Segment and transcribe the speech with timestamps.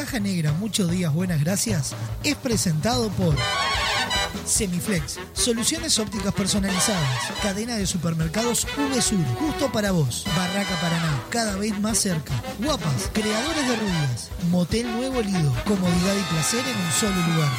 [0.00, 3.36] Caja Negra, muchos días, buenas gracias, es presentado por
[4.46, 11.78] Semiflex, soluciones ópticas personalizadas, cadena de supermercados VSUR, justo para vos, Barraca Paraná, cada vez
[11.80, 17.34] más cerca, Guapas, creadores de rubias, Motel Nuevo Lido, comodidad y placer en un solo
[17.34, 17.52] lugar.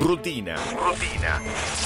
[0.00, 0.56] Rutina.
[0.74, 1.40] Rutina.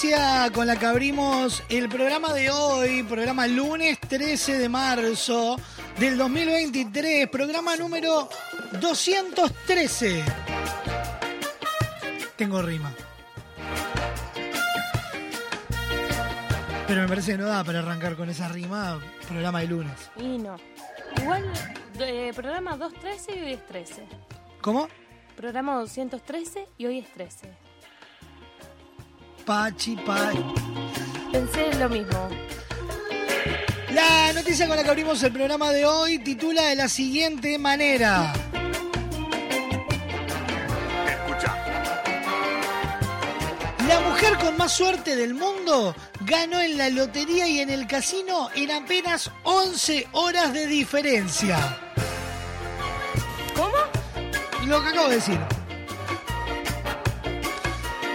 [0.00, 5.58] Noticia con la que abrimos el programa de hoy, programa lunes 13 de marzo
[5.98, 8.30] del 2023, programa número
[8.80, 10.24] 213.
[12.34, 12.94] Tengo rima.
[16.88, 18.98] Pero me parece que no da para arrancar con esa rima,
[19.28, 20.10] programa de lunes.
[20.16, 20.56] Y no.
[21.20, 21.44] Igual,
[21.98, 24.06] eh, programa 213 y hoy es 13.
[24.62, 24.88] ¿Cómo?
[25.36, 27.69] Programa 213 y hoy es 13.
[29.50, 30.44] Pachi, pachi.
[31.32, 32.28] Pensé lo mismo.
[33.92, 38.32] La noticia con la que abrimos el programa de hoy titula de la siguiente manera.
[41.04, 41.56] Escucha.
[43.88, 48.50] La mujer con más suerte del mundo ganó en la lotería y en el casino
[48.54, 51.58] en apenas 11 horas de diferencia.
[53.56, 53.78] ¿Cómo?
[54.68, 55.59] Lo que acabo de decir.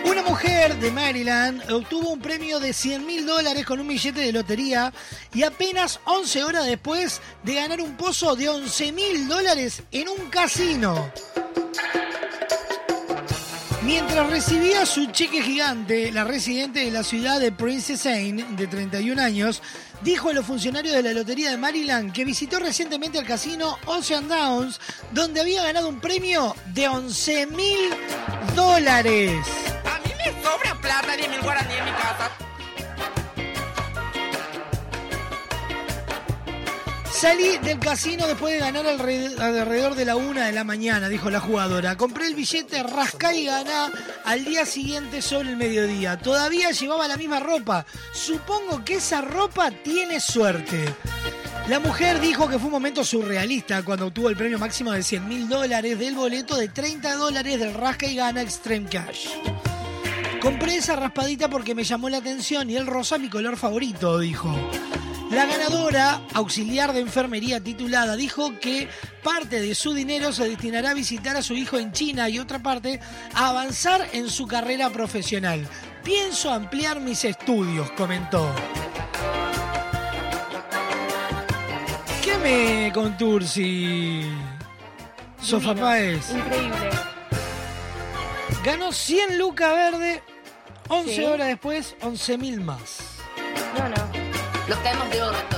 [0.06, 4.32] Una mujer de Maryland obtuvo un premio de 100 mil dólares con un billete de
[4.32, 4.94] lotería
[5.34, 10.30] y apenas 11 horas después de ganar un pozo de 11 mil dólares en un
[10.30, 11.12] casino.
[13.86, 19.22] Mientras recibía su cheque gigante, la residente de la ciudad de Princess Anne, de 31
[19.22, 19.62] años,
[20.02, 24.28] dijo a los funcionarios de la Lotería de Maryland que visitó recientemente el casino Ocean
[24.28, 24.80] Downs,
[25.12, 27.78] donde había ganado un premio de 11 mil
[28.56, 29.34] dólares.
[30.46, 32.30] Sobra plata mil guaraní en mi casa.
[37.12, 41.30] Salí del casino después de ganar alre- alrededor de la una de la mañana, dijo
[41.32, 41.96] la jugadora.
[41.98, 43.90] Compré el billete, rascá y ganá
[44.26, 46.18] al día siguiente sobre el mediodía.
[46.20, 47.86] Todavía llevaba la misma ropa.
[48.14, 50.94] Supongo que esa ropa tiene suerte.
[51.70, 55.28] La mujer dijo que fue un momento surrealista cuando obtuvo el premio máximo de 100
[55.28, 59.28] mil dólares del boleto de 30 dólares del Rasca y Gana Extreme Cash.
[60.46, 64.54] Compré esa raspadita porque me llamó la atención y el rosa mi color favorito, dijo.
[65.32, 68.88] La ganadora, auxiliar de enfermería titulada, dijo que
[69.24, 72.62] parte de su dinero se destinará a visitar a su hijo en China y otra
[72.62, 73.00] parte
[73.34, 75.68] a avanzar en su carrera profesional.
[76.04, 78.54] Pienso ampliar mis estudios, comentó.
[82.24, 84.30] ¿Qué me contursi?
[85.42, 85.82] Divino.
[85.82, 86.30] Páez.
[86.30, 86.90] Increíble.
[88.64, 90.24] Ganó 100 lucas verde,
[90.88, 91.24] 11 Sí.
[91.24, 93.00] horas después, 11 mil más.
[93.78, 93.96] No, no.
[94.68, 95.58] Los caemos de orto.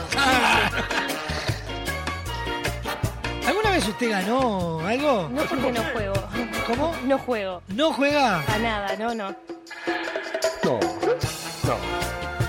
[3.45, 5.29] ¿Alguna vez usted ganó algo?
[5.31, 6.13] No porque no juego.
[6.67, 6.95] ¿Cómo?
[7.05, 7.61] No juego.
[7.69, 8.43] ¿No juega?
[8.53, 9.29] A nada, no, no.
[10.63, 10.79] No.
[11.63, 11.77] No.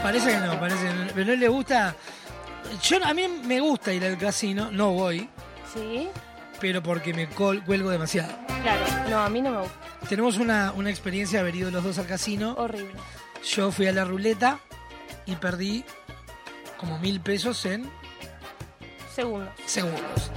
[0.02, 1.06] Parece que no, parece que no.
[1.14, 1.94] Pero no le gusta.
[2.82, 5.28] Yo, a mí me gusta ir al casino, no voy,
[5.72, 6.08] ¿Sí?
[6.60, 8.32] Pero porque me col- cuelgo demasiado.
[8.62, 8.84] Claro.
[9.10, 9.74] No, a mí no me gusta.
[10.08, 12.54] Tenemos una, una experiencia de haber ido los dos al casino.
[12.58, 12.94] Horrible.
[13.44, 14.58] Yo fui a la ruleta
[15.26, 15.84] y perdí
[16.76, 17.88] como mil pesos en
[19.14, 19.50] Segundos.
[19.66, 20.30] segundos.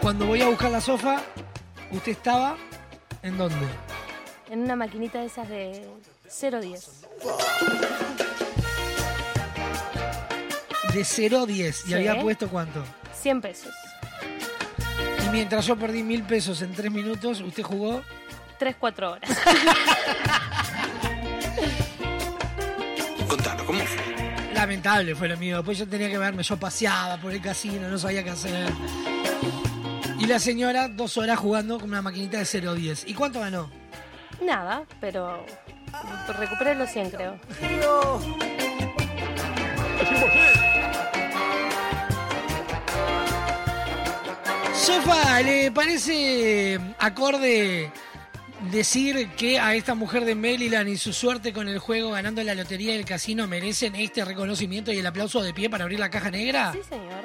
[0.00, 1.20] Cuando voy a buscar la sofa,
[1.90, 2.56] usted estaba
[3.22, 3.66] en dónde?
[4.50, 5.86] en una maquinita de esas de
[6.24, 7.04] 010.
[10.94, 11.84] De 0 a 10.
[11.84, 11.94] ¿Y Sí.
[11.94, 12.82] había puesto cuánto?
[13.20, 13.74] 100 pesos.
[15.28, 18.02] Y mientras yo perdí mil pesos en 3 minutos, usted jugó
[18.58, 19.30] 3, 4 horas.
[23.28, 24.54] Contalo, ¿cómo fue?
[24.54, 25.58] Lamentable fue lo mío.
[25.58, 28.72] Después yo tenía que verme, yo paseaba por el casino, no sabía qué hacer.
[30.18, 33.06] Y la señora, dos horas jugando con una maquinita de 0 a 10.
[33.08, 33.70] ¿Y cuánto ganó?
[34.40, 35.44] Nada, pero
[36.38, 37.38] recuperé los 100 creo.
[44.88, 47.92] Sofa, ¿le parece acorde
[48.70, 52.54] decir que a esta mujer de Maryland y su suerte con el juego ganando la
[52.54, 56.30] lotería del casino merecen este reconocimiento y el aplauso de pie para abrir la caja
[56.30, 56.72] negra?
[56.72, 57.22] Sí, señor.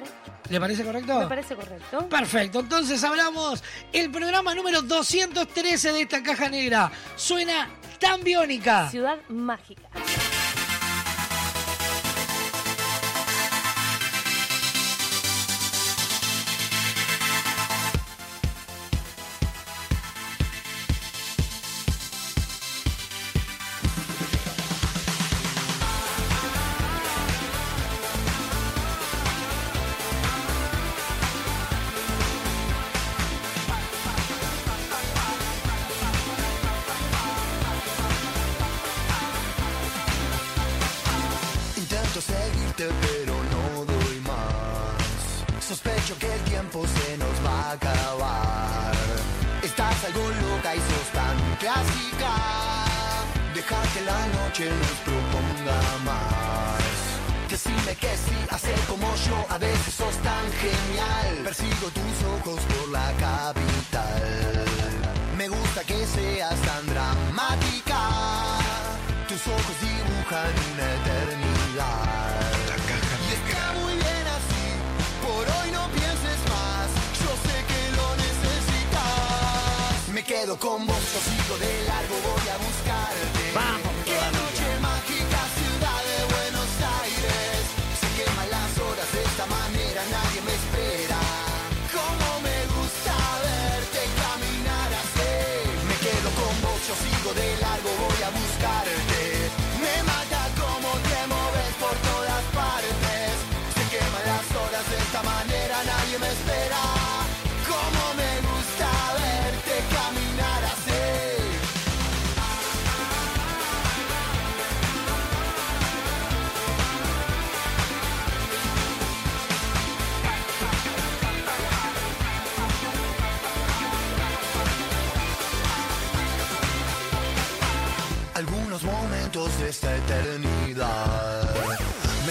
[0.49, 1.21] ¿Le parece correcto?
[1.21, 2.09] Me parece correcto.
[2.09, 6.91] Perfecto, entonces hablamos el programa número 213 de esta caja negra.
[7.15, 8.89] Suena tan biónica.
[8.89, 9.87] Ciudad mágica.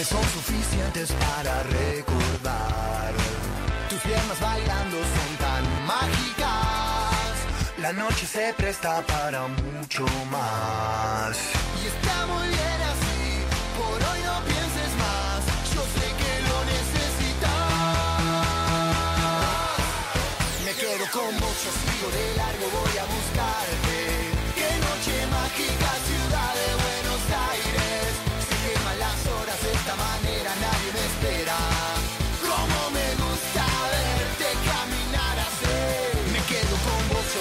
[0.03, 3.13] Son suficientes para recordar.
[3.89, 7.35] Tus piernas bailando son tan mágicas.
[7.77, 10.62] La noche se presta para mucho más.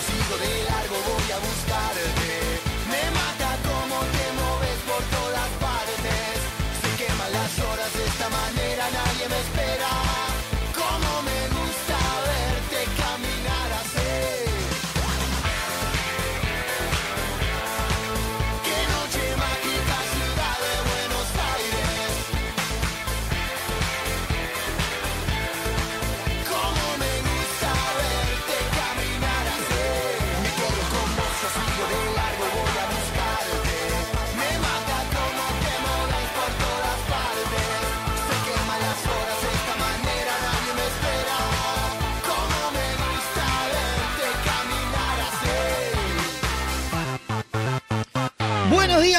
[0.02, 1.21] Sigo de largo, voy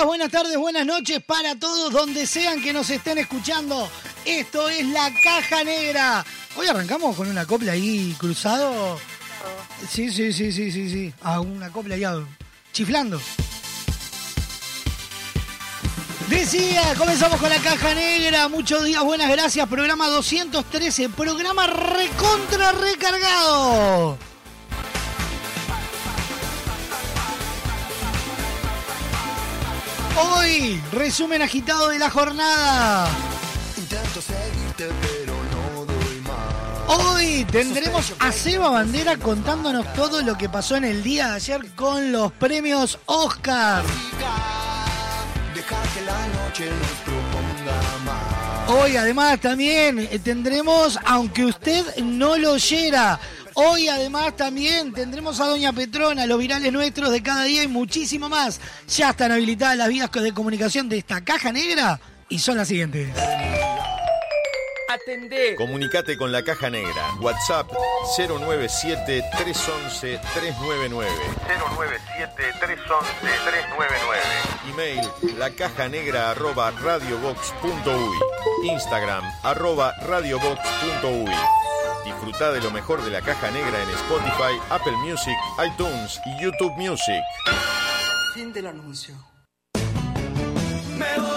[0.05, 3.89] buenas tardes, buenas noches para todos donde sean que nos estén escuchando.
[4.25, 6.25] Esto es la caja negra.
[6.55, 8.99] Hoy arrancamos con una copla ahí cruzado.
[9.89, 11.13] Sí, sí, sí, sí, sí, sí.
[11.21, 12.19] A una copla ahí ah,
[12.71, 13.21] chiflando.
[16.29, 18.47] Decía, comenzamos con la caja negra.
[18.49, 19.67] Muchos días, buenas gracias.
[19.67, 24.17] Programa 213, programa recontra recargado.
[30.15, 33.09] Hoy, resumen agitado de la jornada.
[33.77, 36.99] Intento seguirte, pero no doy más.
[36.99, 41.73] Hoy tendremos a Seba Bandera contándonos todo lo que pasó en el día de ayer
[41.75, 43.83] con los premios Oscar.
[48.67, 53.19] Hoy además también eh, tendremos, aunque usted no lo oyera,
[53.55, 58.29] hoy además también tendremos a Doña Petrona, los virales nuestros de cada día y muchísimo
[58.29, 58.59] más.
[58.87, 63.09] Ya están habilitadas las vías de comunicación de esta caja negra y son las siguientes.
[64.93, 65.55] Atendé.
[65.55, 67.15] Comunicate con la Caja Negra.
[67.19, 67.67] WhatsApp
[68.15, 71.09] 097 311 399.
[71.47, 73.11] 097 311
[73.43, 74.23] 399.
[74.69, 78.69] Email lacajanegra arroba radiobox.uy.
[78.69, 81.72] Instagram arroba radiobox.uy.
[82.03, 86.73] Disfruta de lo mejor de la Caja Negra en Spotify, Apple Music, iTunes y YouTube
[86.77, 87.23] Music.
[88.33, 89.15] Fin del anuncio.
[90.97, 91.32] Me voy,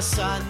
[0.00, 0.49] Pasando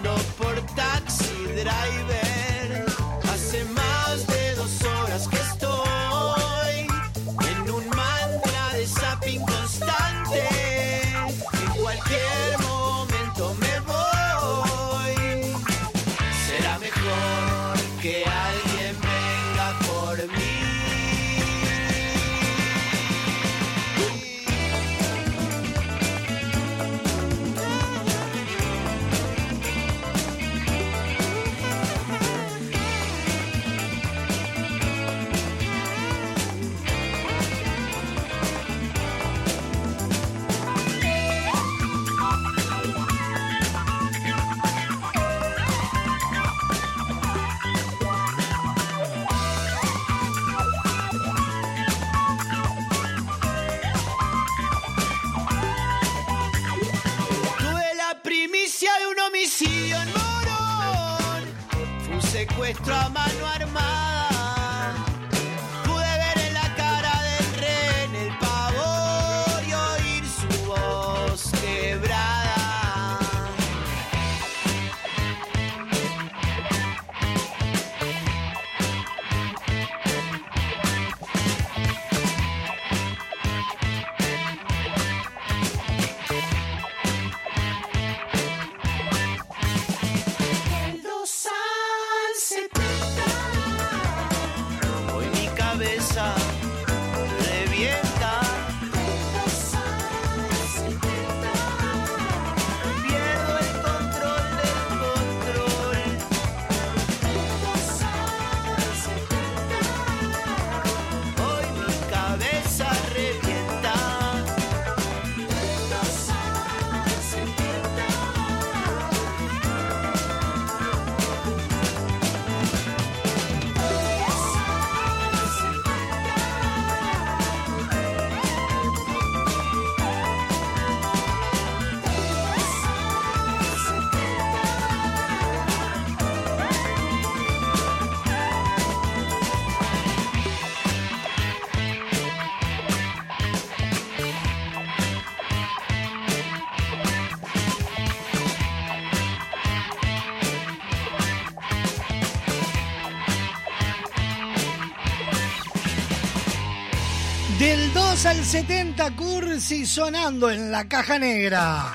[158.31, 161.93] al 70 Cursi sonando en la caja negra.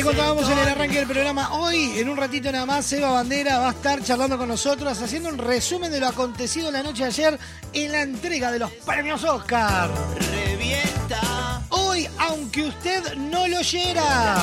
[0.00, 1.52] Te contábamos en el arranque del programa.
[1.52, 5.28] Hoy, en un ratito nada más, Eva Bandera va a estar charlando con nosotros, haciendo
[5.28, 7.38] un resumen de lo acontecido la noche de ayer
[7.74, 9.90] en la entrega de los premios Oscar.
[10.32, 11.60] Revienta.
[11.68, 14.38] Hoy, aunque usted no lo oyera,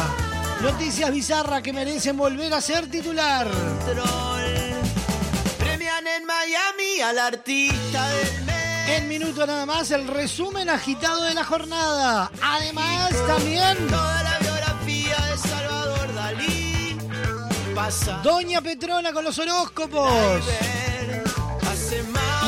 [0.62, 3.48] noticias bizarras que merecen volver a ser titular.
[3.48, 4.44] Control.
[5.58, 8.90] Premian en Miami al artista del mes.
[8.90, 12.32] En minuto nada más, el resumen agitado de la jornada.
[12.44, 13.76] Además, también
[17.78, 18.22] Pasa.
[18.24, 20.12] Doña Petrona con los horóscopos.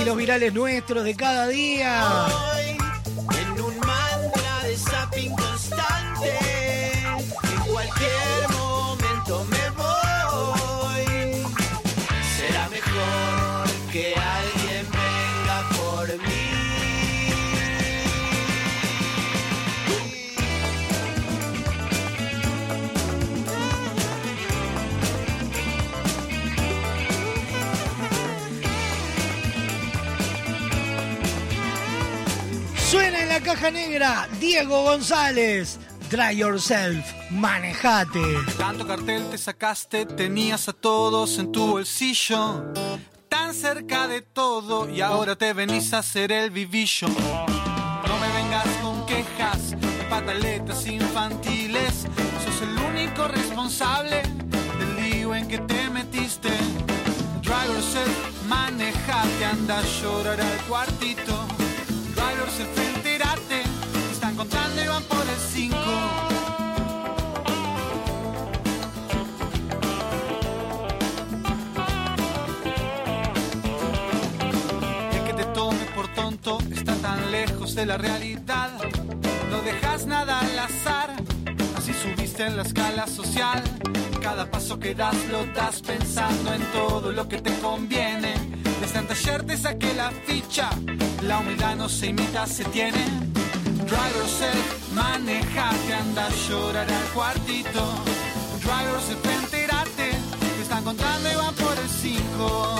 [0.01, 2.48] Y los virales nuestros de cada día.
[33.49, 35.79] Caja negra Diego González.
[36.12, 38.21] Try yourself, manejate.
[38.59, 42.71] Tanto cartel te sacaste, tenías a todos en tu bolsillo.
[43.27, 47.07] Tan cerca de todo y ahora te venís a hacer el vivillo.
[47.07, 49.75] No me vengas con quejas,
[50.12, 52.05] pataletas infantiles.
[52.43, 54.21] Sos el único responsable
[54.77, 56.51] del lío en que te metiste.
[57.41, 61.28] Drive yourself, manejate, anda a llorar al cuartito.
[77.75, 78.71] De la realidad.
[79.51, 81.15] No dejas nada al azar,
[81.77, 83.62] así subiste en la escala social.
[84.21, 88.34] Cada paso que das lo das pensando en todo lo que te conviene.
[88.82, 90.69] Desde antes ayer te saqué la ficha,
[91.21, 93.03] la humildad no se imita, se tiene.
[93.89, 97.93] Drive yourself, manejate, anda a llorar al cuartito.
[98.62, 100.12] Drive yourself, entérate,
[100.55, 102.79] te están contando y van por el 5.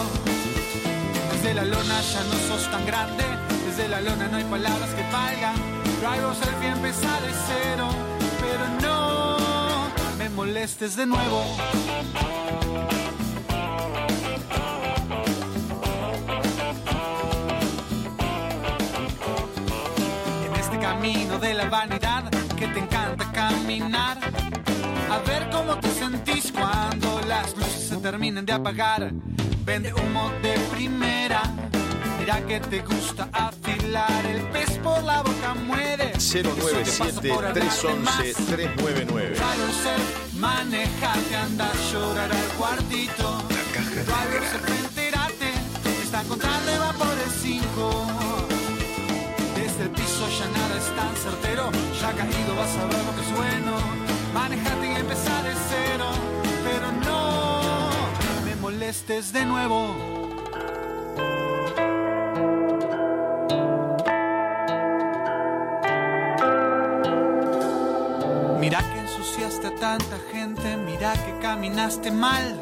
[1.34, 3.24] Desde la lona ya no sos tan grande,
[3.80, 5.56] desde la lona no hay palabras que valgan.
[6.02, 7.90] Drive yourself y empezar de cero,
[8.42, 11.44] pero no me molestes de nuevo.
[20.46, 24.18] En este camino de la vanidad que te encanta caminar.
[25.10, 29.12] A ver cómo te sentís cuando las luces se terminen de apagar.
[29.64, 31.44] Vende humo de primera.
[32.32, 36.12] Mira que te gusta afilar el pez por la boca muere.
[36.16, 36.50] Eso te
[37.00, 38.22] pasa por hablarte más.
[38.22, 39.34] 097-311-399.
[39.34, 39.96] Driverse,
[40.38, 43.44] manejate, anda a llorar al cuartito.
[43.50, 44.76] La caja Driverse, negra.
[44.78, 48.08] entérate, te están contando y va por el 5.
[49.56, 53.22] Desde el piso ya nada es tan certero, ya caído vas a ver lo que
[53.22, 53.74] es bueno.
[54.36, 56.12] Manejate y empezar de cero,
[56.64, 57.90] pero no
[58.46, 60.29] me molestes de nuevo.
[69.50, 72.60] A tanta gente, mira que caminaste mal.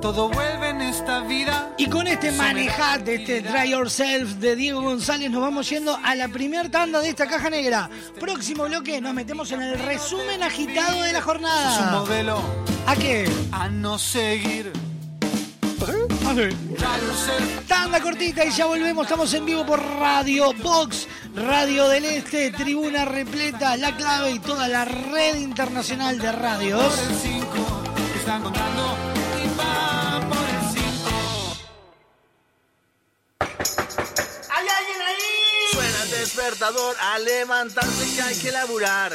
[0.00, 1.74] Todo vuelve en esta vida.
[1.76, 3.42] Y con este manejate, este.
[3.42, 7.50] Try Yourself de Diego González, nos vamos yendo a la primer tanda de esta caja
[7.50, 7.88] negra.
[8.18, 11.92] Próximo bloque, nos metemos en el resumen agitado de la Sos un jornada.
[11.92, 12.40] modelo
[12.86, 13.30] ¿A qué?
[13.52, 14.72] a no seguir.
[15.78, 16.06] Yourself,
[17.68, 19.04] Tanda cortita y ya volvemos.
[19.04, 24.66] Estamos en vivo por Radio Box, Radio del Este, Tribuna Repleta, La Clave y toda
[24.66, 26.82] la red internacional de radios.
[26.82, 27.82] por el 5.
[28.12, 28.96] Te están contando
[29.44, 31.10] y van por el 5.
[34.48, 39.12] ¡Ay, ay, despertador a levantarse que hay que laburar.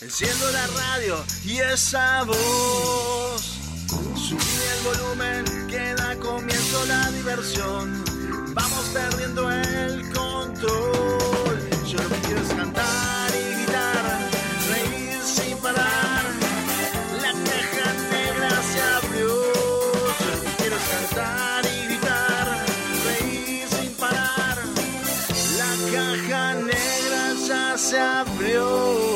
[0.00, 3.52] Enciendo la radio y esa voz.
[4.16, 4.40] Subí
[4.72, 5.55] el volumen
[6.84, 8.04] la diversión.
[8.54, 11.58] Vamos perdiendo el control.
[11.86, 14.04] Yo lo que quiero es cantar y gritar,
[14.70, 16.24] reír sin parar.
[17.22, 19.28] La caja negra se abrió.
[20.20, 22.46] Yo lo que quiero es cantar y gritar,
[23.06, 24.58] reír sin parar.
[25.60, 29.15] La caja negra ya se En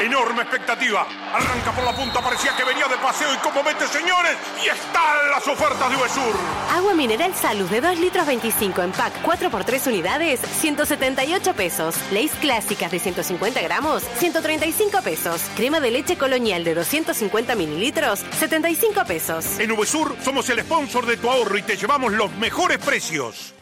[0.00, 1.06] Enorme expectativa.
[1.32, 4.34] Arranca por la punta, parecía que venía de paseo y como mete, señores,
[4.64, 6.34] y están las ofertas de Uvesur.
[6.74, 11.96] Agua mineral Salud de 2 litros 25 en pack 4x3 unidades, 178 pesos.
[12.12, 15.42] Leis clásicas de 150 gramos, 135 pesos.
[15.54, 19.58] Crema de leche colonial de 250 mililitros, 75 pesos.
[19.58, 23.52] En Uvesur somos el sponsor de tu ahorro y te llevamos los mejores precios.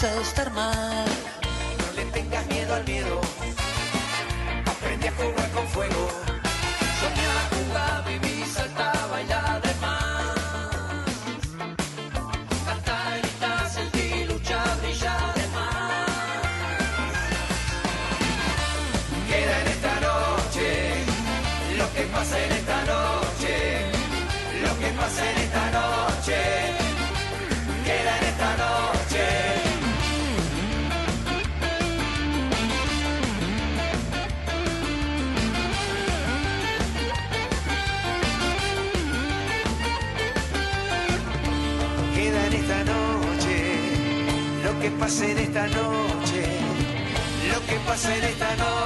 [0.00, 1.17] Vas a
[44.88, 46.46] que pasa en esta noche,
[47.52, 48.77] lo que pasa en esta noche.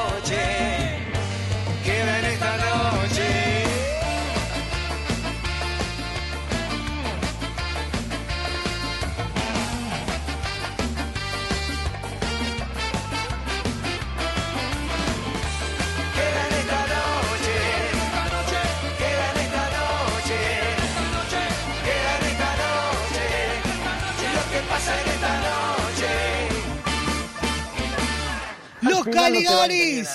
[29.12, 30.08] Caligaris.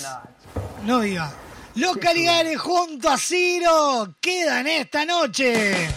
[0.85, 1.31] No diga.
[1.75, 5.87] Los Caligaris junto a Ciro quedan esta noche.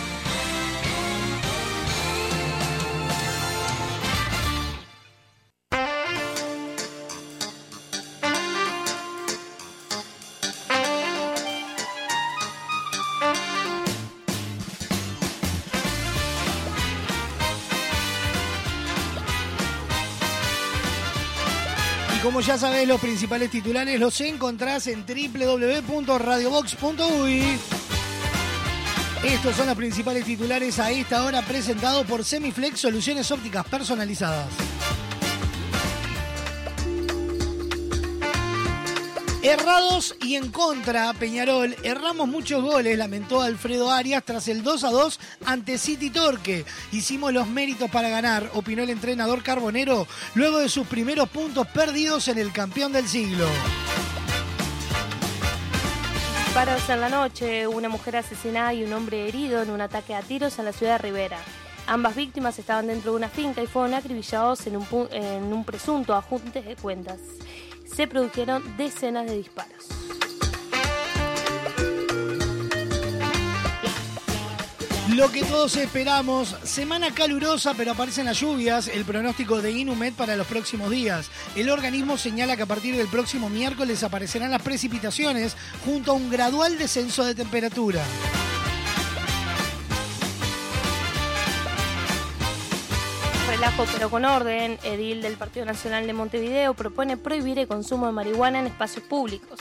[22.45, 27.43] Ya sabés, los principales titulares los encontrás en www.radiobox.uy.
[29.23, 34.70] Estos son los principales titulares a esta hora presentados por Semiflex Soluciones Ópticas Personalizadas.
[39.43, 41.75] Errados y en contra, Peñarol.
[41.81, 46.63] Erramos muchos goles, lamentó Alfredo Arias tras el 2 a 2 ante City Torque.
[46.91, 52.27] Hicimos los méritos para ganar, opinó el entrenador carbonero, luego de sus primeros puntos perdidos
[52.27, 53.47] en el campeón del siglo.
[56.45, 60.21] Disparos en la noche, una mujer asesinada y un hombre herido en un ataque a
[60.21, 61.39] tiros en la ciudad de Rivera.
[61.87, 66.13] Ambas víctimas estaban dentro de una finca y fueron acribillados en un, en un presunto
[66.13, 67.17] ajuste de cuentas.
[67.95, 69.87] Se produjeron decenas de disparos.
[75.15, 80.37] Lo que todos esperamos, semana calurosa pero aparecen las lluvias, el pronóstico de Inumet para
[80.37, 81.29] los próximos días.
[81.55, 86.29] El organismo señala que a partir del próximo miércoles aparecerán las precipitaciones junto a un
[86.29, 88.01] gradual descenso de temperatura.
[93.61, 98.11] Relajo pero con orden, Edil del Partido Nacional de Montevideo propone prohibir el consumo de
[98.11, 99.59] marihuana en espacios públicos.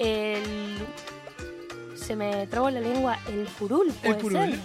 [0.00, 0.42] El...
[1.94, 4.50] Se me trabó la lengua, el curul, puede El curul.
[4.50, 4.58] ser.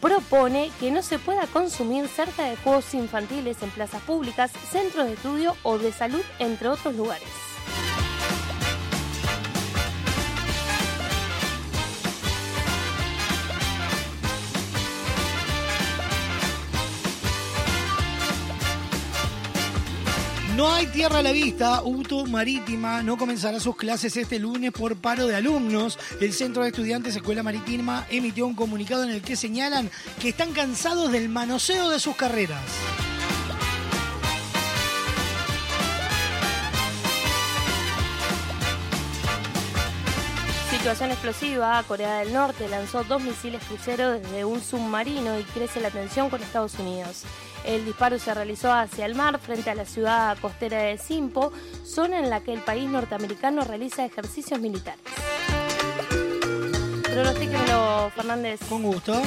[0.00, 5.12] Propone que no se pueda consumir cerca de juegos infantiles en plazas públicas, centros de
[5.12, 7.28] estudio o de salud, entre otros lugares.
[20.56, 21.82] No hay tierra a la vista.
[21.82, 25.98] UTU Marítima no comenzará sus clases este lunes por paro de alumnos.
[26.20, 29.90] El Centro de Estudiantes Escuela Marítima emitió un comunicado en el que señalan
[30.20, 32.60] que están cansados del manoseo de sus carreras.
[40.70, 45.90] Situación explosiva, Corea del Norte lanzó dos misiles cruceros desde un submarino y crece la
[45.90, 47.24] tensión con Estados Unidos.
[47.64, 51.52] El disparo se realizó hacia el mar frente a la ciudad costera de Simpo,
[51.84, 55.00] zona en la que el país norteamericano realiza ejercicios militares.
[57.02, 58.60] Pronostíquenlo, Fernández.
[58.68, 59.22] Con gusto.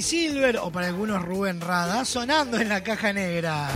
[0.02, 3.70] Silver o para algunos Rubén Rada sonando en la caja negra.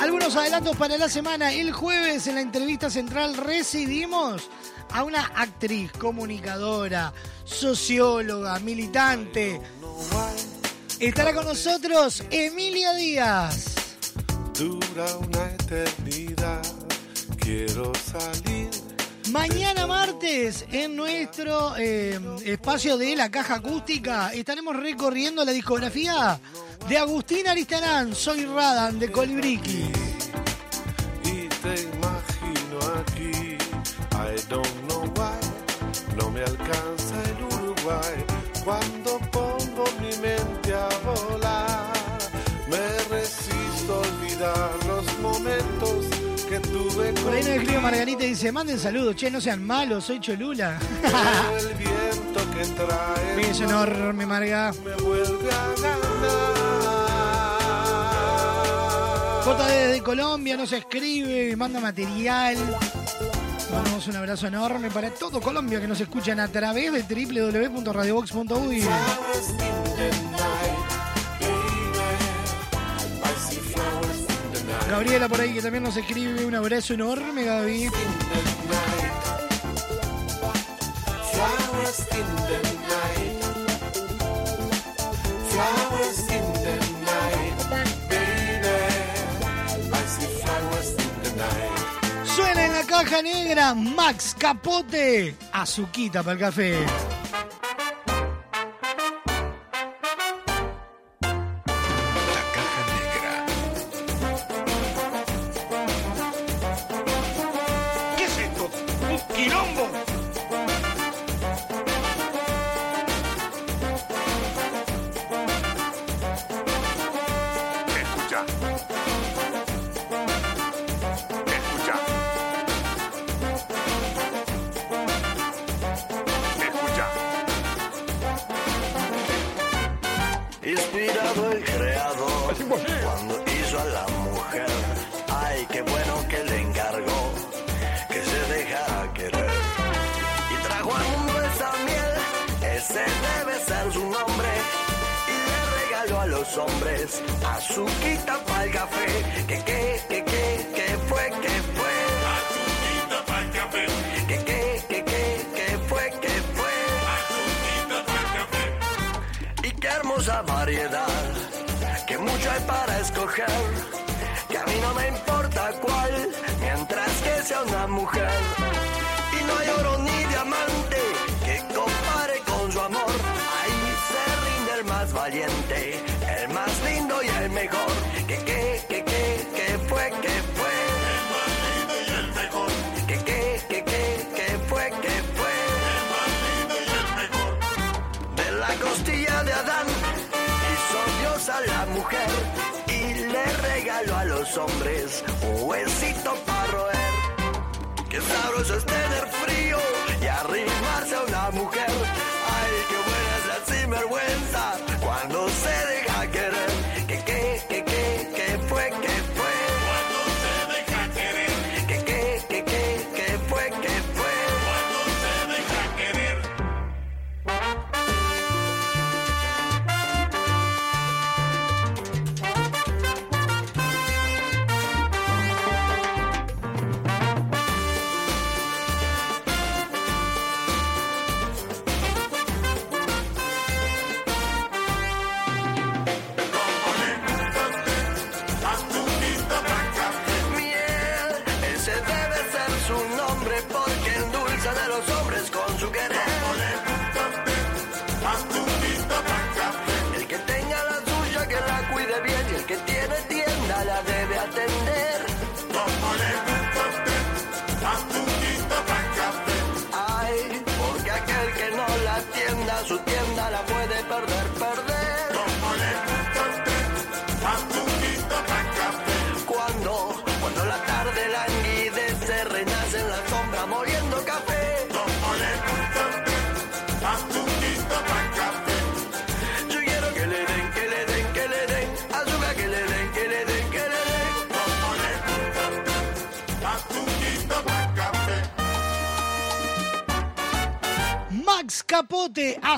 [0.00, 1.52] Algunos adelantos para la semana.
[1.52, 4.48] El jueves en la entrevista central recibimos
[4.90, 7.12] a una actriz, comunicadora,
[7.44, 9.60] socióloga, militante.
[10.98, 13.74] Estará con nosotros Emilia Díaz.
[14.58, 16.62] Dura una eternidad,
[17.38, 18.47] quiero salir.
[19.38, 26.40] Mañana martes, en nuestro eh, espacio de la caja acústica, estaremos recorriendo la discografía
[26.88, 29.97] de Agustín Aristarán, Soy Radan, de Colibriqui.
[48.38, 50.78] Cuídense, manden saludos, che, no sean malos, soy Cholula.
[51.58, 54.72] el viento enorme, Marga.
[54.84, 55.50] Me vuelve.
[59.44, 62.56] Jota desde Colombia nos escribe, manda material.
[63.72, 68.84] Mandamos un abrazo enorme para todo Colombia que nos escuchan a través de www.radiobox.uy.
[74.88, 76.46] Gabriela por ahí que también nos escribe.
[76.46, 77.90] Un abrazo enorme, Gaby.
[92.34, 95.36] Suena en la caja negra Max Capote.
[95.52, 97.17] Azuquita para el café.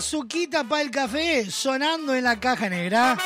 [0.00, 3.18] Azuquita para el café sonando en la caja negra.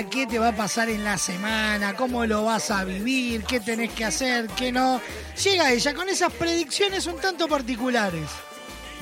[0.00, 3.92] qué te va a pasar en la semana, cómo lo vas a vivir, qué tenés
[3.92, 5.00] que hacer, qué no.
[5.42, 8.30] Llega ella con esas predicciones un tanto particulares.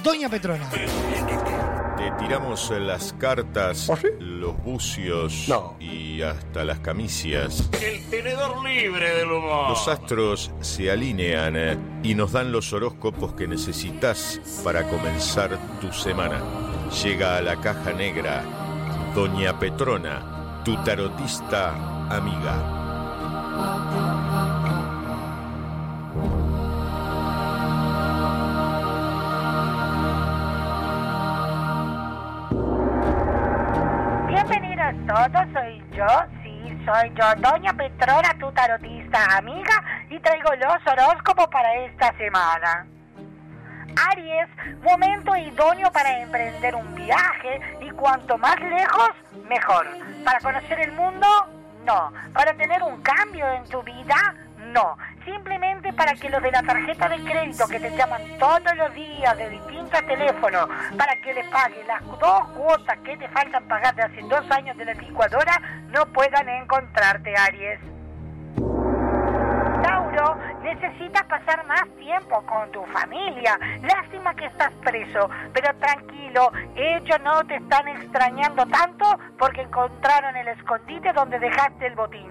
[0.03, 0.69] Doña Petrona.
[0.71, 7.71] Te tiramos las cartas, ¿Ah, los bucios y hasta las camicias.
[7.81, 9.71] El tenedor libre del humor.
[9.71, 15.93] Los astros se alinean eh, y nos dan los horóscopos que necesitas para comenzar tu
[15.93, 16.43] semana.
[17.03, 18.43] Llega a la caja negra
[19.15, 21.73] Doña Petrona tu tarotista
[22.11, 22.55] amiga.
[34.29, 36.07] Bienvenidos todos, soy yo,
[36.43, 42.87] sí, soy yo, Doña Petrona, tu tarotista amiga, y traigo los horóscopos para esta semana.
[44.11, 44.49] Aries,
[44.83, 47.61] momento idóneo para emprender un viaje
[48.01, 49.11] cuanto más lejos,
[49.49, 49.87] mejor.
[50.25, 51.27] Para conocer el mundo,
[51.85, 52.13] no.
[52.33, 54.35] Para tener un cambio en tu vida,
[54.73, 54.97] no.
[55.25, 59.37] Simplemente para que los de la tarjeta de crédito que te llaman todos los días
[59.37, 64.03] de distintos teléfonos para que les pagues las dos cuotas que te faltan pagar de
[64.03, 67.90] hace dos años de la licuadora no puedan encontrarte, Aries.
[70.71, 73.59] Necesitas pasar más tiempo con tu familia.
[73.83, 80.47] Lástima que estás preso, pero tranquilo, ellos no te están extrañando tanto porque encontraron el
[80.47, 82.31] escondite donde dejaste el botín.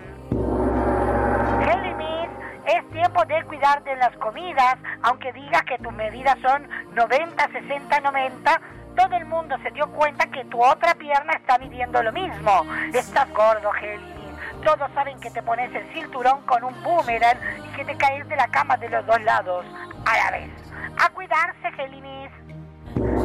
[1.66, 2.30] Géminis,
[2.66, 8.00] es tiempo de cuidarte en las comidas, aunque digas que tus medidas son 90, 60,
[8.00, 8.62] 90.
[8.96, 12.66] Todo el mundo se dio cuenta que tu otra pierna está midiendo lo mismo.
[12.94, 14.19] Estás gordo, Géminis.
[14.64, 18.36] Todos saben que te pones el cinturón con un boomerang y que te caes de
[18.36, 19.66] la cama de los dos lados
[20.06, 20.50] a la vez.
[20.98, 22.32] A cuidarse, Géminis.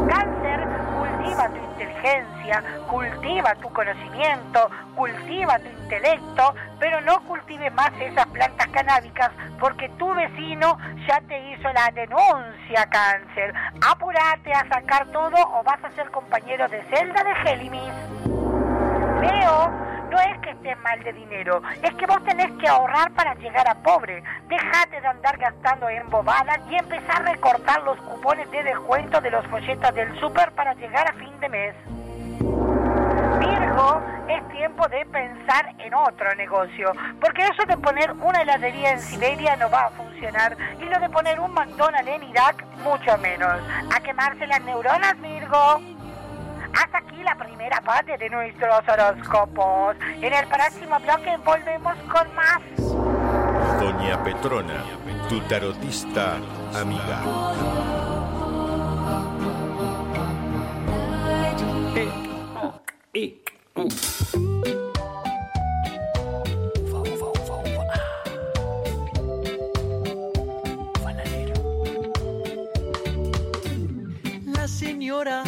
[0.09, 0.69] Cáncer,
[0.99, 8.69] cultiva tu inteligencia, cultiva tu conocimiento, cultiva tu intelecto, pero no cultive más esas plantas
[8.69, 10.79] canábicas porque tu vecino
[11.09, 13.55] ya te hizo la denuncia, Cáncer.
[13.85, 17.93] Apúrate a sacar todo o vas a ser compañero de celda de Géminis.
[19.21, 19.73] Leo,
[20.15, 23.69] no es que estés mal de dinero, es que vos tenés que ahorrar para llegar
[23.69, 24.23] a pobre.
[24.47, 29.31] Dejate de andar gastando en bobadas y empezar a recortar los cupones de descuento de
[29.33, 31.75] los folletos del súper para llegar a fin de mes.
[33.41, 39.01] Virgo, es tiempo de pensar en otro negocio, porque eso de poner una heladería en
[39.01, 43.61] Siberia no va a funcionar y lo de poner un McDonald's en Irak mucho menos.
[43.93, 45.81] A quemarse las neuronas, Virgo.
[46.73, 49.97] Hasta aquí la primera parte de nuestros horóscopos.
[50.21, 52.61] En el próximo bloque volvemos con más.
[53.81, 54.85] Doña Petrona,
[55.29, 56.37] tu tarotista
[56.75, 57.21] amiga.
[74.47, 75.43] La señora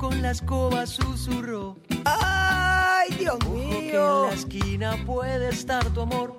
[0.00, 1.76] con la escoba susurró.
[2.06, 6.36] ¡Ay, Dios Ojo que en la esquina puede estar tu amor.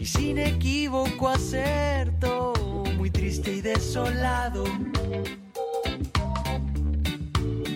[0.00, 2.52] Y sin equívoco acertó,
[2.96, 4.64] muy triste y desolado.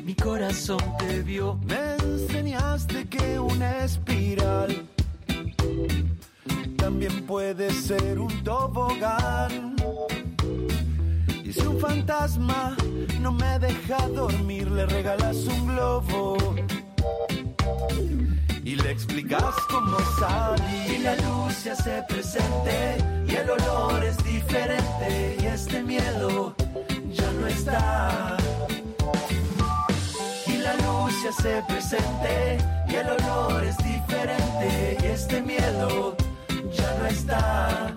[0.04, 1.60] Mi corazón te vio.
[1.64, 4.84] Me enseñaste que una espiral
[6.76, 9.76] también puede ser un tobogán.
[11.48, 12.76] Y si un fantasma
[13.22, 16.36] no me deja dormir, le regalas un globo.
[18.62, 20.92] Y le explicas cómo salir.
[20.94, 26.54] Y la luz se hace presente y el olor es diferente y este miedo
[27.12, 28.36] ya no está.
[30.48, 32.58] Y la luz se hace presente
[32.90, 36.14] y el olor es diferente y este miedo
[36.74, 37.94] ya no está,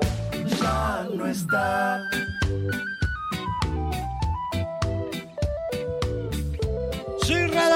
[0.57, 2.01] ya no está.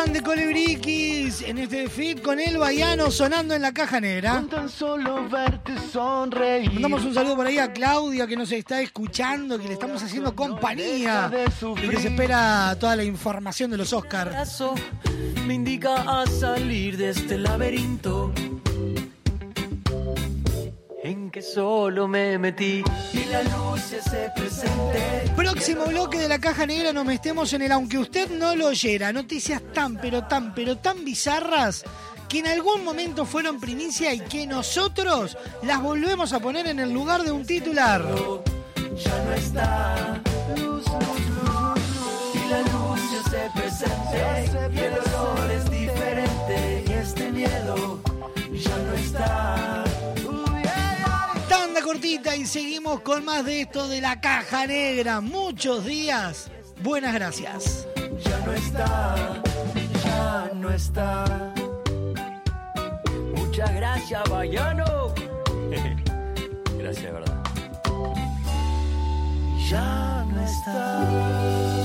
[0.06, 4.34] Soy Radán de Colebriquis en este fit con el Baiano sonando en la caja negra.
[4.36, 6.72] Con tan solo verte sonreír.
[6.74, 10.36] Mandamos un saludo por ahí a Claudia que nos está escuchando, que le estamos haciendo
[10.36, 11.32] compañía.
[11.84, 14.62] Y que se espera toda la información de los Oscars.
[15.48, 18.32] Me indica a salir de este laberinto
[21.06, 22.84] en que solo me metí
[23.14, 25.32] y la luz se presente.
[25.36, 29.14] Próximo bloque de la caja negra nos metemos en el aunque usted no lo oyera.
[29.14, 31.84] Noticias tan, pero tan, pero tan bizarras
[32.28, 36.92] que en algún momento fueron primicia y que nosotros las volvemos a poner en el
[36.92, 38.04] lugar de un titular.
[38.98, 40.22] Ya no está
[40.58, 42.36] luz, luz, luz, luz.
[42.36, 43.00] y la luz
[43.30, 45.05] se presente
[53.02, 55.22] con más de esto de la caja negra.
[55.22, 56.52] Muchos días.
[56.82, 57.88] Buenas gracias.
[58.24, 59.42] ya no está,
[60.04, 61.54] ya no está.
[63.36, 65.14] Muchas gracias, Bayano.
[66.78, 67.44] gracias, de verdad.
[69.70, 71.85] Ya no está.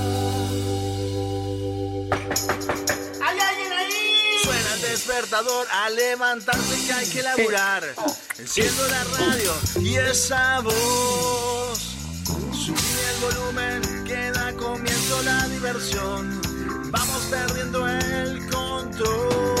[5.05, 7.83] Despertador a levantarse que hay que laburar.
[8.37, 11.79] Enciendo la radio y esa voz.
[12.53, 12.77] Subí
[13.09, 16.39] el volumen que da comienzo la diversión.
[16.91, 19.60] Vamos perdiendo el control.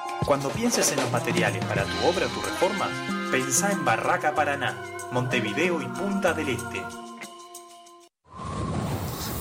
[0.25, 2.87] Cuando pienses en los materiales para tu obra o tu reforma,
[3.31, 4.77] pensá en Barraca Paraná,
[5.11, 6.83] Montevideo y Punta del Este.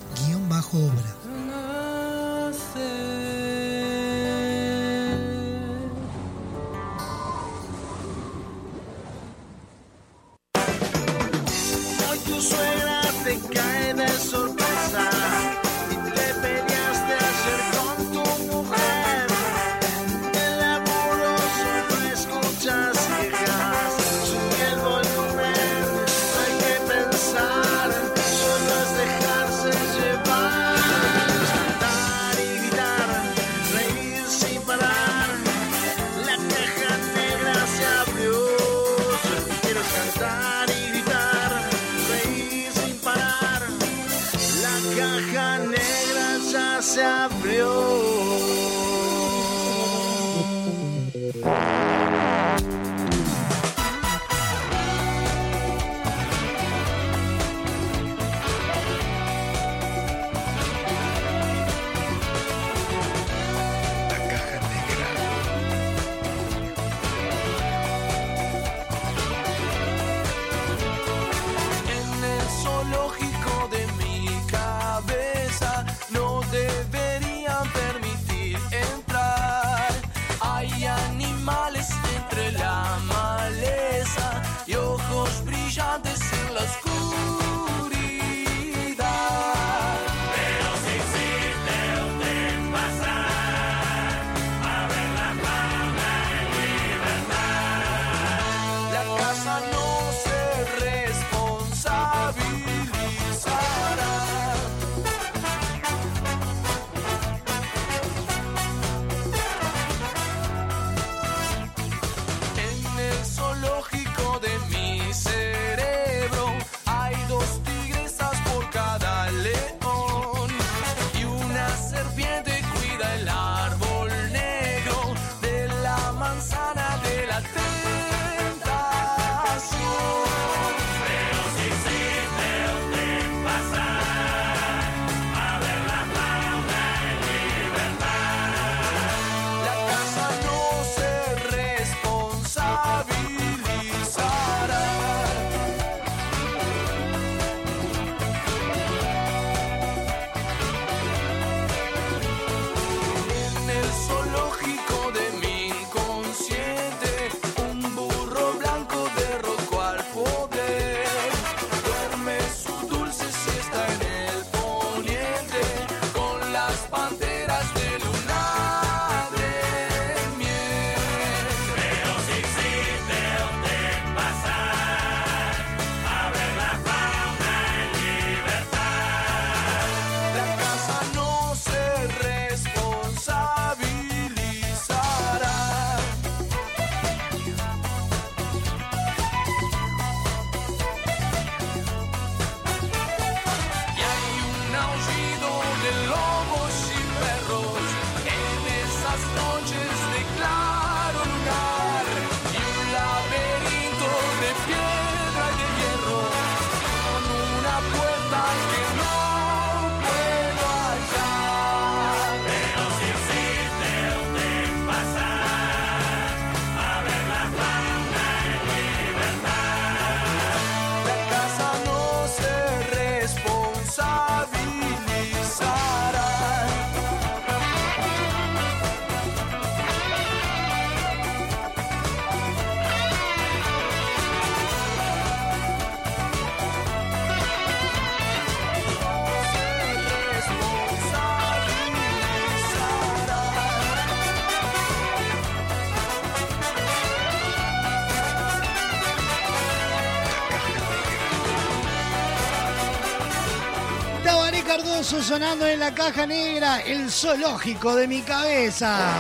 [254.69, 259.15] Cardoso sonando en la caja negra, el zoológico de mi cabeza.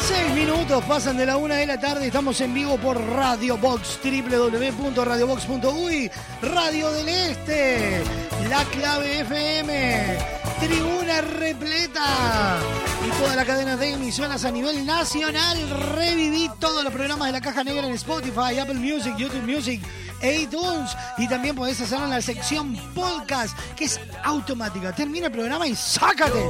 [0.00, 4.00] Seis minutos pasan de la una de la tarde, estamos en vivo por Radio Box,
[4.02, 6.10] www.radiobox.uy,
[6.42, 8.02] Radio del Este,
[8.50, 12.58] La Clave FM, Tribuna Repleta
[13.06, 15.58] y toda la cadena de emisoras a nivel nacional.
[15.94, 19.80] Reviví todos los programas de la Caja Negra en Spotify, Apple Music, YouTube Music,
[20.22, 24.92] iTunes y también podés hacerlo en la sección podcast que es automática.
[24.92, 26.48] Termina el programa y sácate.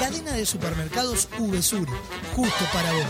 [0.00, 1.86] Cadena de Supermercados VSUR,
[2.34, 3.04] justo para vos,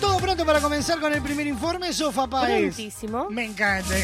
[0.00, 2.26] Todo pronto para comenzar con el primer informe, Sofa.
[2.26, 3.28] Prontísimo.
[3.28, 3.94] Me encanta.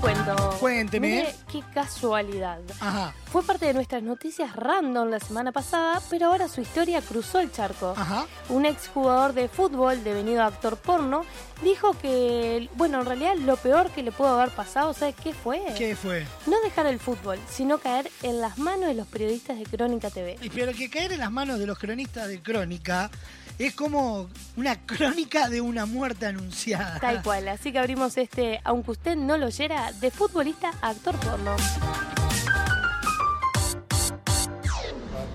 [0.00, 0.56] Cuento.
[0.58, 1.08] Cuénteme.
[1.08, 2.58] Mire, qué casualidad.
[2.80, 3.14] Ajá.
[3.30, 7.52] Fue parte de nuestras noticias random la semana pasada, pero ahora su historia cruzó el
[7.52, 7.94] charco.
[7.96, 8.26] Ajá.
[8.48, 11.24] Un exjugador de fútbol, devenido actor porno,
[11.62, 15.62] dijo que, bueno, en realidad lo peor que le pudo haber pasado, ¿sabe qué fue?
[15.76, 16.26] ¿Qué fue?
[16.46, 20.38] No dejar el fútbol, sino caer en las manos de los periodistas de Crónica TV.
[20.40, 23.10] Y Pero que caer en las manos de los cronistas de crónica
[23.66, 26.98] es como una crónica de una muerte anunciada.
[26.98, 31.14] Tal cual, así que abrimos este, aunque usted no lo oyera, de futbolista a actor
[31.16, 31.56] porno.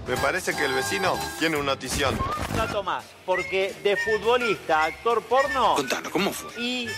[0.07, 2.18] Me parece que el vecino tiene una notición.
[2.56, 5.76] dato más, porque de futbolista, a actor porno.
[5.76, 6.61] Contanos, ¿cómo fue?
[6.61, 6.89] Y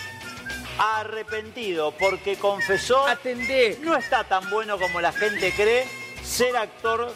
[0.78, 3.06] arrepentido porque confesó.
[3.06, 3.78] Atendé.
[3.82, 5.86] No está tan bueno como la gente cree
[6.22, 7.12] ser actor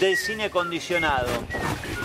[0.00, 1.28] del cine condicionado.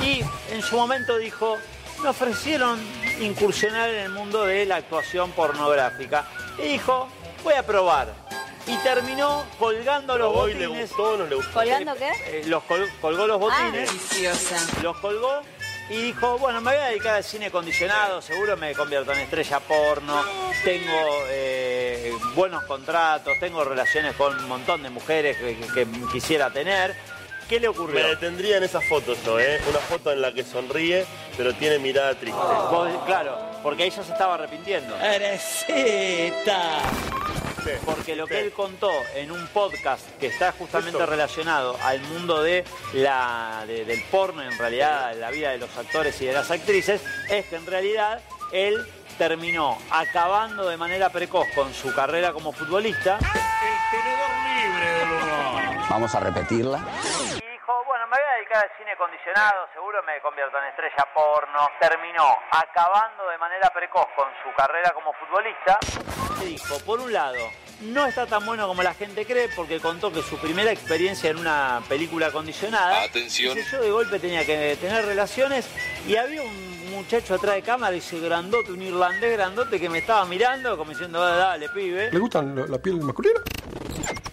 [0.02, 1.58] Y en su momento dijo:
[2.02, 2.80] Me ofrecieron
[3.20, 6.26] incursionar en el mundo de la actuación pornográfica.
[6.58, 7.08] Y dijo:
[7.44, 8.14] Voy a probar.
[8.68, 10.90] Y terminó colgando los le botines.
[10.90, 11.52] gustó o no le gustó.
[11.54, 12.10] ¿Colgando qué?
[12.28, 13.90] Eh, los col- colgó los botines.
[13.90, 14.58] Ah, deliciosa.
[14.84, 15.42] Los colgó
[15.90, 19.60] y dijo, bueno, me voy a dedicar al cine acondicionado, seguro me convierto en estrella
[19.60, 20.24] porno,
[20.64, 20.94] tengo
[21.30, 26.96] eh, buenos contratos, tengo relaciones con un montón de mujeres que, que- que quisiera tener.
[27.52, 27.96] ¿Qué le ocurrió?
[28.02, 29.60] Me detendría en esa foto yo, ¿eh?
[29.70, 31.06] Una foto en la que sonríe,
[31.36, 32.40] pero tiene mirada triste.
[32.40, 34.96] Vos- claro, porque ella se estaba arrepintiendo.
[37.86, 42.64] Porque lo que él contó en un podcast que está justamente relacionado al mundo de
[42.94, 47.02] la, de- del porno, en realidad, la vida de los actores y de las actrices,
[47.30, 48.22] es que en realidad
[48.54, 48.78] él
[49.18, 53.20] terminó acabando de manera precoz con su carrera como futbolista.
[55.90, 56.80] Vamos a repetirla.
[58.12, 61.70] Me voy a dedicar al cine acondicionado, seguro me convierto en estrella porno.
[61.80, 65.80] Terminó acabando de manera precoz con su carrera como futbolista.
[66.38, 67.40] Se dijo, por un lado,
[67.80, 71.38] no está tan bueno como la gente cree porque contó que su primera experiencia en
[71.38, 73.04] una película acondicionada.
[73.04, 73.56] Atención.
[73.56, 75.70] dice, yo de golpe tenía que tener relaciones
[76.06, 80.26] y había un muchacho atrás de cámara, dice grandote, un irlandés grandote que me estaba
[80.26, 82.12] mirando como diciendo, "Ah, dale, pibe.
[82.12, 83.40] ¿Le gustan la, la piel masculina?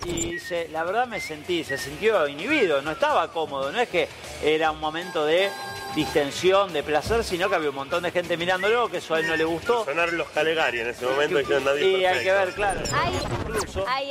[0.08, 4.08] Y dice, la verdad me sentí, se sintió inhibido, no estaba cómodo, no es que
[4.42, 5.50] era un momento de
[5.94, 9.26] distensión, de placer, sino que había un montón de gente mirándolo, que eso a él
[9.26, 9.84] no le gustó.
[9.84, 13.84] Sonaron los Calegari en ese momento dijeron nadie Y hay que ver, claro, Hay, incluso
[13.88, 14.08] hay.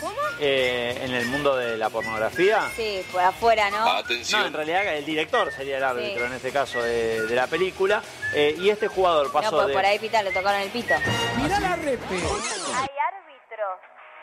[0.00, 0.14] ¿Cómo?
[0.40, 2.68] eh, en el mundo de la pornografía.
[2.76, 3.84] Sí, por afuera, ¿no?
[4.32, 6.26] No, en realidad el director sería el árbitro Sí.
[6.26, 8.02] en este caso de, de la película.
[8.34, 9.72] Eh, y este jugador No, pasó pues de...
[9.74, 10.94] por ahí pita, le tocaron el pito.
[11.42, 12.14] Mirá la repe.
[12.14, 13.78] Hay árbitros.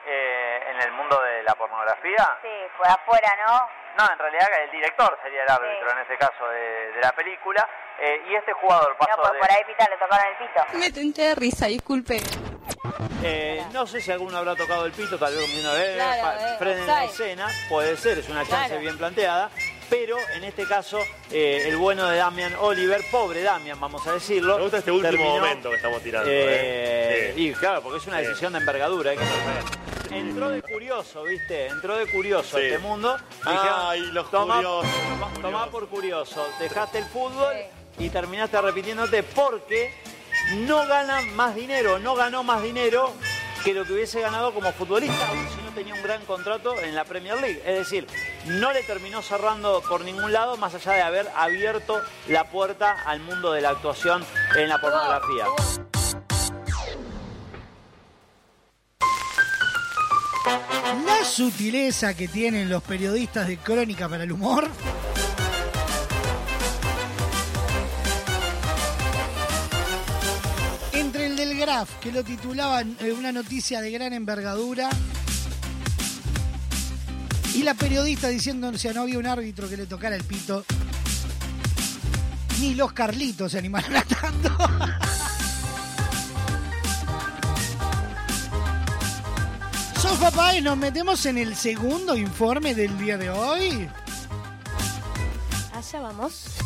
[0.06, 2.38] Eh, en el mundo de la pornografía.
[2.42, 3.68] Sí, por afuera, ¿no?
[3.98, 7.68] No, en realidad el director sería el árbitro en este caso de, de la película.
[8.00, 9.40] Eh, y este jugador pasó No, pues de...
[9.40, 10.78] por ahí pita, le tocaron el pito.
[10.80, 12.18] Me tenté de risa, disculpe.
[13.26, 16.56] Eh, no sé si alguno habrá tocado el pito, tal vez viendo eh, Claro, eh,
[16.58, 18.82] frenen la escena, puede ser, es una chance Claro.
[18.82, 19.50] bien planteada,
[19.89, 20.99] pero en este caso
[21.31, 24.55] eh, el bueno de Damian Oliver, pobre Damian, vamos a decirlo.
[24.57, 27.34] Me gusta este último terminó, momento que estamos tirando, eh, ¿eh?
[27.35, 30.18] Y claro, porque es una decisión de envergadura, hay que saber.
[30.18, 31.68] Entró de curioso, ¿viste?
[31.68, 32.65] Entró de curioso a Sí.
[32.68, 33.18] este mundo.
[33.45, 37.55] Ay, los tomá, curiosos, tomá- tomá por curioso, dejaste el fútbol
[37.97, 39.91] y terminaste arrepintiéndote porque
[40.57, 43.11] no gana más dinero, no ganó más dinero
[43.64, 47.06] que lo que hubiese ganado como futbolista, si no tenía un gran contrato en la
[47.06, 47.61] Premier League.
[47.65, 48.06] Es decir,
[48.45, 53.22] no le terminó cerrando por ningún lado, más allá de haber abierto la puerta al
[53.22, 54.26] mundo de la actuación
[54.56, 55.45] en la pornografía.
[61.06, 64.68] La sutileza que tienen los periodistas de Crónica para el Humor.
[72.02, 74.90] Que lo titulaban eh, una noticia de gran envergadura,
[77.53, 80.65] y la periodista diciendo que no había un árbitro que le tocara el pito,
[82.60, 84.49] ni los Carlitos se animaron a tanto.
[90.02, 93.88] Sofa Páez, nos metemos en el segundo informe del día de hoy.
[95.73, 96.62] Allá vamos.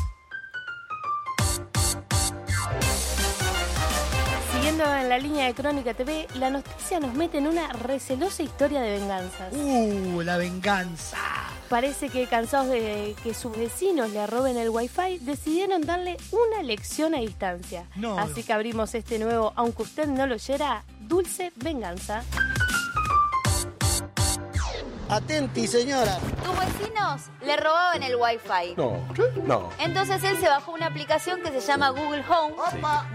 [4.68, 8.82] Siguiendo en la línea de Crónica TV, la noticia nos mete en una recelosa historia
[8.82, 9.54] de venganzas.
[9.54, 11.18] Uh, la venganza.
[11.70, 17.16] Parece que cansados de que sus vecinos le roben el wifi, decidieron darle una lección
[17.16, 17.86] a distancia.
[17.96, 18.20] No.
[18.20, 22.26] Así que abrimos este nuevo, aunque usted no lo oyera, dulce venganza.
[25.10, 26.18] Atenti, señora.
[26.44, 28.74] Tus vecinos le robaban el wifi.
[28.76, 28.98] No,
[29.46, 29.70] no.
[29.80, 32.56] Entonces él se bajó una aplicación que se llama Google Home,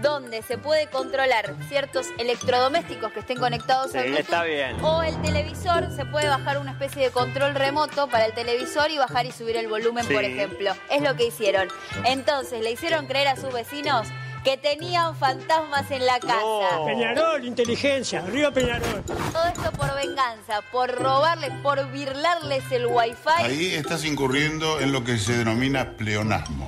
[0.01, 4.23] donde se puede controlar ciertos electrodomésticos que estén conectados Sí, al Bluetooth.
[4.23, 4.83] está bien.
[4.83, 8.97] O el televisor, se puede bajar una especie de control remoto para el televisor y
[8.97, 10.13] bajar y subir el volumen, Sí.
[10.15, 10.73] por ejemplo.
[10.89, 11.67] Es lo que hicieron.
[12.05, 14.07] Entonces le hicieron creer a sus vecinos
[14.43, 16.83] que tenían fantasmas en la casa.
[16.85, 19.03] Peñarol, inteligencia, arriba Peñarol.
[19.03, 23.15] Todo esto por venganza, por robarles, por birlarles el wifi.
[23.37, 26.67] Ahí estás incurriendo en lo que se denomina pleonasmo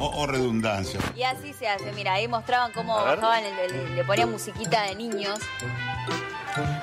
[0.00, 0.98] o, o redundancia.
[1.14, 4.96] Y así se hace, mira, ahí mostraban cómo bajaban, el- el- le ponían musiquita de
[4.96, 5.38] niños.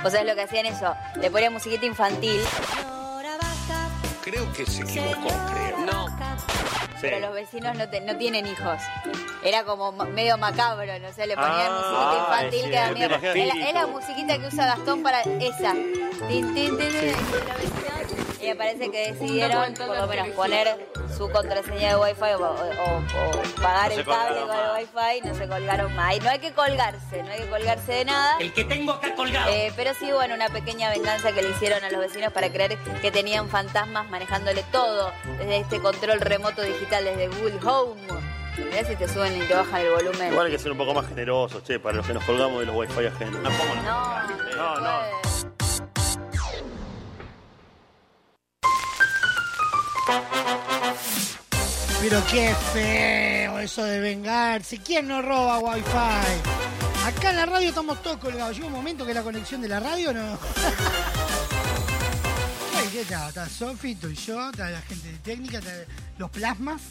[0.03, 0.95] ¿Vos sabés lo que hacían eso?
[1.19, 2.41] Le ponían musiquita infantil.
[4.23, 5.77] Creo que se equivocó, creo.
[5.79, 6.05] No.
[7.01, 8.79] Pero los vecinos no, te- no tienen hijos.
[9.43, 13.15] Era como medio macabro, no sé, le ponían Ah, musiquita infantil que da miedo.
[13.15, 13.67] Es la, espíritu.
[13.67, 15.73] es la musiquita que usa Gastón para esa.
[16.27, 18.30] Tin, tin, tin.
[18.41, 22.53] Y me parece que decidieron por lo menos poner su contraseña de wifi o, o-
[22.53, 26.15] o- o pagar No el cable con el wifi, no se colgaron más.
[26.15, 28.37] Y no hay que colgarse, no hay que colgarse de nada.
[28.39, 29.51] El que tengo acá colgado.
[29.51, 32.77] Eh, pero sí, bueno, una pequeña venganza que le hicieron a los vecinos para creer
[33.01, 38.01] que tenían fantasmas manejándole todo desde este control remoto digital, desde Google Home.
[38.57, 40.31] Mirá si te suben y te bajan el volumen.
[40.31, 42.65] Igual hay que ser un poco más generosos, che, para los que nos colgamos de
[42.65, 43.41] los wifi ajenos.
[43.43, 44.21] Tampoco No,
[44.55, 45.30] No, no.
[52.01, 54.79] Pero qué feo eso de vengarse.
[54.79, 55.87] ¿Quién no roba wifi?
[57.05, 58.55] Acá en la radio estamos todos colgados.
[58.55, 60.37] Llega un momento que la conexión de la radio no.
[62.91, 63.29] ¿Qué tal?
[63.29, 65.71] Está Sofi, estoy yo, está la gente de técnica, está
[66.17, 66.81] los plasmas,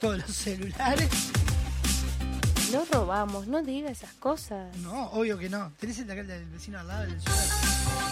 [0.00, 1.10] todos los celulares.
[2.72, 4.74] No robamos, no diga esas cosas.
[4.78, 5.70] No, obvio que no.
[5.78, 8.11] ¿Tenés el de acá, el del vecino al lado del celular?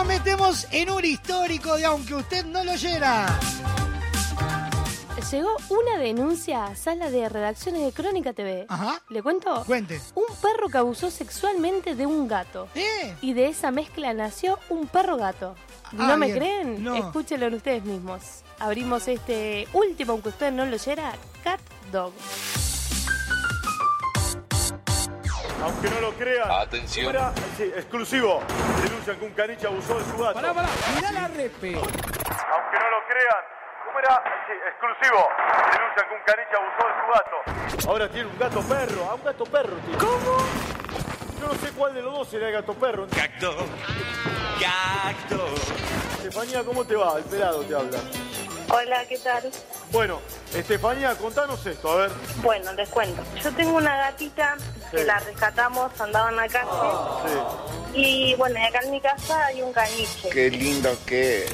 [0.00, 3.26] Nos metemos en un histórico de aunque usted no lo oyera.
[5.30, 8.64] Llegó una denuncia a sala de redacciones de Crónica TV.
[8.70, 9.02] Ajá.
[9.10, 9.62] ¿Le cuento?
[9.66, 10.00] Cuente.
[10.14, 12.66] Un perro que abusó sexualmente de un gato.
[12.74, 13.14] ¿Eh?
[13.20, 15.54] Y de esa mezcla nació un perro gato.
[15.92, 16.38] ¿No Ah, me bien.
[16.38, 16.82] creen?
[16.82, 16.94] No.
[16.96, 18.22] Escúchenlo en ustedes mismos.
[18.58, 21.12] Abrimos este último, aunque usted no lo oyera,
[21.44, 21.60] Cat
[21.92, 22.14] Dog.
[25.62, 26.50] Aunque no lo crean.
[26.50, 27.14] Atención.
[27.56, 28.40] Sí, exclusivo.
[28.82, 30.34] Denuncian que un caniche abusó de su gato.
[30.34, 31.74] Pará, pará, mirá la repe.
[31.74, 33.44] Aunque no lo crean.
[33.86, 34.22] ¿Cómo era?
[34.46, 35.28] Sí, exclusivo.
[35.72, 37.90] Denuncian que un caniche abusó de su gato.
[37.90, 39.04] Ahora tiene un gato perro.
[39.10, 39.98] A un gato perro tiene.
[39.98, 40.36] ¿Cómo?
[41.40, 43.06] Yo no sé cuál de los dos será el gato perro.
[43.08, 43.56] Cacto,
[44.60, 45.46] cacto.
[46.18, 47.16] Estefanía, ¿cómo te va?
[47.16, 47.98] El pelado te habla.
[48.72, 49.50] Hola, ¿qué tal?
[49.90, 50.20] Bueno,
[50.54, 52.10] Estefanía, contanos esto, a ver.
[52.36, 53.20] Bueno, les cuento.
[53.42, 54.56] Yo tengo una gatita
[54.92, 56.70] que la rescatamos, andaba en la calle.
[57.26, 58.00] Sí.
[58.00, 60.28] Y bueno, y acá en mi casa hay un caniche.
[60.30, 61.52] Qué lindo que es.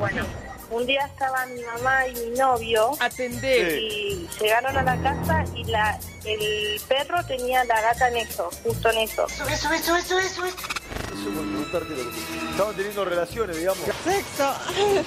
[0.00, 0.24] Bueno,
[0.70, 2.90] un día estaba mi mamá y mi novio.
[2.98, 3.80] Atendé.
[3.80, 8.90] Y llegaron a la casa y la el perro tenía la gata en eso, justo
[8.90, 9.28] en eso.
[9.28, 10.50] Sube, sube, sube, sube, sube.
[12.50, 13.84] Estaban teniendo relaciones, digamos.
[14.04, 14.54] Sexo.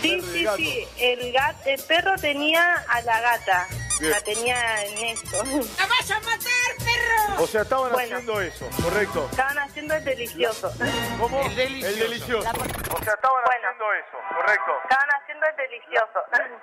[0.02, 0.58] Sí, El sí, gato.
[0.58, 0.88] sí.
[0.98, 3.68] El, gat, el perro tenía a la gata.
[4.00, 4.12] Bien.
[4.12, 5.44] La tenía en eso.
[5.78, 7.44] ¡La vas a matar, perro!
[7.44, 8.16] O sea, estaban Bueno.
[8.18, 9.28] haciendo eso, correcto.
[9.32, 10.74] Estaban haciendo el delicioso.
[11.18, 11.42] ¿Cómo?
[11.46, 11.94] El delicioso.
[11.94, 12.50] El delicioso.
[12.50, 14.72] O sea, estaban haciendo eso, correcto.
[14.84, 16.20] Estaban haciendo el delicioso.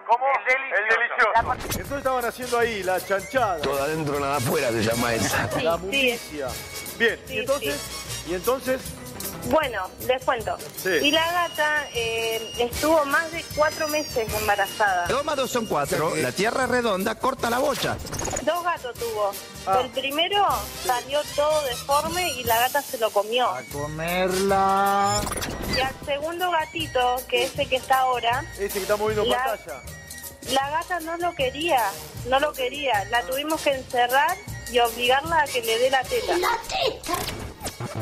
[0.07, 0.27] ¿Cómo?
[0.47, 1.53] El delicioso.
[1.81, 3.61] Entonces estaban haciendo ahí la chanchada.
[3.63, 5.49] Todo adentro, nada afuera se llama esa.
[5.63, 6.49] La municia.
[6.99, 7.77] Bien, y entonces,
[8.29, 8.81] y entonces,
[9.51, 10.57] Bueno, les cuento.
[10.81, 10.91] Sí.
[11.03, 15.07] Y la gata eh, estuvo más de cuatro meses embarazada.
[15.09, 16.15] Dos más dos son cuatro.
[16.15, 17.97] La tierra es redonda, corta la bocha.
[18.45, 19.33] Dos gatos tuvo.
[19.67, 19.81] Ah.
[19.83, 20.47] El primero
[20.85, 23.49] salió todo deforme y la gata se lo comió.
[23.73, 25.21] Comerla.
[25.77, 29.31] Y al segundo gatito, que es el que está ahora, Ese que estamos viendo en
[29.31, 29.83] La- pantalla.
[30.51, 31.81] La gata no lo quería.
[32.29, 33.05] No lo quería.
[33.07, 34.37] La tuvimos que encerrar
[34.71, 36.37] y obligarla a que le dé la teta.
[36.39, 37.13] ¿La teta?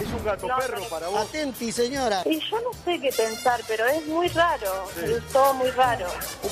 [0.00, 1.28] Es un gato perro para vos.
[1.28, 2.22] Atenti, señora.
[2.24, 4.88] Y yo no sé qué pensar, pero es muy raro.
[4.94, 5.12] Sí.
[5.12, 6.06] Es todo muy raro.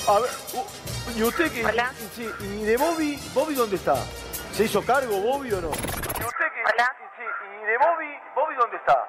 [0.07, 0.29] A ver,
[1.15, 1.65] ¿y usted qué?
[1.65, 1.93] Hola.
[2.15, 3.19] Sí, ¿y de Bobby?
[3.33, 3.95] ¿Bobby dónde está?
[4.55, 5.69] ¿Se hizo cargo Bobby o no?
[5.69, 6.63] ¿Y usted qué?
[6.73, 6.95] Hola.
[7.17, 8.19] Sí, ¿y de Bobby?
[8.35, 9.07] ¿Bobby dónde está?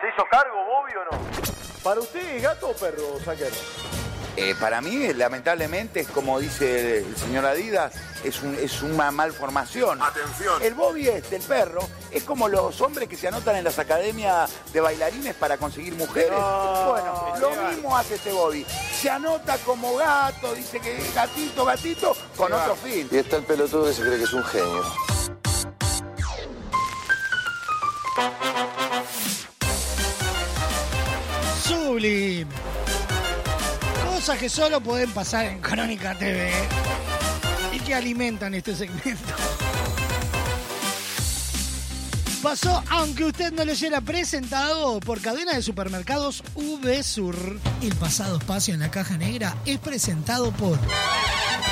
[0.00, 1.82] ¿Se hizo cargo Bobby o no?
[1.82, 3.52] ¿Para usted es gato o perro, Saquer?
[4.36, 7.92] Eh, para mí, lamentablemente, es como dice el señor Adidas,
[8.24, 10.00] es, un- es una malformación.
[10.02, 10.62] Atención.
[10.62, 14.50] El Bobby este, el perro, es como los hombres que se anotan en las academias
[14.72, 16.30] de bailarines para conseguir mujeres.
[16.32, 17.74] No, bueno, lo legal.
[17.74, 18.64] mismo hace este Bobby.
[18.98, 22.70] Se anota como gato, dice que es gatito, gatito, con Legal.
[22.70, 23.08] otro fin.
[23.10, 24.82] Y está el pelotudo que se cree que es un genio.
[31.64, 32.46] Sublime.
[34.22, 36.52] Cosas que solo pueden pasar en Crónica TV
[37.72, 39.34] y que alimentan este segmento.
[42.40, 47.58] Pasó, aunque usted no lo hubiera presentado, por cadena de supermercados VSUR.
[47.82, 50.78] El pasado espacio en la caja negra es presentado por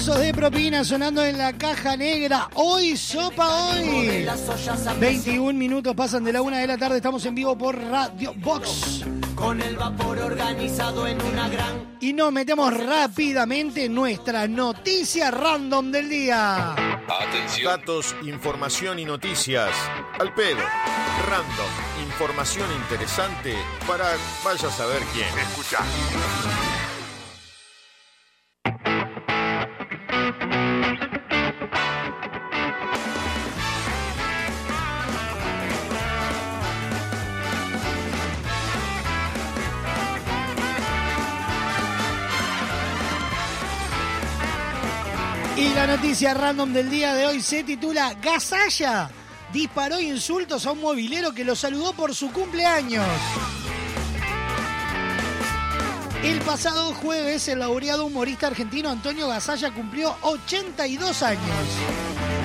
[0.00, 2.48] pesos de propina sonando en la caja negra.
[2.54, 4.26] Hoy, sopa hoy.
[4.98, 6.96] 21 minutos pasan de la una de la tarde.
[6.96, 9.04] Estamos en vivo por Radio Box.
[9.34, 15.92] Con el vapor organizado en una gran Y nos metemos rápidamente en nuestra noticia random
[15.92, 16.72] del día.
[16.72, 17.64] Atención.
[17.66, 19.70] Datos, información y noticias.
[20.18, 20.62] Al pedo.
[21.28, 22.06] Random.
[22.06, 23.54] Información interesante
[23.86, 24.06] para
[24.42, 25.28] vaya a saber quién.
[25.38, 25.80] Escucha.
[46.10, 49.08] Noticia random del día de hoy se titula Gasalla
[49.52, 53.06] disparó insultos a un movilero que lo saludó por su cumpleaños.
[56.24, 61.66] El pasado jueves, el laureado humorista argentino Antonio Gasalla cumplió 82 años.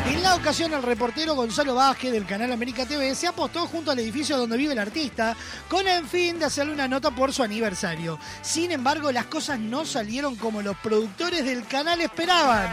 [0.09, 3.97] En la ocasión, el reportero Gonzalo Vázquez del canal América TV se apostó junto al
[3.97, 5.35] edificio donde vive el artista
[5.67, 8.19] con el fin de hacerle una nota por su aniversario.
[8.43, 12.69] Sin embargo, las cosas no salieron como los productores del canal esperaban.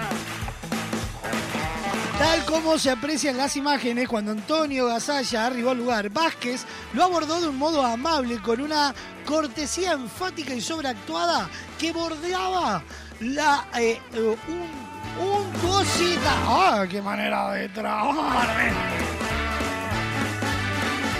[2.22, 7.02] Tal como se aprecia en las imágenes, cuando Antonio Gasalla arribó al lugar, Vázquez lo
[7.02, 8.94] abordó de un modo amable, con una
[9.26, 11.50] cortesía enfática y sobreactuada
[11.80, 12.84] que bordeaba
[13.18, 16.32] la, eh, eh, un, un cosita.
[16.46, 18.72] ¡Ah, qué manera de trabajar!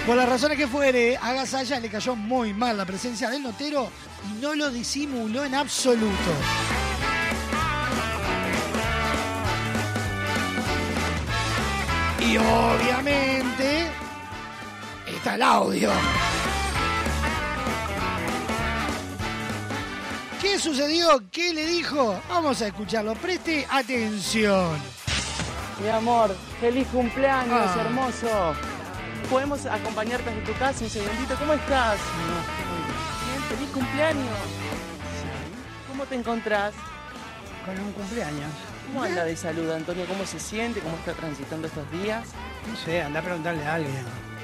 [0.06, 3.90] Por las razones que fuere, a Gasalla le cayó muy mal la presencia del notero
[4.30, 6.30] y no lo disimuló en absoluto.
[12.24, 13.86] Y obviamente
[15.06, 15.90] está el audio.
[20.40, 21.22] ¿Qué sucedió?
[21.30, 22.20] ¿Qué le dijo?
[22.28, 23.14] Vamos a escucharlo.
[23.14, 24.70] Preste atención.
[25.82, 27.80] Mi amor, feliz cumpleaños, Ah.
[27.80, 28.54] hermoso.
[29.30, 31.34] ¿Podemos acompañarte a tu casa un segundito?
[31.36, 31.98] ¿Cómo estás?
[33.26, 34.38] Bien, feliz cumpleaños.
[35.88, 36.72] ¿Cómo te encontrás?
[37.64, 38.50] Con un cumpleaños.
[38.92, 40.04] ¿Cómo anda de salud, Antonio?
[40.06, 40.80] ¿Cómo se siente?
[40.80, 42.28] ¿Cómo está transitando estos días?
[42.70, 43.94] No sé, anda a preguntarle a alguien.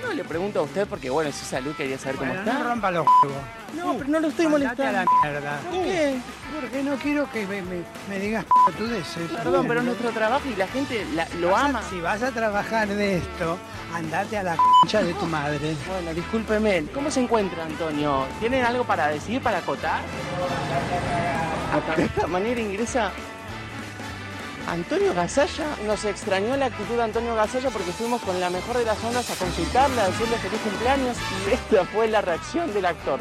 [0.02, 2.52] No, le pregunto a usted porque, bueno, es su salud, quería saber cómo está.
[2.54, 3.42] no rompa los huevos.
[3.76, 5.10] No, pero no lo estoy a la molestando.
[5.22, 5.58] mierda.
[5.70, 6.16] ¿Por qué?
[6.60, 9.30] Porque no quiero que me, me- me digas pelotudeces.
[9.32, 11.82] Perdón, pero es nuestro trabajo y la gente la- lo Vas a- ama.
[11.90, 13.58] si vas a trabajar de esto,
[13.92, 15.74] andate a la concha de tu madre.
[15.86, 16.84] Bueno, discúlpeme.
[16.94, 18.24] ¿Cómo se encuentra, Antonio?
[18.40, 20.00] ¿Tienen algo para decir, para acotar?
[21.96, 23.10] De esta manera ingresa
[24.70, 25.66] Antonio Gasalla.
[25.86, 29.30] Nos extrañó la actitud de Antonio Gasalla porque fuimos con la mejor de las ondas
[29.30, 31.16] a consultarle, a decirle feliz cumpleaños
[31.46, 33.20] y esta fue la reacción del actor.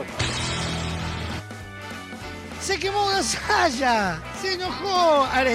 [2.62, 4.20] Se quemó Gasalla.
[4.42, 5.26] Se enojó.
[5.34, 5.52] Ahora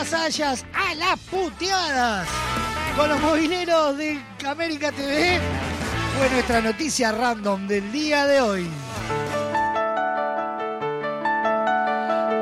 [0.00, 2.26] Gasallas a las puteadas.
[2.96, 4.18] Con los mobileros de
[4.48, 5.38] América TV.
[6.16, 8.66] Fue nuestra noticia random del día de hoy.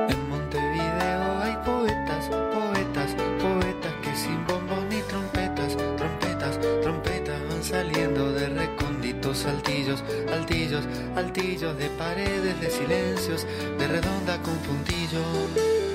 [0.09, 8.35] En Montevideo hay poetas, poetas, poetas que sin bombos ni trompetas, trompetas, trompetas van saliendo
[8.35, 10.85] de recónditos altillos, altillos,
[11.17, 13.45] altillos de paredes de silencios,
[13.81, 15.88] de redonda con puntillo.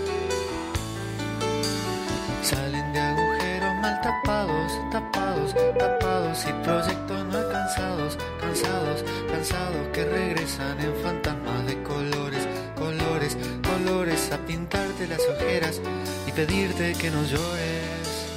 [4.24, 12.48] Tapados, tapados, tapados y proyectos no alcanzados, cansados, cansados que regresan en fantasmas de colores,
[12.76, 15.82] colores, colores a pintarte las ojeras
[16.26, 18.28] y pedirte que no llores.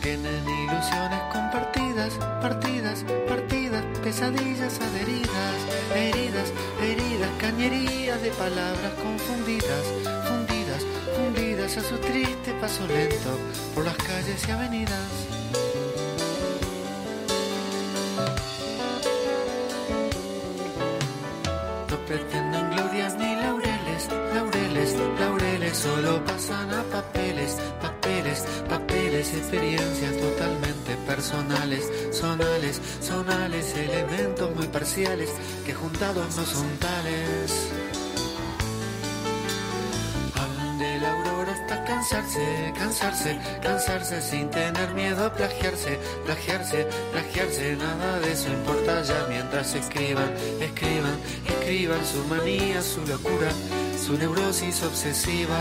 [0.00, 5.56] Tienen ilusiones compartidas, partidas, partidas, pesadillas adheridas,
[5.96, 10.23] heridas, heridas, cañerías de palabras confundidas, fundidas,
[11.74, 13.38] fundidas a su triste paso lento
[13.74, 15.10] por las calles y avenidas.
[21.90, 30.96] No pretenden glorias ni laureles, laureles, laureles, solo pasan a papeles, papeles, papeles, experiencias totalmente
[31.06, 35.30] personales, sonales, sonales, elementos muy parciales
[35.64, 37.83] que juntados no son tales.
[42.74, 49.74] Cansarse, cansarse, sin tener miedo a plagiarse, plagiarse, plagiarse, nada de eso importa ya mientras
[49.74, 53.50] escriban, escriban, escriban su manía, su locura,
[53.98, 55.58] su neurosis obsesiva.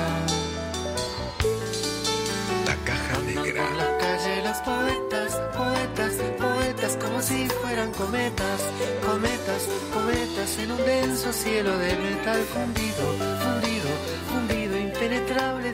[2.66, 3.68] La caja negra.
[3.68, 8.62] Por las calles los poetas, poetas, poetas como si fueran cometas,
[9.06, 13.04] cometas, cometas en un denso cielo de metal fundido,
[13.44, 13.73] fundido,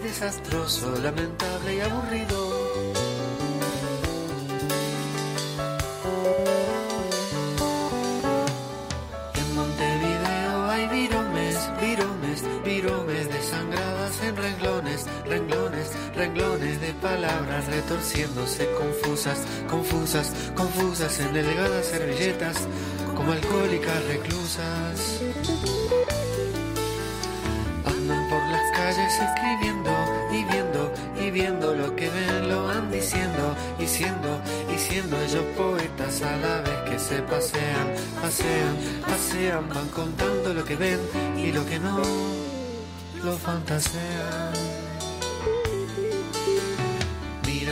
[0.10, 2.40] desastroso, lamentable y aburrido.
[9.36, 19.38] En Montevideo hay viromes, viromes, viromes desangradas en renglones, renglones, renglones de palabras retorciéndose confusas,
[19.70, 22.58] confusas, confusas en delgadas servilletas
[23.16, 25.39] como alcohólicas reclusas.
[36.22, 37.88] A la vez que se pasean,
[38.22, 38.76] pasean,
[39.08, 41.00] pasean, van contando lo que ven
[41.38, 42.02] y lo que no,
[43.24, 44.80] lo fantasean.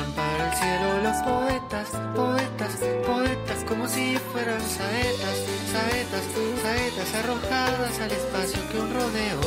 [0.06, 2.76] al cielo los poetas, poetas,
[3.06, 5.38] poetas, como si fueran saetas,
[5.72, 6.24] saetas,
[6.62, 9.42] saetas arrojadas al espacio que un rodeo,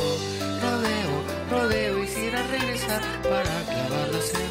[0.61, 1.13] rodeo,
[1.49, 4.50] rodeo hiciera regresar para clavarlas en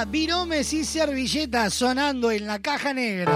[0.00, 3.32] Malía, viromes y servilletas sonando en la caja negra.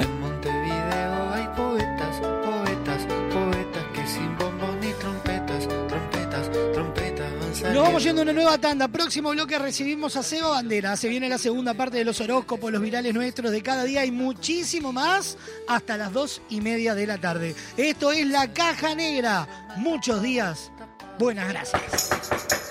[0.00, 3.02] En Montevideo hay poetas, poetas,
[3.32, 7.74] poetas que sin bombos ni trompetas, trompetas, trompetas van saliendo.
[7.74, 8.88] Nos vamos yendo a una nueva tanda.
[8.88, 10.96] Próximo bloque recibimos a Seba Bandera.
[10.96, 14.10] Se viene la segunda parte de los horóscopos, los virales nuestros de cada día y
[14.10, 15.38] muchísimo más
[15.68, 17.54] hasta las dos y media de la tarde.
[17.76, 19.48] Esto es La Caja Negra.
[19.76, 20.70] Muchos días.
[21.18, 22.61] Buenas gracias.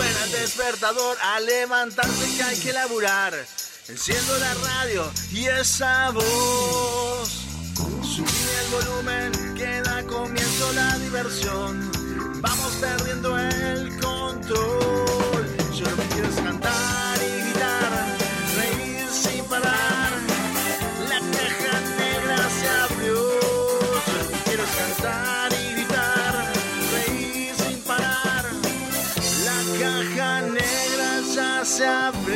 [0.00, 3.34] Suena despertador a levantarse que hay que laburar.
[3.86, 7.28] Enciendo la radio y esa voz.
[8.02, 11.92] Subí el volumen que da comienzo la diversión.
[12.40, 15.56] Vamos perdiendo el control.
[15.74, 16.89] Yo lo que quiero cantar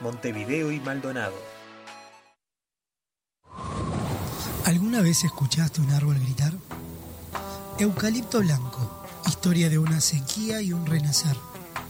[0.00, 1.34] Montevideo y Maldonado.
[4.64, 6.52] ¿Alguna vez escuchaste un árbol gritar?
[7.78, 11.36] Eucalipto Blanco, historia de una sequía y un renacer.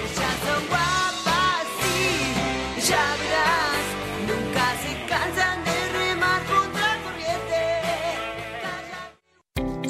[2.87, 3.66] Ya verás,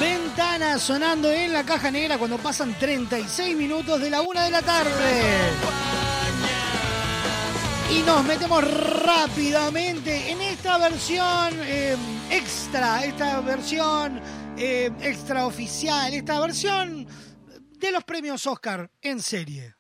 [0.01, 4.63] Ventana sonando en la caja negra cuando pasan 36 minutos de la una de la
[4.63, 5.23] tarde.
[7.91, 8.65] Y nos metemos
[9.05, 11.97] rápidamente en esta versión eh,
[12.31, 14.21] extra, esta versión
[14.57, 17.07] eh, extraoficial, esta versión
[17.79, 19.75] de los premios Oscar en serie.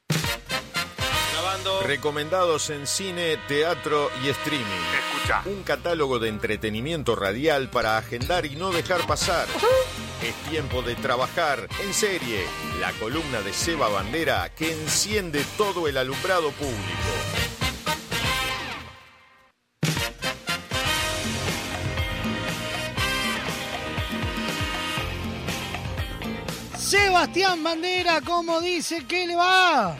[1.84, 4.89] Recomendados en cine, teatro y streaming.
[5.30, 5.48] Escucha.
[5.48, 9.46] Un catálogo de entretenimiento radial para agendar y no dejar pasar.
[10.22, 12.44] Es tiempo de trabajar en serie.
[12.80, 16.76] La columna de Seba Bandera que enciende todo el alumbrado público.
[26.76, 29.96] Sebastián Bandera, ¿cómo dice que le va?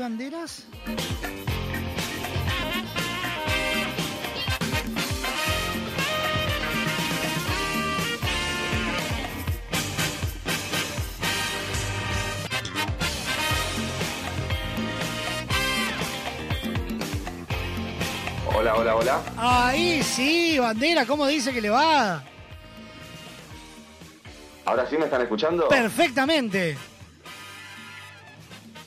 [0.00, 0.64] Banderas?
[18.54, 19.22] Hola, hola, hola.
[19.36, 22.24] Ahí sí, Bandera, ¿cómo dice que le va?
[24.64, 25.68] ¿Ahora sí me están escuchando?
[25.68, 26.89] Perfectamente.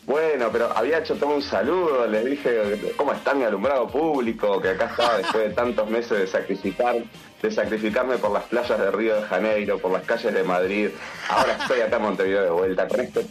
[0.05, 4.61] Bueno, pero había hecho todo un saludo, les dije, ¿cómo está mi alumbrado público?
[4.61, 6.97] Que acá estaba después de tantos meses de sacrificar,
[7.41, 10.89] de sacrificarme por las playas de Río de Janeiro, por las calles de Madrid.
[11.29, 13.25] Ahora estoy acá en Montevideo de vuelta, con este,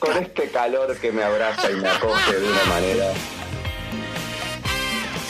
[0.00, 3.06] con este calor que me abraza y me acoge de una manera.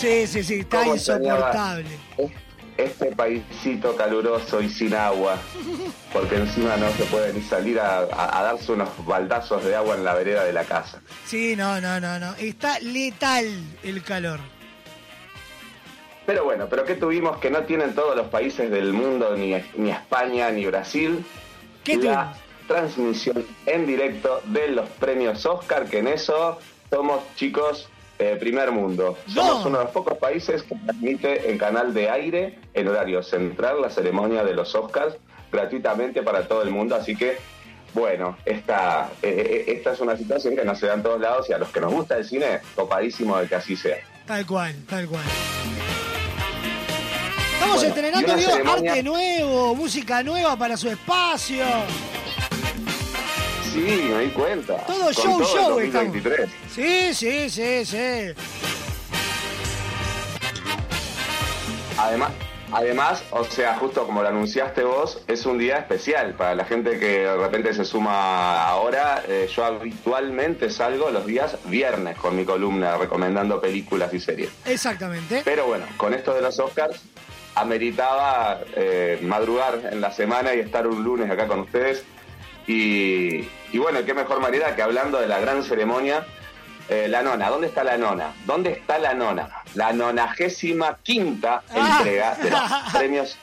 [0.01, 1.99] Sí, sí, sí, está ¿Cómo extrañaba insoportable.
[2.77, 5.37] Este paisito caluroso y sin agua,
[6.13, 9.95] porque encima no se puede ni salir a, a- a darse unos baldazos de agua
[9.97, 11.01] en la vereda de la casa.
[11.27, 12.35] Sí, no, no, no, no.
[12.37, 13.47] Está letal
[13.83, 14.41] el calor.
[16.25, 19.91] Pero bueno, pero ¿qué tuvimos que no tienen todos los países del mundo, ni, ni
[19.91, 21.25] España, ni Brasil?
[21.85, 22.35] ¿Qué La
[22.69, 26.59] transmisión en directo de los premios Oscar, que en eso
[26.91, 29.19] somos chicos eh, primer mundo.
[29.27, 33.81] Somos uno de los pocos países que transmite en canal de aire, en horario central,
[33.83, 35.17] la ceremonia de los Oscars,
[35.51, 36.95] gratuitamente para todo el mundo.
[36.97, 37.37] Así que,
[37.95, 41.49] bueno, esta, eh, eh, esta es una situación que no se da en todos lados
[41.51, 43.99] y a los que nos gusta el cine, topadísimo de que así sea.
[44.27, 45.25] Tal cual, tal cual.
[47.55, 51.65] Estamos Bueno, estrenando ceremonia- arte nuevo, música nueva para su espacio.
[53.73, 54.77] Sí, me di cuenta.
[54.87, 56.13] Todo Con show, todo el show estamos.
[56.13, 56.51] 2023.
[56.71, 58.35] Sí, sí, sí, sí.
[61.99, 62.33] Además,
[62.73, 66.99] además, o sea, justo como lo anunciaste vos, es un día especial para la gente
[66.99, 69.23] que de repente se suma ahora.
[69.29, 74.51] eh, yo habitualmente salgo los días viernes con mi columna recomendando películas y series.
[74.67, 75.43] Exactamente.
[75.45, 77.01] Pero bueno, con esto de los Oscars,
[77.55, 82.05] ameritaba eh, madrugar en la semana y estar un lunes acá con ustedes.
[82.67, 86.25] Y, y bueno, qué mejor manera que hablando de la gran ceremonia,
[86.89, 87.49] eh, la nona.
[87.49, 88.33] ¿Dónde está la nona?
[88.47, 89.49] ¿Dónde está la nona?
[89.75, 91.97] La nonagésima quinta Ah.
[91.99, 92.61] entrega de los
[92.93, 93.39] premios.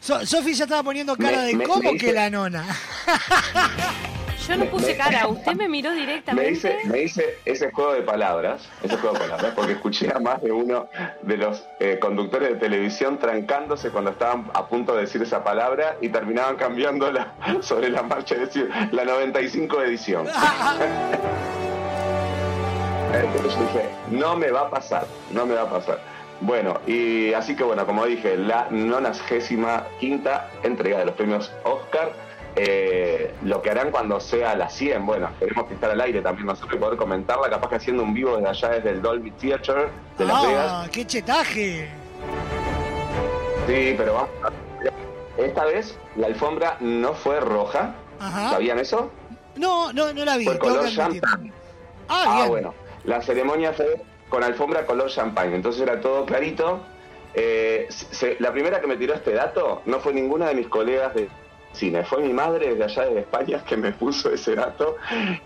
[0.00, 2.64] So- Sofi ya estaba poniendo cara Me- de me- cómo me que la nona.
[4.46, 6.50] Yo no Me- puse me- cara, usted me miró Me directamente.
[6.52, 10.40] hice, me hice ese juego de palabras, ese juego de palabras, porque escuché a más
[10.42, 10.88] de uno
[11.22, 15.96] de los eh, conductores de televisión trancándose cuando estaban a punto de decir esa palabra
[16.00, 20.26] y terminaban cambiándola sobre la marcha, es decir, la 95 edición.
[23.12, 25.98] Entonces yo dije, no me va a pasar, no me va a pasar.
[26.40, 29.66] Bueno, y así que bueno, como dije, la 95
[29.98, 32.12] quinta entrega de los premios Oscar.
[32.56, 36.46] Eh, lo que harán cuando sea la 100, bueno, tenemos que estar al aire también
[36.46, 39.88] nosotros y poder comentarla, capaz que haciendo un vivo desde allá, desde el Dolby Theater
[40.18, 40.66] de Las Vegas.
[40.68, 41.88] Ah, qué chetaje.
[43.66, 44.30] Sí, pero vamos.
[44.44, 44.52] a-
[45.42, 47.94] Esta vez la alfombra no fue roja.
[48.18, 48.50] Ajá.
[48.50, 49.10] ¿Sabían eso?
[49.56, 50.46] No, no, no la vi.
[50.46, 51.52] Fue color champán.
[52.08, 52.48] Ah, Ah, bien.
[52.48, 52.74] bueno.
[53.04, 54.00] La ceremonia fue
[54.30, 56.80] con alfombra color champagne, entonces era todo clarito.
[57.34, 61.14] Eh, se- la primera que me tiró este dato no fue ninguna de mis colegas
[61.14, 61.28] de
[61.76, 64.96] cine, fue mi madre desde allá de España que me puso ese dato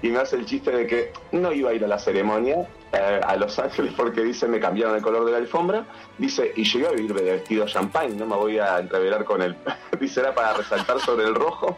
[0.03, 3.21] y me hace el chiste de que no iba a ir a la ceremonia eh,
[3.23, 5.85] a Los Ángeles porque dice me cambiaron el color de la alfombra,
[6.19, 9.43] dice y yo iba a vivir de vestido champagne, no me voy a entreverar con
[9.43, 9.57] él,
[10.01, 11.77] dice era para resaltar sobre el rojo.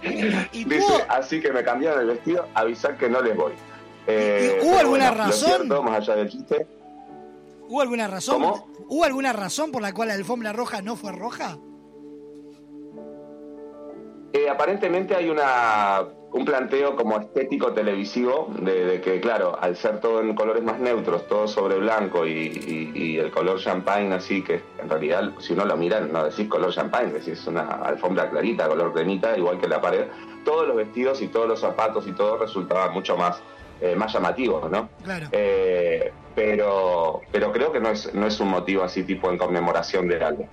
[0.52, 3.52] Dice, así que me cambiaron el vestido, avisar que no les voy.
[4.06, 5.48] Eh, ¿Y hubo alguna bueno, razón?
[5.50, 6.66] cierto, más allá del chiste,
[7.70, 8.42] ¿Hubo alguna razón?
[8.42, 8.66] ¿Cómo?
[8.88, 11.56] ¿Hubo alguna razón por la cual la alfombra roja no fue roja?
[14.32, 16.02] Eh, aparentemente hay una
[16.32, 20.78] un planteo como estético televisivo de, de que, claro, al ser todo en colores más
[20.78, 25.54] neutros, todo sobre blanco y, y- y el color champagne así, que en realidad si
[25.54, 29.66] uno lo mira no decís color champagne, decís una alfombra clarita, color cremita, igual que
[29.66, 30.04] la pared,
[30.44, 33.42] todos los vestidos y todos los zapatos y todo resultaban mucho más,
[33.80, 34.88] eh, más llamativos, ¿no?
[35.02, 35.26] Claro.
[35.32, 40.06] Eh, pero, pero creo que no es, no es un motivo así tipo en conmemoración
[40.06, 40.48] de algo.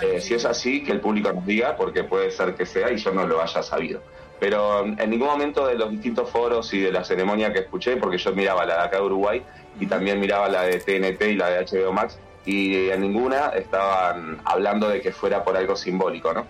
[0.00, 2.96] Eh, si es así, que el público nos diga, porque puede ser que sea y
[2.96, 4.00] yo no lo haya sabido.
[4.40, 8.18] Pero en ningún momento de los distintos foros y de la ceremonia que escuché, porque
[8.18, 9.42] yo miraba la de acá de Uruguay
[9.78, 14.40] y también miraba la de TNT y la de HBO Max, y en ninguna estaban
[14.44, 16.46] hablando de que fuera por algo simbólico, ¿no?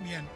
[0.00, 0.26] Bien.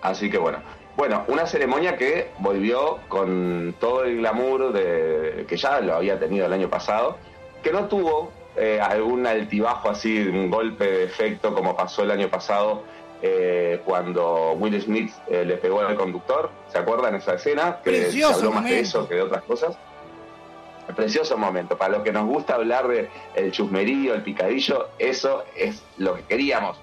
[0.00, 0.58] Así que bueno.
[0.96, 6.46] Bueno, una ceremonia que volvió con todo el glamour de, que ya lo había tenido
[6.46, 7.18] el año pasado,
[7.62, 12.28] que no tuvo eh, algún altibajo así, un golpe de efecto como pasó el año
[12.28, 12.82] pasado
[13.22, 16.50] eh, cuando Will Smith eh, le pegó al conductor.
[16.72, 17.78] ¿Se acuerdan esa escena?
[17.84, 19.76] Que Precioso se habló más de eso que de otras cosas.
[20.96, 21.76] Precioso momento.
[21.76, 26.22] Para los que nos gusta hablar de el chusmerío, el picadillo, eso es lo que
[26.22, 26.80] queríamos.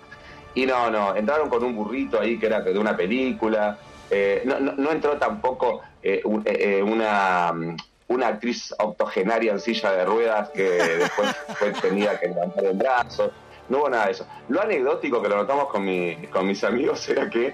[0.53, 3.79] Y no, no, entraron con un burrito ahí que era de una película.
[4.11, 6.45] Eh, no, no- no entró tampoco eh, un-
[6.83, 7.75] una, mm,
[8.07, 10.63] una actriz octogenaria en silla de ruedas que
[10.99, 13.31] después fue tenida que levantar el brazo.
[13.69, 14.27] No hubo nada de eso.
[14.49, 17.53] Lo anecdótico que lo notamos con, mi- con mis amigos era que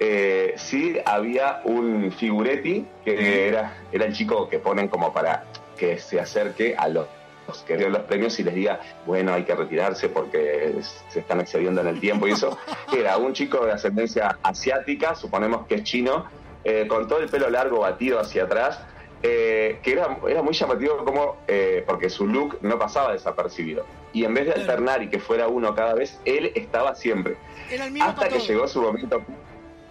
[0.00, 5.44] eh, sí había un figuretti que era, era el chico que ponen como para
[5.78, 7.06] que se acerque a los
[7.46, 10.74] los que dieron los premios y les diga, bueno, hay que retirarse porque
[11.10, 12.56] se están excediendo en el tiempo y eso,
[12.96, 16.24] era un chico de ascendencia asiática, suponemos que es chino,
[16.64, 18.80] eh, con todo el pelo largo batido hacia atrás,
[19.26, 23.86] eh, que era, era muy llamativo como, eh, porque su look no pasaba desapercibido.
[24.12, 27.36] Y en vez de alternar y que fuera uno cada vez, él estaba siempre.
[27.72, 28.46] Era el mismo Hasta que todo.
[28.46, 29.22] llegó su momento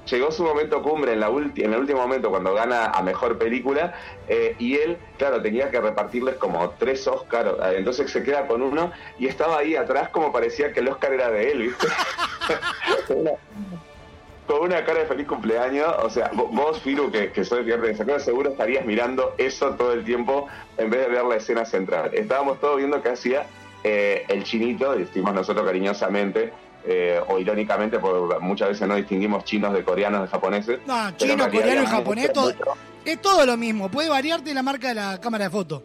[0.05, 3.37] llegó su momento cumbre en, la ulti- en el último momento cuando gana a mejor
[3.37, 3.93] película
[4.27, 8.61] eh, y él, claro, tenía que repartirles como tres Oscars, eh, entonces se queda con
[8.61, 11.87] uno y estaba ahí atrás como parecía que el Oscar era de él, ¿viste?
[14.63, 18.19] Una- cara de feliz cumpleaños, o sea, vo- vos, Firu, que, que soy de desacuerdo,
[18.19, 22.11] seguro estarías mirando eso todo el tiempo en vez de ver la escena central.
[22.13, 23.45] Estábamos todos viendo qué hacía
[23.83, 26.53] eh, el chinito, decimos nosotros cariñosamente,
[26.85, 30.79] eh, o irónicamente, porque muchas veces no distinguimos chinos de coreanos, de japoneses.
[30.85, 32.53] No, chino, coreano y japonés, todo-
[33.05, 33.89] es todo lo mismo.
[33.89, 35.83] Puede variarte la marca de la cámara de foto.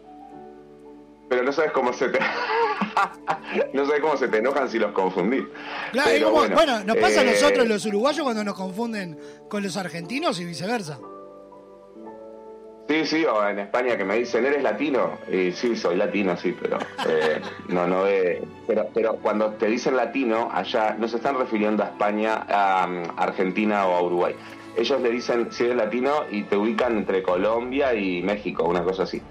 [1.29, 2.19] Pero no sabes cómo se te...
[3.73, 5.43] no sabes cómo se te enojan si los confundís.
[5.91, 9.17] Claro, es Pero como- bueno, nos pasa a eh, nosotros los uruguayos cuando nos confunden
[9.49, 10.99] con los argentinos y viceversa.
[12.87, 15.19] Sí, sí, o en España que me dicen, ¿eres latino?
[15.31, 18.41] Y sí, soy latino, sí, pero eh, no, no ve.
[18.65, 23.03] Pero, pero cuando te dicen latino, allá no se están refiriendo a España, a um,
[23.17, 24.35] Argentina o a Uruguay.
[24.75, 29.03] Ellos le dicen, si eres latino, y te ubican entre Colombia y México, una cosa
[29.03, 29.21] así.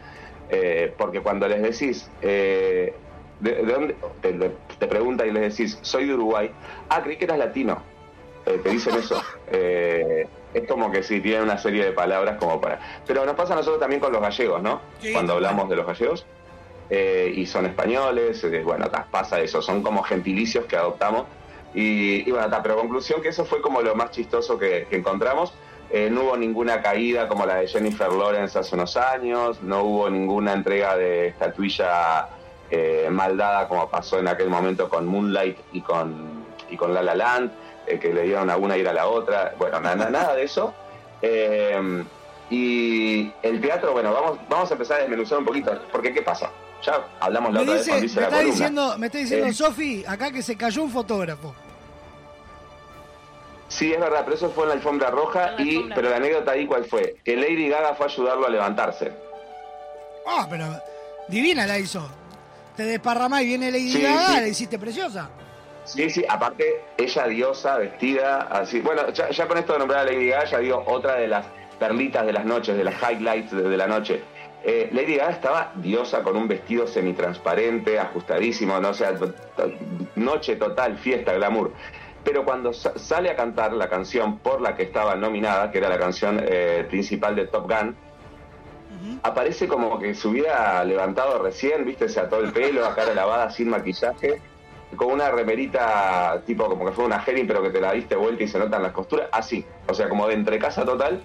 [0.51, 2.95] Eh, porque cuando les decís, eh,
[3.41, 3.97] ¿de, de dónde?
[4.21, 4.33] Te,
[4.79, 6.51] te preguntan y les decís, soy de Uruguay.
[6.89, 7.83] Ah, creí que eras latino.
[8.47, 9.23] Eh, te dicen eso.
[9.51, 12.79] Eh, es como que sí, tienen una serie de palabras como para...
[13.07, 14.81] Pero nos pasa a nosotros también con los gallegos, ¿no?
[15.01, 16.27] Sí, Cuando hablamos de los gallegos.
[16.91, 21.25] eh, y son españoles, eh, bueno, ta, pasa eso, son como gentilicios que adoptamos.
[21.75, 24.97] Y, y bueno, ta, pero conclusión que eso fue como lo más chistoso que, que
[24.97, 25.53] encontramos.
[25.91, 30.11] Eh, no hubo ninguna caída como la de Jennifer Lawrence hace unos años, no hubo
[30.11, 32.29] ninguna entrega de estatuilla
[32.71, 37.03] eh, mal dada como pasó en aquel momento con Moonlight y con, y con La
[37.03, 37.51] La Land,
[37.87, 39.55] eh, que le dieron a una ir a la otra.
[39.59, 40.75] Bueno, na- na- nada de eso.
[41.23, 42.05] Eh,
[42.51, 46.51] y el teatro, bueno, vamos, vamos a empezar a desmenuzar un poquito, porque ¿qué pasa?
[46.83, 48.53] Ya hablamos la Me, otra vez dice, cuando me la está columna.
[48.55, 51.55] diciendo, me está diciendo Eh, Sofi acá que se cayó un fotógrafo.
[53.69, 56.67] Sí, es verdad, pero eso fue en la alfombra roja, y, pero la anécdota ahí,
[56.67, 57.17] ¿cuál fue?
[57.23, 59.13] Que Lady Gaga fue a ayudarlo a levantarse.
[60.27, 60.65] Ah, pero
[61.29, 62.09] divina la hizo.
[62.79, 64.41] Te desparramás y viene Lady Sí, Gaga, sí.
[64.41, 65.29] la hiciste preciosa.
[65.85, 66.65] Sí, sí, aparte,
[66.97, 68.79] ella diosa, vestida, así.
[68.81, 71.45] Bueno, ya, ya con esto de nombrar a Lady Gaga, ya dio otra de las
[71.77, 74.23] perlitas de las noches, de las highlights de, de la noche.
[74.63, 79.13] Eh, Lady Gaga estaba diosa con un vestido semitransparente, ajustadísimo, no o sea,
[80.15, 81.73] noche total, fiesta, glamour.
[82.23, 85.89] Pero cuando sa- sale a cantar la canción por la que estaba nominada, que era
[85.89, 87.97] la canción eh, principal de Top Gun,
[89.23, 93.51] aparece como que se hubiera levantado recién, viste, se ató el pelo, a cara lavada,
[93.51, 94.41] sin maquillaje,
[94.97, 98.43] con una remerita tipo como que fue una Herin, pero que te la diste vuelta
[98.43, 101.23] y se notan las costuras, así, o sea, como de entrecasa total,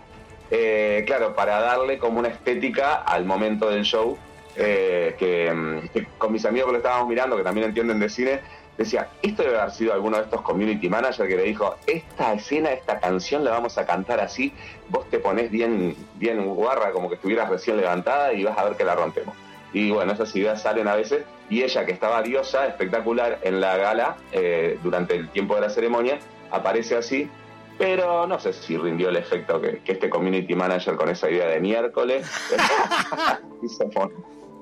[0.52, 4.18] eh, claro, para darle como una estética al momento del show,
[4.56, 8.10] eh, que, mm, que con mis amigos que lo estábamos mirando, que también entienden de
[8.10, 8.42] cine,
[8.78, 12.72] decía, esto debe haber sido alguno de estos community managers que le dijo, esta escena,
[12.72, 14.52] esta canción la vamos a cantar así,
[14.90, 18.76] vos te pones bien, bien guarra, como que estuvieras recién levantada y vas a ver
[18.76, 19.36] que la rompemos.
[19.74, 23.76] Y bueno, esas ideas salen a veces, y ella que estaba diosa, espectacular, en la
[23.78, 26.20] gala, eh, durante el tiempo de la ceremonia,
[26.52, 27.30] aparece así,
[27.78, 31.48] pero no sé si rindió el efecto que, que este community manager con esa idea
[31.48, 32.28] de miércoles
[33.64, 33.90] hizo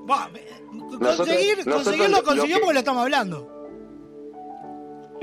[0.09, 0.29] Va,
[0.71, 3.60] Nosotros- conseguir, nosotros conseguirlo lo- lo consiguió que- porque lo estamos hablando.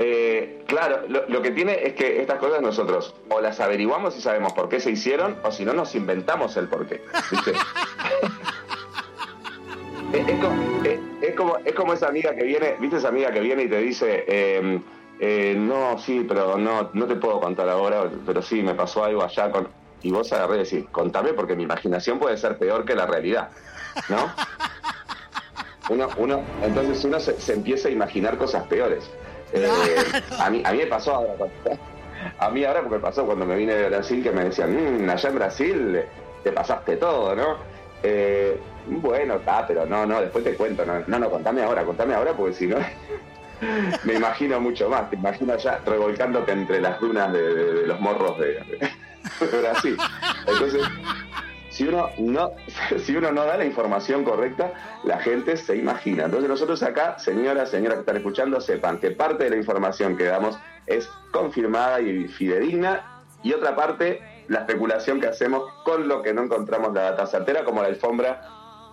[0.01, 4.21] Eh, claro, lo, lo que tiene es que estas cosas nosotros o las averiguamos y
[4.21, 7.03] sabemos por qué se hicieron, o si no nos inventamos el por qué.
[7.31, 7.51] ¿viste?
[10.13, 13.31] es, es como, es- es como, es como esa amiga que viene, ¿viste esa amiga
[13.31, 14.79] que viene y te dice, eh,
[15.19, 19.23] eh, no, sí, pero no, no te puedo contar ahora, pero sí, me pasó algo
[19.23, 19.67] allá con...
[20.01, 23.49] Y vos agarré y decís, contame porque mi imaginación puede ser peor que la realidad,
[24.07, 24.31] ¿no?
[25.93, 29.03] uno, uno, entonces uno se, se empieza a imaginar cosas peores.
[29.53, 29.67] Eh,
[30.39, 31.33] a, mí, a mí me pasó ahora,
[32.39, 35.29] a mí ahora porque pasó cuando me vine de Brasil que me decían, "Mm, allá
[35.29, 36.01] en Brasil
[36.43, 37.57] te pasaste todo, ¿no?
[38.03, 42.13] Eh, bueno, está, pero no, no, después te cuento, no, no, no, contame ahora, contame
[42.13, 42.77] ahora porque si no
[44.03, 48.53] me imagino mucho más, te imagino allá revolcándote entre las dunas de los morros de,
[48.53, 49.97] de Brasil.
[50.47, 50.81] Entonces,
[51.79, 52.51] si uno no
[53.05, 54.73] si uno no da la información correcta,
[55.05, 56.25] la gente se imagina.
[56.25, 60.25] Entonces nosotros acá, señoras, señoras que están escuchando, sepan que parte de la información que
[60.25, 60.57] damos
[60.87, 66.43] es confirmada y fidedigna y otra parte la especulación que hacemos con lo que no
[66.43, 68.41] encontramos la data certera, como la alfombra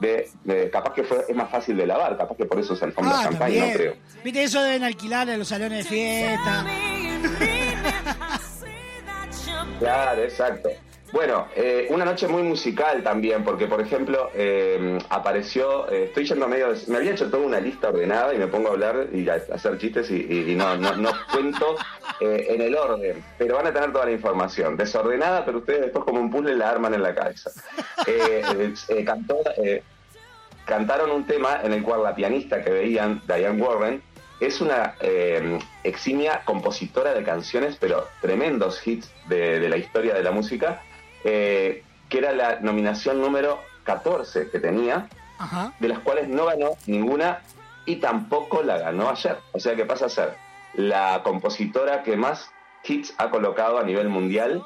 [0.00, 2.82] de, de- capaz que fue, es más fácil de lavar, capaz que por eso es
[2.84, 3.94] alfombra Ah, champagne, no creo.
[4.22, 6.64] Viste, eso deben alquilar en los salones de fiesta.
[9.78, 10.70] Claro, exacto.
[11.16, 16.46] Bueno, eh, una noche muy musical también, porque por ejemplo eh, apareció, eh, estoy yendo
[16.46, 19.26] medio, de- me había hecho toda una lista ordenada y me pongo a hablar y
[19.26, 21.74] a, a hacer chistes y, y- y no, no, no cuento
[22.20, 26.04] eh, en el orden, pero van a tener toda la información, desordenada, pero ustedes después
[26.04, 27.50] como un puzzle la arman en la cabeza.
[28.06, 28.42] Eh,
[29.06, 29.82] cantó, eh,
[30.66, 34.02] cantaron un tema en el cual la pianista que veían, Diane Warren,
[34.38, 40.22] es una eh, eximia compositora de canciones, pero tremendos hits de, de la historia de
[40.22, 40.82] la música,
[41.26, 45.08] eh, que era la nominación número 14 que tenía,
[45.38, 45.72] Ajá.
[45.80, 47.40] de las cuales no ganó ninguna
[47.84, 49.36] y tampoco la ganó ayer.
[49.52, 50.34] O sea que pasa a ser
[50.74, 52.50] la compositora que más
[52.84, 54.62] hits ha colocado a nivel mundial.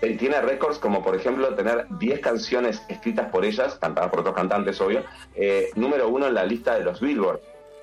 [0.00, 4.34] Eh, Tiene récords como por ejemplo tener 10 canciones escritas por ellas, cantadas por otros
[4.34, 5.02] cantantes, obvio,
[5.34, 7.40] eh, número uno en la lista de los Billboard.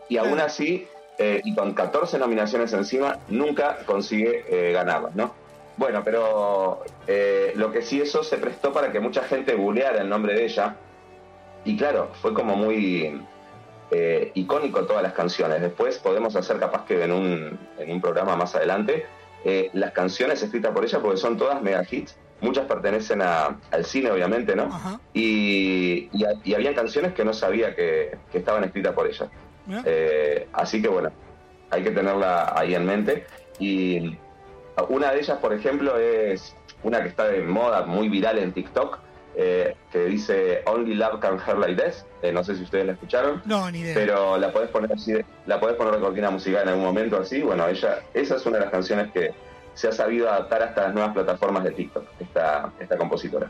[0.09, 0.87] Y aún así,
[1.17, 5.33] eh, y con 14 nominaciones encima, nunca consigue eh, ganarlas, ¿no?
[5.77, 10.09] Bueno, pero eh, lo que sí eso se prestó para que mucha gente googleara el
[10.09, 10.75] nombre de ella.
[11.65, 13.21] Y claro, fue como muy
[13.91, 15.61] eh, icónico todas las canciones.
[15.61, 19.05] Después podemos hacer capaz que en un, en un programa más adelante
[19.45, 22.15] eh, las canciones escritas por ella, porque son todas mega hits.
[22.41, 24.65] Muchas pertenecen a- al cine, obviamente, ¿no?
[25.13, 29.27] Y, y, ha- y habían canciones que no sabía que, que estaban escritas por ella.
[29.85, 31.11] Eh, así que bueno,
[31.69, 33.25] hay que tenerla ahí en mente.
[33.59, 34.17] Y
[34.89, 38.99] una de ellas, por ejemplo, es una que está de moda, muy viral en TikTok,
[39.35, 42.05] eh, que dice Only Love Can Hurt Like This.
[42.21, 43.41] Eh, no sé si ustedes la escucharon.
[43.45, 43.93] No, ni idea.
[43.95, 47.17] Pero la podés poner así, de- la podés poner de cortina musical en algún momento
[47.17, 47.41] así.
[47.41, 49.31] Bueno, ella, esa es una de las canciones que
[49.73, 53.49] se ha sabido adaptar hasta las nuevas plataformas de TikTok, esta, esta compositora.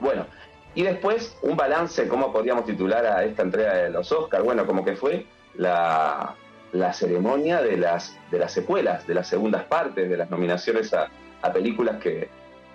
[0.00, 0.26] Bueno,
[0.74, 4.44] y después un balance, ¿cómo podríamos titular a esta entrega de los Oscars?
[4.44, 6.34] Bueno, como que fue la,
[6.72, 11.08] la ceremonia de las, de las secuelas, de las segundas partes, de las nominaciones a,
[11.42, 12.28] a películas que,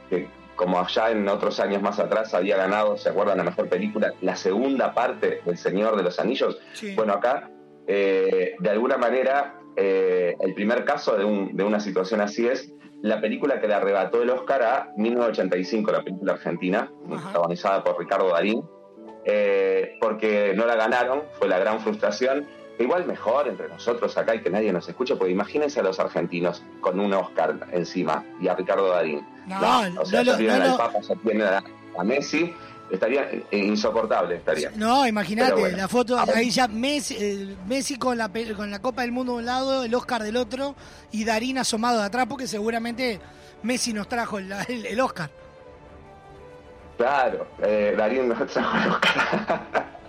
[0.09, 3.37] que, como allá en otros años más atrás había ganado, ¿se acuerdan?
[3.37, 6.59] La mejor película, la segunda parte del Señor de los Anillos.
[6.95, 7.49] Bueno, acá,
[7.87, 12.71] eh, de alguna manera, eh, el primer caso de, un- de una situación así es
[13.01, 16.89] la película que le arrebató el Oscar a 1985, la película argentina,
[17.23, 18.63] protagonizada por Ricardo Darín,
[19.25, 22.45] eh, porque no la ganaron, fue la gran frustración.
[22.79, 26.63] Igual mejor entre nosotros acá y que nadie nos escuche, porque imagínense a los argentinos
[26.81, 29.25] con un Oscar encima y a Ricardo Darín.
[29.45, 31.63] No, o sea, no ya tienen no al Papa, ya tienen a,
[31.99, 32.51] a Messi,
[32.89, 34.71] estaría eh, insoportable, estaría.
[34.75, 35.77] No, imagínate, bueno.
[35.77, 39.37] la foto, ahí ya Messi, eh, Messi con, la, con la Copa del Mundo de
[39.39, 40.75] un lado, el Oscar del otro,
[41.11, 43.19] y Darín asomado de atrás, porque seguramente
[43.61, 45.29] Messi nos trajo el, el- el Oscar.
[46.97, 49.93] Claro, eh, Darín nos trajo el Oscar.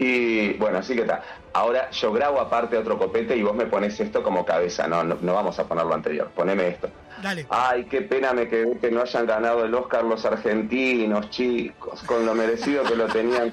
[0.00, 1.22] y bueno, así que está.
[1.52, 5.18] Ahora yo grabo aparte otro copete y vos me pones esto como cabeza, no, no,
[5.20, 6.88] no vamos a poner lo anterior, poneme esto.
[7.22, 7.46] Dale.
[7.50, 12.24] Ay, qué pena me quedé que no hayan ganado el Oscar los argentinos, chicos, con
[12.24, 13.52] lo merecido que lo tenían.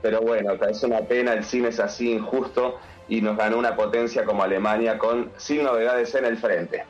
[0.00, 2.78] Pero bueno, es una pena, el cine es así injusto
[3.08, 6.84] y nos ganó una potencia como Alemania con sin novedades en el frente.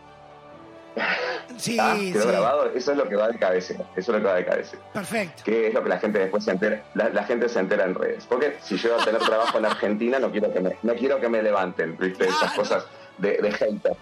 [1.56, 2.28] Sí, Ah, ¿Quedó sí.
[2.28, 2.66] grabado?
[2.74, 5.42] Eso es lo que va de cabeza, eso es lo que va de cabeza Perfecto.
[5.44, 7.94] que es lo que la gente después se entera, la, la gente se entera en
[7.94, 8.24] redes.
[8.26, 11.20] Porque si yo voy a tener trabajo en Argentina, no quiero que me, no quiero
[11.20, 12.26] que me levanten, ¿viste?
[12.28, 12.84] Esas cosas
[13.18, 13.96] de, de hater.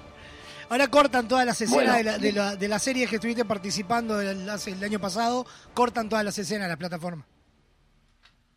[0.68, 1.98] Ahora cortan todas las escenas Bueno.
[1.98, 4.48] de, la, de, la, de las series que estuviste participando el,
[4.82, 7.26] año pasado, cortan todas las escenas de la plataforma.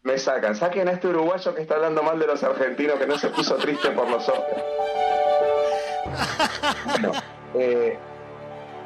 [0.03, 3.17] Me sacan, saquen a este uruguayo que está hablando mal de los argentinos, que no
[3.17, 4.63] se puso triste por los Oscars.
[6.85, 7.11] Bueno,
[7.55, 7.97] eh,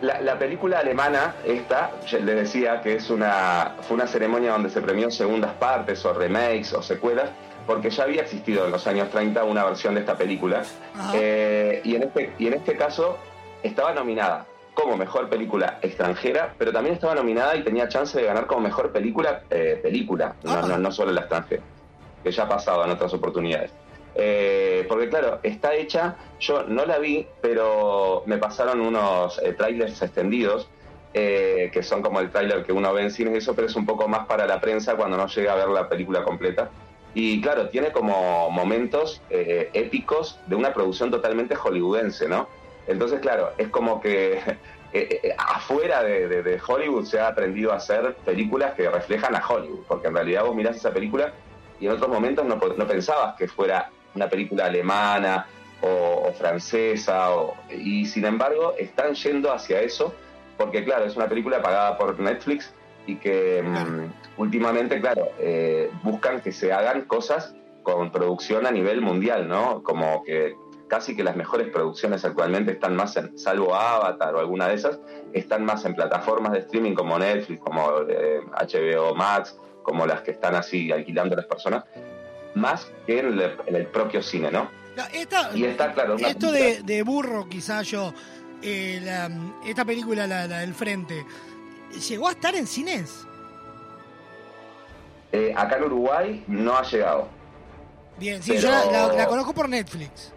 [0.01, 4.81] la, la película alemana, esta, les decía que es una, fue una ceremonia donde se
[4.81, 7.29] premió segundas partes o remakes o secuelas,
[7.67, 10.63] porque ya había existido en los años 30 una versión de esta película.
[11.13, 13.17] Eh, y, en este, y en este caso
[13.61, 18.47] estaba nominada como mejor película extranjera, pero también estaba nominada y tenía chance de ganar
[18.47, 21.61] como mejor película, eh, película, no, no, no solo la extranjera.
[22.23, 23.71] que ya ha pasado en otras oportunidades.
[24.15, 30.01] Eh, porque claro, está hecha, yo no la vi, pero me pasaron unos eh, trailers
[30.01, 30.67] extendidos,
[31.13, 33.75] eh, que son como el trailer que uno ve en cines y eso, pero es
[33.75, 36.69] un poco más para la prensa cuando no llega a ver la película completa.
[37.13, 42.47] Y claro, tiene como momentos eh, épicos de una producción totalmente hollywoodense, ¿no?
[42.87, 44.39] Entonces, claro, es como que
[45.37, 50.15] afuera de, Hollywood se ha aprendido a hacer películas que reflejan a Hollywood, porque en
[50.15, 51.33] realidad vos mirás esa película
[51.79, 55.45] y en otros momentos no pensabas que fuera una película alemana
[55.81, 60.13] o, o francesa, o- y sin embargo están yendo hacia eso,
[60.57, 62.73] porque claro, es una película pagada por Netflix
[63.07, 69.01] y que mm, últimamente, claro, eh, buscan que se hagan cosas con producción a nivel
[69.01, 69.81] mundial, ¿no?
[69.83, 70.53] Como que
[70.89, 74.99] casi que las mejores producciones actualmente están más en, salvo Avatar o alguna de esas,
[75.33, 80.31] están más en plataformas de streaming como Netflix, como eh, HBO Max, como las que
[80.31, 81.85] están así alquilando a las personas,
[82.59, 84.69] más que en el, en el propio cine, ¿no?
[84.95, 86.15] No, esta- Y está claro.
[86.17, 88.13] esto de, de burro, quizá yo,
[88.61, 89.29] eh, la-
[89.65, 91.25] esta película, la, la del frente,
[92.09, 93.25] ¿llegó a estar en cines?
[95.31, 97.27] eh, acá en Uruguay no ha llegado.
[98.17, 100.33] Bien, sí, Pero- yo la, la- la conozco por Netflix.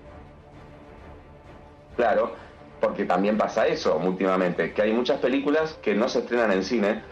[1.96, 2.34] Claro,
[2.80, 7.02] porque también pasa eso últimamente, que hay muchas películas que no se estrenan en cine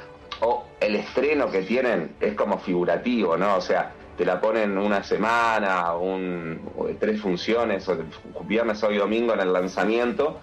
[0.40, 3.56] o el estreno que tienen es como figurativo, ¿no?
[3.56, 7.96] O sea, te la ponen una semana, un, o tres funciones, o
[8.44, 10.38] viernes, sábado y domingo en el lanzamiento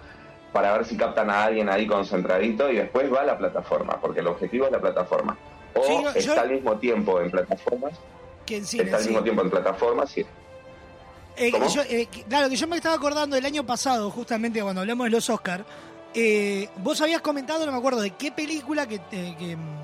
[0.52, 4.18] para ver si captan a alguien ahí concentradito y después va a la plataforma, porque
[4.18, 5.38] el objetivo es la plataforma.
[5.76, 7.92] O Sí, está yo- al mismo tiempo en plataformas,
[8.48, 9.08] está al sí.
[9.10, 10.26] mismo tiempo en plataformas y
[11.36, 15.04] Eh, yo, eh, claro, que yo me estaba acordando del año pasado, justamente cuando hablamos
[15.04, 15.64] de los Oscar.
[16.14, 19.78] eh, vos habías comentado, no me acuerdo de qué película, que, eh, que, mm,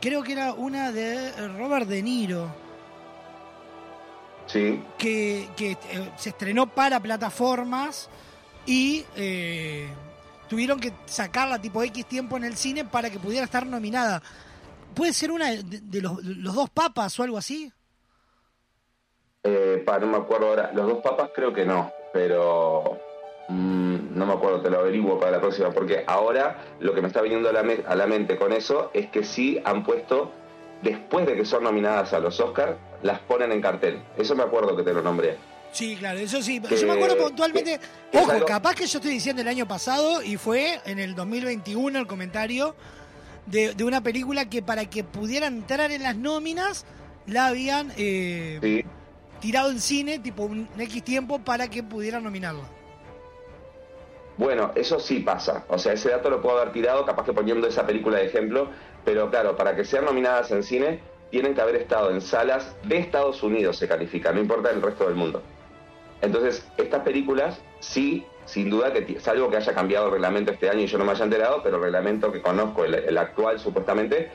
[0.00, 2.67] creo que era una de Robert De Niro,
[4.48, 4.82] sí.
[4.98, 8.10] que, que, eh, se estrenó para plataformas
[8.66, 9.88] y eh,
[10.48, 14.20] tuvieron que sacarla tipo X tiempo en el cine para que pudiera estar nominada.
[14.94, 17.72] ¿Puede ser una de, de los, los dos papas o algo así?
[19.44, 20.72] Eh, pa, no me acuerdo ahora.
[20.74, 22.98] Los dos papas creo que no, pero
[23.48, 27.08] mm, no me acuerdo, te lo averiguo para la próxima, porque ahora lo que me
[27.08, 30.32] está viniendo a la, me- a la mente con eso es que sí han puesto,
[30.82, 34.02] después de que son nominadas a los Oscars, las ponen en cartel.
[34.16, 35.36] Eso me acuerdo que te lo nombré.
[35.72, 36.60] Sí, claro, eso sí.
[36.60, 37.78] Que- yo me acuerdo puntualmente.
[38.10, 41.14] que Ojo, algo- capaz que yo estoy diciendo el año pasado y fue en el
[41.14, 42.74] 2021 el comentario
[43.46, 46.86] de, de una película que para que pudiera entrar en las nóminas
[47.26, 48.84] la habían eh, Sí.
[49.40, 52.64] tirado en cine, tipo un X tiempo, para que pudieran nominarla.
[54.36, 55.64] Bueno, eso sí pasa.
[55.68, 58.70] O sea, ese dato lo puedo haber tirado, capaz que poniendo esa película de ejemplo,
[59.08, 62.98] pero claro, para que sean nominadas en cine, tienen que haber estado en salas de
[62.98, 65.42] Estados Unidos, se califica, no importa el resto del mundo.
[66.20, 70.80] Entonces, estas películas sí, sin duda, que salvo que haya cambiado el reglamento este año
[70.80, 74.30] y yo no me haya enterado, pero el reglamento que conozco, el, el actual supuestamente,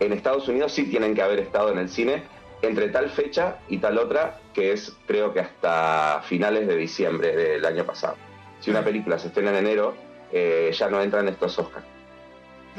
[0.00, 2.22] en Estados Unidos sí tienen que haber estado en el cine
[2.60, 7.64] entre tal fecha y tal otra, que es creo que hasta finales de diciembre del
[7.64, 8.16] año pasado.
[8.60, 9.94] Si una película se estrena en enero,
[10.30, 11.99] eh, ya no entran estos Oscars.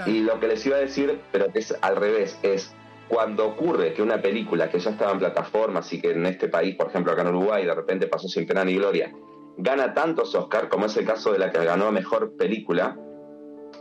[0.06, 2.74] Y lo que les iba a decir, pero que es al revés, es
[3.12, 6.76] cuando ocurre que una película que ya estaba en plataformas y que en este país,
[6.76, 9.12] por ejemplo acá en Uruguay, de repente pasó sin pena ni gloria,
[9.58, 12.98] gana tantos Oscars, como es el caso de la que ganó Mejor Película,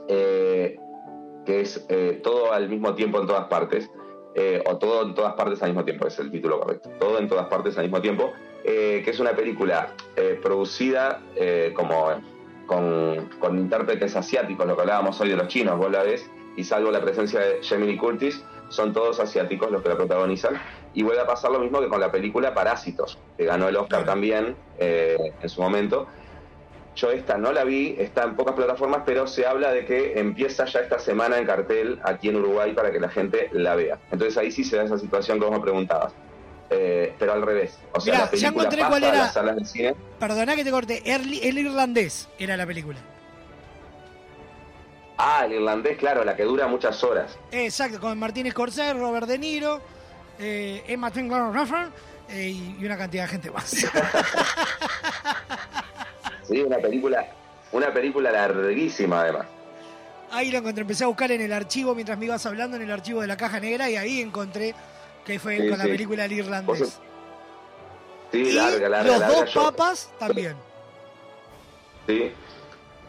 [0.08, 0.76] eh,
[1.46, 3.88] que es eh, todo al mismo tiempo en todas partes,
[4.34, 7.28] eh, o todo en todas partes al mismo tiempo, es el título correcto, todo en
[7.28, 8.32] todas partes al mismo tiempo,
[8.64, 9.94] que es una película
[10.42, 11.22] producida
[11.74, 12.10] como
[12.70, 16.62] con, con intérpretes asiáticos, lo que hablábamos hoy de los chinos, vos la ves, y
[16.62, 20.54] salvo la presencia de Lee Curtis, son todos asiáticos los que la protagonizan.
[20.94, 24.04] Y vuelve a pasar lo mismo que con la película Parásitos, que ganó el Oscar
[24.04, 26.06] también eh, en su momento.
[26.94, 30.64] Yo esta no la vi, está en pocas plataformas, pero se habla de que empieza
[30.66, 33.98] ya esta semana en cartel aquí en Uruguay para que la gente la vea.
[34.12, 36.12] Entonces ahí sí se da esa situación que vos me preguntabas.
[36.70, 37.76] Eh, pero al revés.
[37.92, 39.26] O sea, Mirá, la ya encontré cuál era.
[39.28, 39.94] de cine.
[40.18, 41.02] Perdona que te corte.
[41.04, 42.98] El irlandés era la película.
[45.22, 47.36] Ah, el irlandés, claro, la que dura muchas horas.
[47.52, 49.80] Exacto, con Martínez Scorsese, Robert De Niro,
[50.38, 51.92] eh, Emma Thompson
[52.30, 53.74] eh, y y una cantidad de gente más.
[56.48, 57.28] Sí, una película,
[57.70, 59.46] una película larguísima además.
[60.32, 62.90] Ahí lo encontré, empecé a buscar en el archivo mientras me ibas hablando, en el
[62.90, 64.74] archivo de la caja negra, y ahí encontré
[65.24, 66.98] que fue Sí, con la película El Irlandés.
[68.32, 69.40] Sí, Y larga, larga, los larga.
[69.40, 70.54] dos Yo- papas también.
[72.06, 72.32] Sí.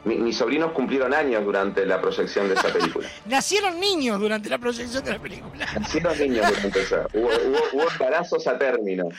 [0.04, 3.08] mi- mis sobrinos cumplieron años durante la proyección de esa película.
[3.28, 5.68] Nacieron niños durante la proyección de la película.
[5.80, 7.06] Nacieron niños durante esa.
[7.14, 9.10] Hubo, hubo, hubo embarazos a término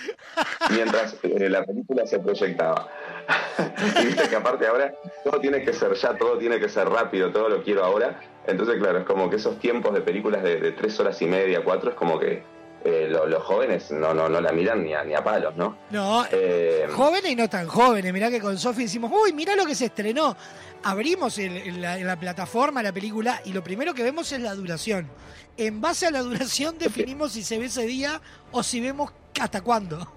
[0.70, 2.88] mientras eh, la película se proyectaba.
[4.02, 4.92] y viste que aparte ahora
[5.22, 8.20] todo tiene que ser ya, todo tiene que ser rápido, todo lo quiero ahora.
[8.48, 11.62] Entonces, claro, es como que esos tiempos de películas de, de tres horas y media,
[11.62, 12.42] cuatro, es como que
[12.84, 15.76] eh, lo- los jóvenes no, no, no la miran ni a, ni a palos, ¿no?
[15.90, 18.12] No, Eh, jóvenes y no tan jóvenes.
[18.12, 20.36] Mirá que con Sofi decimos, uy, mirá lo que se estrenó.
[20.84, 25.08] Abrimos el- la, la plataforma la película y lo primero que vemos es la duración.
[25.56, 29.60] En base a la duración definimos si se ve ese día o si vemos hasta
[29.60, 30.10] cuándo.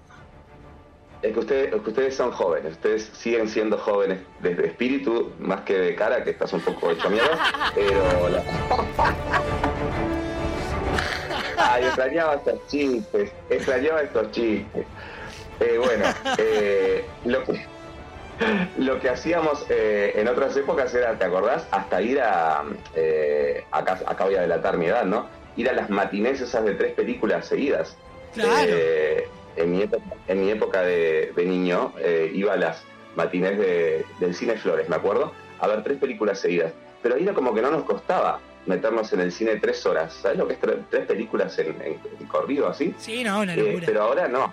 [1.22, 5.62] Es que, ustedes, es que ustedes son jóvenes, ustedes siguen siendo jóvenes desde espíritu, más
[5.62, 7.38] que de cara, que estás un poco hecho mierda,
[7.74, 8.28] pero...
[8.28, 8.44] la-
[11.76, 14.86] Ay, extrañaba estos chistes, extrañaba estos chistes.
[15.60, 16.04] Eh, bueno,
[16.38, 17.64] eh, lo que...
[18.78, 21.66] Lo que hacíamos eh, en otras épocas era, ¿te acordás?
[21.70, 22.64] Hasta ir a...
[23.70, 25.26] acá, acá voy a delatar mi edad, ¿no?
[25.56, 27.96] Ir a las matinés esas de tres películas seguidas.
[28.34, 28.74] Claro.
[29.56, 31.94] En, mi época, en mi época de, de niño
[32.34, 32.82] iba a las
[33.14, 36.74] matinés de- del Cine Flores, me acuerdo, a ver tres películas seguidas.
[37.02, 40.12] Pero ahí era como que no nos costaba meternos en el cine tres horas.
[40.14, 42.94] ¿Sabes lo que es tre- tres películas en, en- en corrido así?
[42.98, 43.86] Sí, no, una Eh, locura.
[43.86, 44.52] pero ahora no.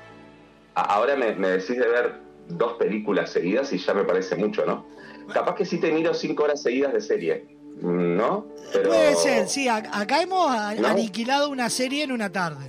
[0.75, 2.13] Ahora me, me decís de ver
[2.47, 4.85] dos películas seguidas y ya me parece mucho, ¿no?
[5.33, 7.45] Capaz que sí te miro cinco horas seguidas de serie,
[7.81, 8.45] ¿no?
[8.73, 8.89] Pero...
[8.89, 9.67] Puede ser, sí.
[9.69, 12.65] Acá hemos aniquilado una serie en una tarde.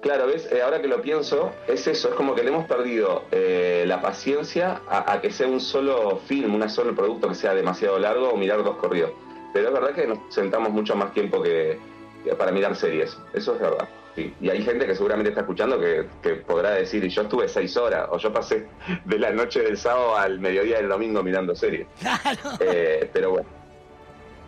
[0.00, 0.48] Claro, ¿ves?
[0.52, 4.00] Eh, ahora que lo pienso, es eso, es como que le hemos perdido eh, la
[4.00, 8.28] paciencia a, a que sea un solo film, un solo producto que sea demasiado largo
[8.30, 9.10] o mirar dos corridos.
[9.52, 11.78] Pero es verdad que nos sentamos mucho más tiempo que,
[12.24, 13.88] que para mirar series, eso es verdad.
[14.14, 14.34] sí.
[14.40, 17.76] Y hay gente que seguramente está escuchando que, que podrá decir, y yo estuve seis
[17.76, 18.68] horas, o yo pasé
[19.04, 21.86] de la noche del sábado al mediodía del domingo mirando series.
[22.60, 23.48] Eh, pero bueno.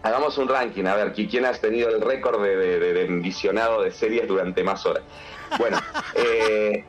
[0.03, 3.05] Hagamos un ranking, a ver, ¿qui- ¿quién has tenido el récord de, de, de- de
[3.21, 5.03] visionado de series durante más horas?
[5.59, 5.77] Bueno,
[6.15, 6.85] eh,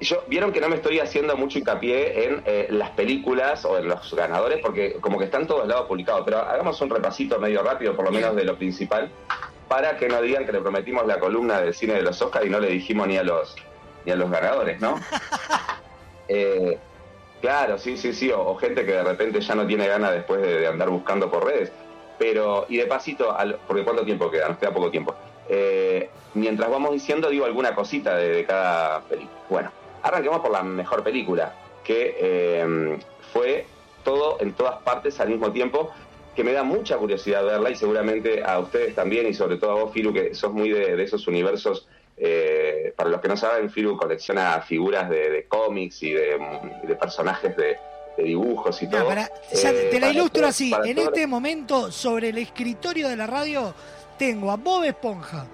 [0.00, 3.88] yo vieron que no me estoy haciendo mucho hincapié en eh, las películas o en
[3.88, 7.94] los ganadores, porque como que están todos lados publicados, pero hagamos un repasito medio rápido,
[7.96, 9.10] por lo menos de lo principal,
[9.68, 12.50] para que no digan que le prometimos la columna del cine de los Oscars y
[12.50, 13.54] no le dijimos ni a los,
[14.04, 14.98] ni a los ganadores, ¿no?
[16.28, 16.78] Eh,
[17.40, 20.40] claro, sí, sí, sí, o, o gente que de repente ya no tiene ganas después
[20.40, 21.70] de, de andar buscando por redes.
[22.18, 24.48] Pero, y de pasito, al- porque ¿cuánto tiempo queda?
[24.48, 25.14] Nos queda poco tiempo.
[25.48, 29.38] Eh, mientras vamos diciendo, digo alguna cosita de, de cada película.
[29.50, 29.72] Bueno,
[30.04, 31.52] arranquemos por la mejor película,
[31.82, 32.98] que eh,
[33.32, 33.66] fue
[34.04, 35.90] todo en todas partes al mismo tiempo,
[36.36, 39.74] que me da mucha curiosidad verla y seguramente a ustedes también y sobre todo a
[39.84, 41.88] vos, Firu, que sos muy de, de esos universos.
[42.16, 46.38] eh, para los que no saben, Firu colecciona figuras de, de cómics y de,
[46.84, 47.76] de personajes de,
[48.16, 49.06] de dibujos y todo.
[49.08, 50.70] para- ya te- Eh, te la para ilustro así.
[50.70, 53.74] para En todo- este momento, sobre el escritorio de la radio,
[54.18, 55.46] tengo a Bob Esponja,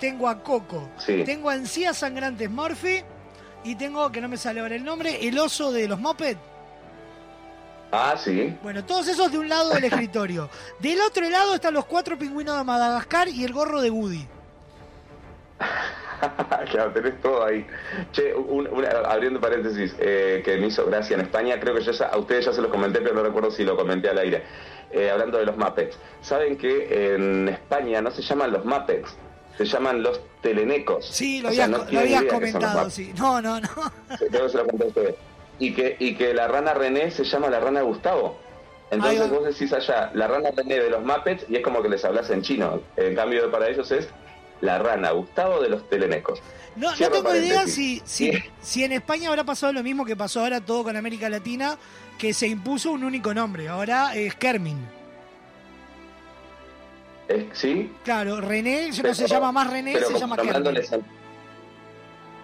[0.00, 1.22] tengo a Coco, Sí.
[1.24, 3.02] tengo a Encías Sangrantes Murphy
[3.66, 6.38] y tengo, que no me sale ahora el nombre, el oso de los Muppets.
[7.92, 8.56] Ah, sí.
[8.62, 10.48] Bueno, todos esos de un lado del escritorio.
[10.78, 14.26] Del otro lado están los cuatro pingüinos de Madagascar y el gorro de Woody.
[16.70, 17.66] claro, tenés todo ahí.
[18.12, 21.92] Che, un- una- abriendo paréntesis, eh, que me hizo gracia en España, creo que yo
[21.92, 24.42] ya- a ustedes ya se los comenté, pero no recuerdo si lo comenté al aire.
[24.90, 25.98] Eh, hablando de los Muppets.
[26.20, 29.16] ¿Saben que en España no se llaman los Muppets?
[29.56, 31.06] Se llaman los telenecos.
[31.06, 33.12] Sí, lo sea, habías, no lo habías comentado, sí.
[33.16, 33.68] No, no, no.
[34.30, 35.14] Creo que se lo conté a ustedes.
[35.58, 38.38] Y que, y que la rana René se llama la rana Gustavo.
[38.90, 42.04] Entonces vos decís allá, la rana René de los Muppets, y es como que les
[42.04, 42.82] hablas en chino.
[42.96, 44.08] En cambio, para ellos es
[44.60, 46.40] la rana Gustavo de los telenecos.
[46.76, 50.40] No, no tengo idea si, si, si en España habrá pasado lo mismo que pasó
[50.40, 51.78] ahora todo con América Latina,
[52.18, 53.68] que se impuso un único nombre.
[53.68, 54.95] Ahora es Kermin.
[57.28, 57.92] Eh, ¿Sí?
[58.04, 61.04] Claro, René no Pero- se llama más René, pero se llama al-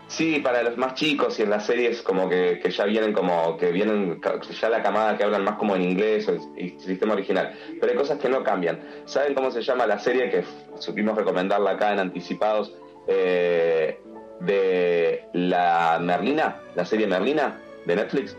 [0.09, 3.57] Sí, para los más chicos y en las series como que, que ya vienen como
[3.57, 4.21] que vienen
[4.61, 7.55] ya la camada que hablan más como en inglés o el, sistema original.
[7.81, 8.79] Pero hay cosas que no cambian.
[9.07, 10.45] ¿Saben cómo se llama la serie que
[10.79, 12.75] supimos recomendarla acá en anticipados
[13.07, 14.03] eh,
[14.41, 18.37] de la Merlina, la serie Merlina de Netflix?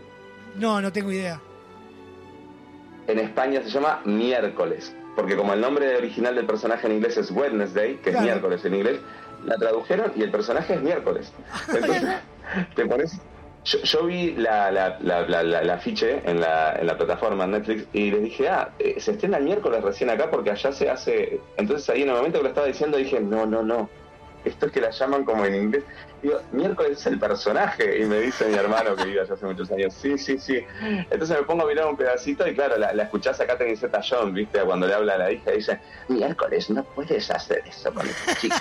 [0.54, 1.40] No, no tengo idea.
[3.08, 7.30] En España se llama Miércoles, porque como el nombre original del personaje en inglés es
[7.30, 8.18] Wednesday, que Claro.
[8.18, 9.00] es miércoles en inglés,
[9.44, 11.32] la tradujeron y el personaje es miércoles.
[11.68, 12.04] Entonces,
[12.74, 13.20] te pones...
[13.66, 17.46] Yo, yo vi la, la, la, la, la- la afiche en la, en la plataforma
[17.46, 20.90] Netflix y les dije, ah, eh, se estrena el miércoles recién acá porque allá se
[20.90, 21.40] hace...
[21.56, 23.88] Entonces ahí en el momento que lo estaba diciendo dije, no, no, no,
[24.44, 25.82] esto es que la llaman como en inglés.
[26.24, 28.00] Digo, miércoles es el personaje.
[28.00, 30.64] Y me dice mi hermano que vive allá hace muchos años, sí, sí, sí.
[30.80, 34.00] Entonces me pongo a mirar un pedacito y claro, la, la escuchás acá en Zeta
[34.02, 34.60] John, ¿viste?
[34.60, 35.78] Cuando le habla a la hija, dice,
[36.08, 38.58] miércoles, no puedes hacer eso con estos chicos.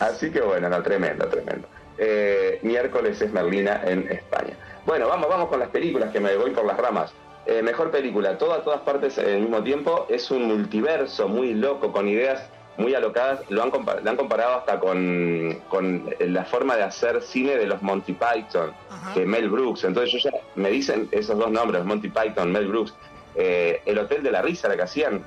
[0.00, 1.66] Así que bueno, no, tremendo, tremendo.
[1.96, 4.52] Eh, miércoles es Merlina en España.
[4.84, 7.10] Bueno, vamos, vamos con las películas que me voy por las ramas.
[7.46, 10.04] Eh, mejor película, todo a todas partes al mismo tiempo.
[10.10, 13.40] Es un multiverso muy loco, con ideas muy alocadas.
[13.50, 17.82] Lo han, lo han comparado hasta con, con la forma de hacer cine de los
[17.82, 18.72] Monty Python,
[19.12, 19.84] que Mel Brooks.
[19.84, 22.94] Entonces yo ya me dicen esos dos nombres, Monty Python, Mel Brooks.
[23.34, 25.22] Eh, el Hotel de la Risa, la que hacían,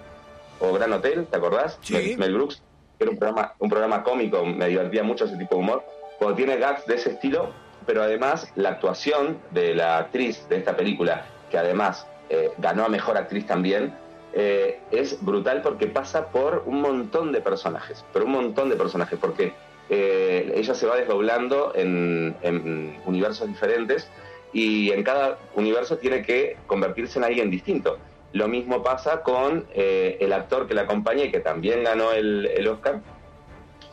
[0.60, 1.80] o Gran Hotel, ¿te acordás?
[1.91, 2.64] Mel, Mel Brooks,
[2.98, 5.84] que era un programa, un programa cómico, me divertía mucho ese tipo de humor.
[6.18, 7.52] Cuando tiene gags de ese estilo,
[7.86, 12.90] pero además la actuación de la actriz de esta película, que además eh, ganó a
[12.90, 13.94] Mejor Actriz también,
[14.33, 19.19] eh, es brutal porque pasa por un montón de personajes, pero un montón de personajes,
[19.19, 19.53] porque
[19.89, 24.09] eh, ella se va desdoblando en, universos diferentes
[24.53, 27.97] y en cada universo tiene que convertirse en alguien distinto.
[28.33, 32.45] Lo mismo pasa con eh, el actor que la acompaña y que también ganó el,
[32.45, 33.01] el Oscar,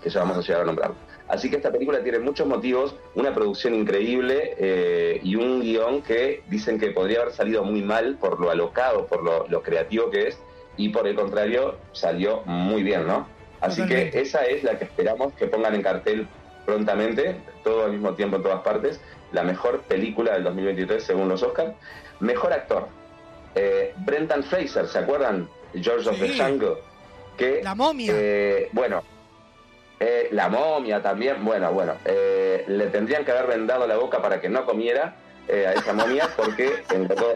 [0.01, 1.08] que ya vamos a llegar a nombrar.
[1.29, 6.43] Así que esta película tiene muchos motivos, una producción increíble eh, y un guion que
[6.49, 10.29] dicen que podría haber salido muy mal por lo alocado, por lo, lo creativo que
[10.29, 10.39] es,
[10.79, 13.29] y por el contrario salió muy bien, ¿no?
[13.61, 14.11] Así Totalmente.
[14.13, 16.27] que esa es la que esperamos que pongan en cartel
[16.65, 19.01] prontamente, todo al mismo tiempo en todas partes,
[19.33, 21.73] la mejor película del 2023 según los Oscars.
[22.21, 22.89] Mejor actor,
[23.55, 25.49] eh, Brendan Fraser, ¿se acuerdan?
[25.75, 26.29] George of the.
[26.39, 26.77] Jungle.
[27.37, 28.13] Que, La momia.
[28.17, 29.03] eh, bueno,
[30.01, 34.41] eh, la momia también, bueno, bueno, eh, le tendrían que haber vendado la boca para
[34.41, 35.16] que no comiera
[35.49, 37.35] eh, a esa momia porque engordó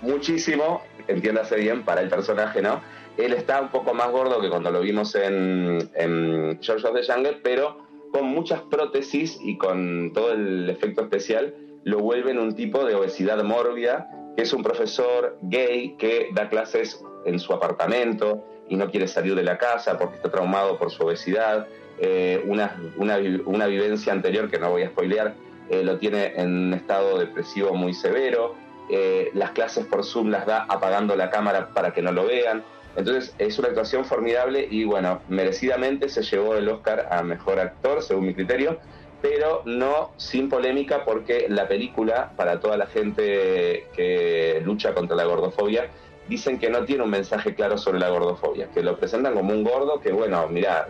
[0.00, 2.80] muchísimo, entiéndase bien, para el personaje, ¿no?
[3.18, 7.12] Él está un poco más gordo que cuando lo vimos en, en George of the
[7.12, 7.78] Jungle, pero
[8.12, 11.54] con muchas prótesis y con todo el efecto especial,
[11.84, 17.02] lo vuelven un tipo de obesidad mórbida, que es un profesor gay que da clases
[17.26, 21.04] en su apartamento y no quiere salir de la casa porque está traumado por su
[21.04, 21.66] obesidad.
[21.98, 25.34] Eh, una, una, una vivencia anterior que no voy a spoilear,
[25.70, 28.54] eh, lo tiene en un estado depresivo muy severo.
[28.90, 32.62] Eh, las clases por Zoom las da apagando la cámara para que no lo vean.
[32.96, 38.02] Entonces es una actuación formidable y bueno, merecidamente se llevó el Oscar a Mejor Actor,
[38.02, 38.78] según mi criterio,
[39.20, 45.24] pero no sin polémica porque la película, para toda la gente que lucha contra la
[45.24, 45.90] gordofobia,
[46.28, 49.62] dicen que no tiene un mensaje claro sobre la gordofobia, que lo presentan como un
[49.62, 50.88] gordo que, bueno, mira,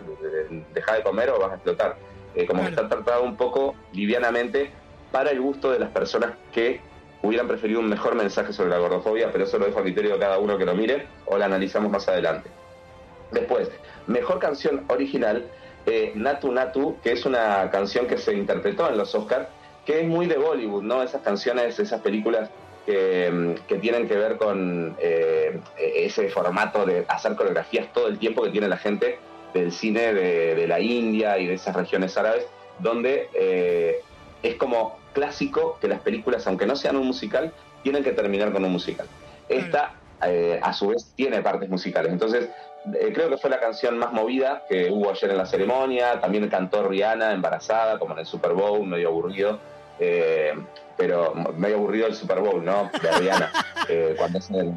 [0.73, 1.95] deja de comer o vas a explotar.
[2.35, 4.71] Eh, como que está tratado un poco livianamente
[5.11, 6.81] para el gusto de las personas que
[7.23, 10.19] hubieran preferido un mejor mensaje sobre la gordofobia, pero eso lo dejo a criterio de
[10.19, 12.49] cada uno que lo mire o la analizamos más adelante.
[13.31, 13.69] Después,
[14.05, 15.45] mejor canción original,
[15.85, 19.47] eh, Natu Natu, que es una canción que se interpretó en los Oscars,
[19.85, 21.01] que es muy de Bollywood, ¿no?
[21.01, 22.49] Esas canciones, esas películas
[22.87, 28.49] que, tienen que ver con eh, ese formato de hacer coreografías todo el tiempo que
[28.49, 29.19] tiene la gente
[29.53, 32.45] del cine de, la India y de esas regiones árabes,
[32.79, 34.01] donde eh,
[34.41, 37.51] es como clásico que las películas, aunque no sean un musical,
[37.83, 39.07] tienen que terminar con un musical.
[39.49, 39.95] Esta,
[40.25, 42.11] eh, a su vez, tiene partes musicales.
[42.11, 42.49] Entonces,
[43.13, 46.21] creo que fue la canción más movida que hubo ayer en la ceremonia.
[46.21, 49.59] También cantó Rihanna embarazada, como en el Super Bowl, medio aburrido.
[50.97, 52.89] Pero medio aburrido el Super Bowl, ¿no?
[53.01, 53.51] De Rihanna.
[53.89, 54.73] eh, cuando hacen el-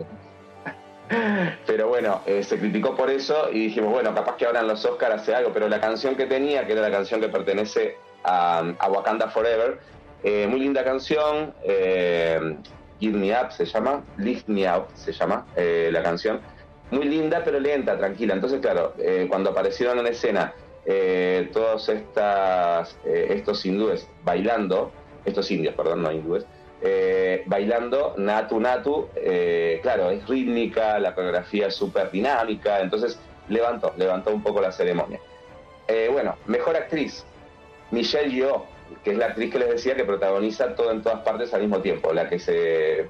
[1.66, 4.84] pero bueno, eh, se criticó por eso y dijimos, bueno, capaz que ahora en los
[4.84, 8.62] Oscars hace algo, pero la canción que tenía, que era la canción que pertenece a,
[8.78, 9.80] a Wakanda Forever,
[10.22, 12.56] eh, muy linda canción, eh,
[13.00, 16.40] Give Me Up se llama, Lift Me Up se llama eh, la canción,
[16.92, 18.34] muy linda pero lenta, tranquila.
[18.34, 20.52] Entonces, claro, eh, cuando aparecieron en escena
[20.86, 24.92] eh, todos estas, eh, estos hindúes bailando,
[25.24, 26.46] estos indios, perdón, no hindúes,
[26.82, 33.18] eh, bailando Natu Natu, eh, claro, es rítmica, la coreografía es súper dinámica, entonces
[33.48, 35.20] levantó, levantó un poco la ceremonia.
[35.88, 37.24] Eh, bueno, mejor actriz,
[37.90, 38.64] Michelle Yeoh,
[39.04, 41.80] que es la actriz que les decía que protagoniza todo en todas partes al mismo
[41.80, 43.08] tiempo, la que se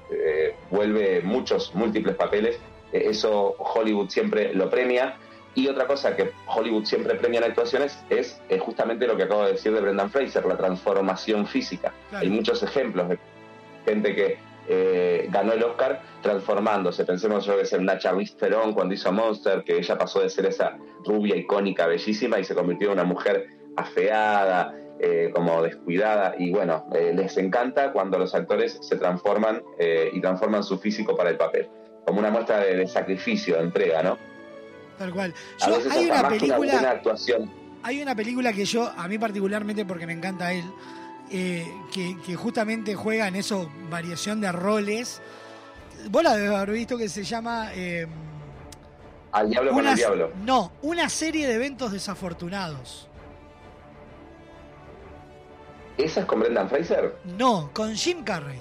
[0.69, 2.59] vuelve muchos, múltiples papeles,
[2.91, 5.17] eso Hollywood siempre lo premia.
[5.53, 9.45] Y otra cosa que Hollywood siempre premia en actuaciones es, eh, justamente lo que acabo
[9.45, 11.93] de decir de Brendan Fraser, la transformación física.
[12.09, 12.23] Claro.
[12.23, 13.19] Hay muchos ejemplos de
[13.85, 14.37] gente que
[14.67, 17.03] eh, ganó el Oscar transformándose.
[17.03, 20.29] Pensemos yo que es en una Charlize Theron cuando hizo Monster, que ella pasó de
[20.29, 26.35] ser esa rubia icónica, bellísima, y se convirtió en una mujer afeada, eh, como descuidada.
[26.37, 29.61] Y bueno, eh, les encanta cuando los actores se transforman
[30.13, 31.67] y transforman su físico para el papel.
[32.05, 34.17] Como una muestra de, de sacrificio, de entrega, ¿no?
[35.01, 35.33] Tal cual.
[35.61, 37.51] A Yo- veces hay una película, actuación.
[37.81, 40.63] hay una película que yo, a mí particularmente porque me encanta él,
[41.31, 45.19] eh, que, que justamente juega en eso, variación de roles.
[46.11, 47.71] Vos la debes haber visto que se llama...
[47.73, 48.05] eh,
[49.31, 50.31] Al diablo con una- el diablo.
[50.45, 53.07] No, una serie de eventos desafortunados.
[55.97, 57.15] ¿Esa es con Brendan Fraser?
[57.39, 58.59] No, con Jim Carrey.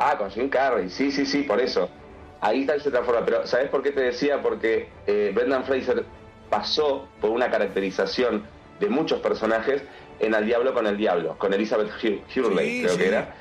[0.00, 1.88] Ah, con Jim Carrey, sí, sí, sí, por eso.
[2.44, 3.24] Ahí está se transforma.
[3.24, 4.42] Pero ¿sabes por qué te decía?
[4.42, 6.04] Porque eh, Brendan Fraser
[6.50, 8.46] pasó por una caracterización
[8.80, 9.82] de muchos personajes
[10.20, 12.98] en Al Diablo con el Diablo, con Elizabeth Hur- Hurley, Sí, creo sí.
[12.98, 13.34] que era.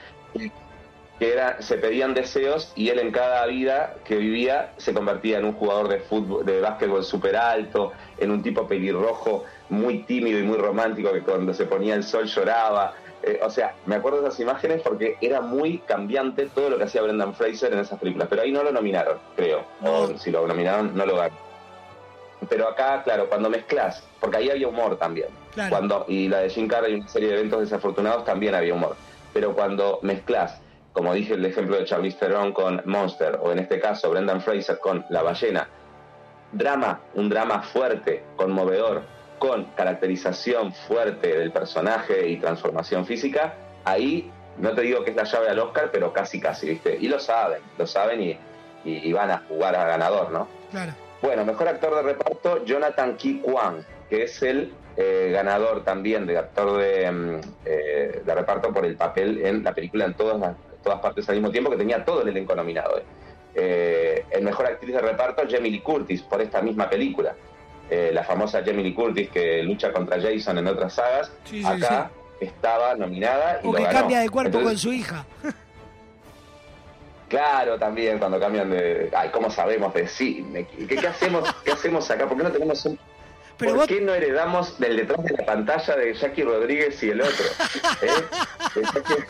[1.20, 5.46] Que era, se pedían deseos y él en cada vida que vivía se convertía en
[5.46, 10.44] un jugador de fútbol, de básquetbol súper alto, en un tipo pelirrojo muy tímido y
[10.44, 12.96] muy romántico que cuando se ponía el sol lloraba.
[13.26, 16.84] Eh, o sea, me acuerdo de esas imágenes porque era muy cambiante todo lo que
[16.84, 18.28] hacía Brendan Fraser en esas películas.
[18.30, 19.64] Pero ahí no lo nominaron, creo.
[19.82, 21.36] O si lo nominaron, no lo ganó.
[22.50, 25.28] Pero acá, claro, cuando mezclas, porque ahí había humor también.
[25.54, 25.70] Claro.
[25.70, 28.98] Cuando, y la de Jim Carrey, una serie de eventos desafortunados, también había humor.
[29.34, 30.60] Pero cuando mezclas,
[30.92, 34.80] como dije el ejemplo de Charlize Theron con Monster, o en este caso Brendan Fraser
[34.80, 35.70] con La Ballena,
[36.52, 39.04] drama, un drama fuerte, conmovedor,
[39.44, 45.26] con caracterización fuerte del personaje y transformación física, ahí no te digo que es la
[45.26, 46.96] llave al Oscar, pero casi casi, ¿viste?
[46.98, 48.30] Y lo saben, lo saben y,
[48.86, 50.48] y- y van a jugar a ganador, ¿no?
[50.72, 50.94] Claro.
[51.22, 56.38] Bueno, mejor actor de reparto, Jonathan Ki Kwan, que es el eh, ganador también de
[56.38, 60.56] actor de, mm, eh, de reparto por el papel en la película en todas, las-
[60.84, 63.02] todas partes al mismo tiempo, que tenía todo el elenco nominado.
[63.56, 67.36] Eh, el mejor actriz de reparto, Jamie Lee Curtis, por esta misma película.
[67.96, 71.66] Eh, la famosa Jamie Lee Curtis que lucha contra Jason en otras sagas, Sí, sí,
[71.66, 72.10] acá
[72.40, 74.00] estaba nominada y O lo que ganó.
[74.00, 75.26] cambia de cuerpo Entonces, con su hija.
[77.30, 79.10] Claro, también cuando cambian de.
[79.16, 80.68] Ay, ¿cómo sabemos de cine?
[80.68, 82.28] ¿Qué, qué hacemos, ¿Qué hacemos acá?
[82.28, 83.00] ¿Por qué no tenemos un.?
[83.58, 87.46] ¿Por qué no heredamos del detrás de la pantalla de Jackie Rodríguez y el otro?
[88.04, 88.08] ¿Eh?
[88.76, 89.26] Jackie-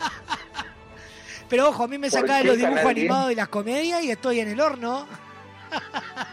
[1.48, 3.04] Pero ojo, a mí me ¿Por saca de los dibujos Canal 10?
[3.06, 5.06] animados y las comedias y estoy en el horno.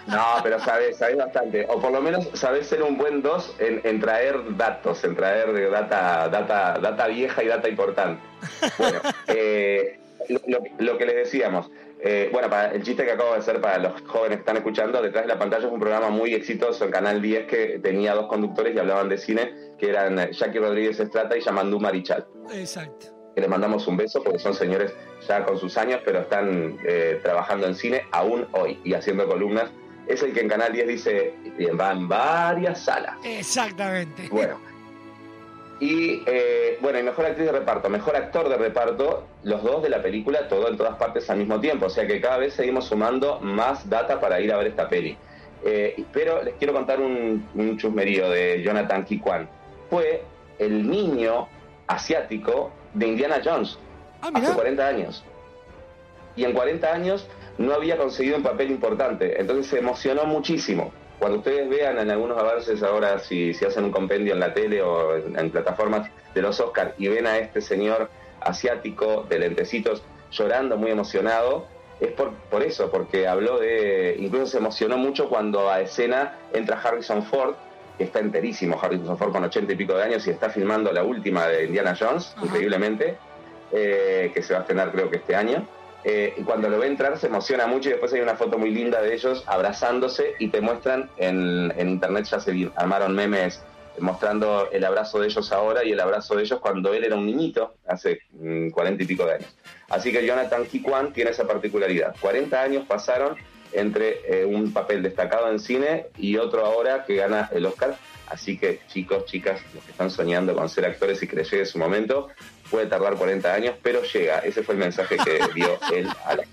[0.07, 1.65] No, pero sabes, sabes bastante.
[1.69, 5.69] O por lo menos sabes ser un buen dos en, en traer datos, en traer
[5.69, 8.21] data, data, data vieja y data importante.
[8.77, 9.99] Bueno, eh,
[10.79, 11.69] lo, que les decíamos.
[12.03, 15.01] eh, bueno, para el chiste que acabo de hacer para los jóvenes que están escuchando,
[15.01, 18.27] Detrás de la pantalla es un programa muy exitoso en Canal 10 que tenía dos
[18.27, 23.20] conductores y hablaban de cine, que eran Jackie Rodríguez Estrata y Yamandú Marichal Exacto.
[23.35, 24.93] Que les mandamos un beso porque son señores
[25.27, 29.69] ya con sus años, pero están eh, trabajando en cine aún hoy y haciendo columnas.
[30.07, 33.15] Es el que en Canal 10 dice, "Bien, va en varias salas.
[33.23, 34.27] Exactamente.
[34.29, 34.59] Bueno.
[35.79, 39.89] Y eh, bueno, y mejor actriz de reparto, mejor actor de reparto, los dos de
[39.89, 41.87] la película, todo en todas partes al mismo tiempo.
[41.87, 45.17] O sea que cada vez seguimos sumando más data para ir a ver esta peli.
[45.63, 49.49] Eh, pero les quiero contar un, un chusmerío de Jonathan Kikwan.
[49.89, 50.23] Fue
[50.59, 51.47] el niño
[51.87, 53.77] asiático de Indiana Jones
[54.21, 55.23] hace 40 años.
[56.35, 57.27] Y en 40 años
[57.57, 59.39] no había conseguido un papel importante.
[59.39, 60.93] Entonces se emocionó muchísimo.
[61.19, 64.81] Cuando ustedes vean en algunos avances ahora, si, si hacen un compendio en la tele
[64.81, 68.09] o en, en plataformas de los Oscars y ven a este señor
[68.39, 71.67] asiático de lentecitos llorando muy emocionado,
[72.01, 74.15] es por, por eso, porque habló de.
[74.19, 77.53] Incluso se emocionó mucho cuando a escena entra Harrison Ford,
[77.97, 81.03] que está enterísimo, Harrison Ford con ochenta y pico de años y está filmando la
[81.03, 83.17] última de Indiana Jones, increíblemente,
[83.71, 85.65] eh, que se va a estrenar creo que este año.
[86.03, 88.71] Eh, y cuando lo ve entrar se emociona mucho y después hay una foto muy
[88.71, 93.61] linda de ellos abrazándose y te muestran en, en internet ya se armaron memes
[93.99, 97.25] mostrando el abrazo de ellos ahora y el abrazo de ellos cuando él era un
[97.25, 99.55] niñito, hace mm, cuarenta y pico de años.
[99.89, 102.15] Así que Jonathan Kikwan tiene esa particularidad.
[102.21, 103.35] 40 años pasaron
[103.73, 107.95] entre eh, un papel destacado en cine y otro ahora que gana el Oscar.
[108.27, 111.65] Así que chicos, chicas, los que están soñando con ser actores y que les llegue
[111.65, 112.29] su momento,
[112.69, 114.39] puede tardar 40 años, pero llega.
[114.39, 116.43] Ese fue el mensaje que dio él a la.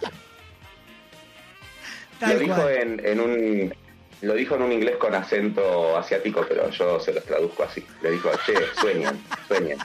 [2.19, 3.73] Tal Lo dijo en un
[4.21, 7.85] lo dijo en un inglés con acento asiático, pero yo se los traduzco así.
[8.03, 9.79] Le dijo, che, sueñen, sueñen.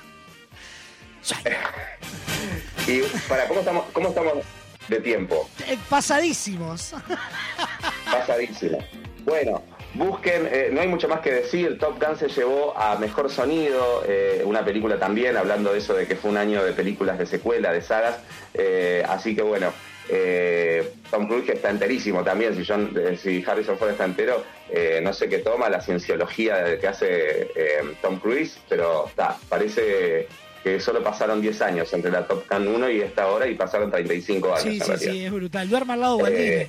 [2.87, 4.33] y para, ¿cómo estamos, cómo estamos
[4.87, 5.49] de tiempo?
[5.67, 6.95] Eh, Pasadísimos.
[8.05, 8.79] Pasadísimo.
[9.25, 11.77] Bueno, busquen, eh, no hay mucho más que decir.
[11.79, 16.07] Top Gun se llevó a mejor sonido, eh, una película también, hablando de eso de
[16.07, 18.17] que fue un año de películas de secuela, de sagas.
[18.53, 19.71] Eh, así que bueno,
[20.09, 22.55] eh, Tom Cruise que está enterísimo también.
[22.55, 26.87] Si, John, si Harrison Ford está entero, eh, no sé qué toma la cienciología que
[26.87, 27.47] hace
[28.01, 30.27] Tom Cruise, pero está, parece
[30.63, 33.91] que solo pasaron 10 años entre la Top Gun 1 y esta hora y pasaron
[33.91, 35.11] 35 años Sí, sí, realidad.
[35.11, 35.69] sí, es brutal.
[35.69, 36.67] Duerme al lado de Eh, Disney.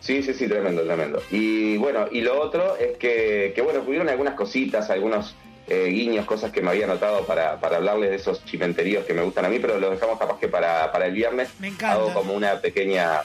[0.00, 1.22] Sí, sí, sí, tremendo, tremendo.
[1.30, 5.34] Y bueno, y lo otro es que, que bueno, hubieron algunas cositas, algunos
[5.66, 9.20] eh, guiños, cosas que me había notado para, para hablarles de esos chimenteríos que me
[9.22, 11.50] gustan a mí, pero los dejamos capaz que para, para el viernes.
[11.58, 11.92] Me encanta.
[11.92, 13.20] Hago como una pequeña,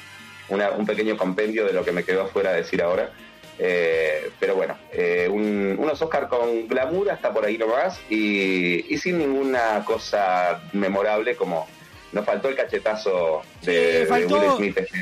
[0.50, 3.12] una- un pequeño compendio de lo que me quedó afuera de decir ahora.
[3.60, 8.98] Eh, pero bueno, eh, un- unos Oscar con glamour hasta por ahí nomás y, y
[8.98, 11.68] sin ninguna cosa memorable como
[12.12, 15.00] nos faltó el cachetazo de, de faltó- Will Smith este.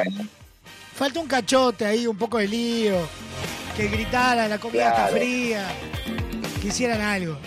[0.95, 2.95] Falta un cachote ahí, un poco de lío.
[3.75, 5.67] Que gritara, la comida está fría.
[6.61, 7.37] Que hicieran algo.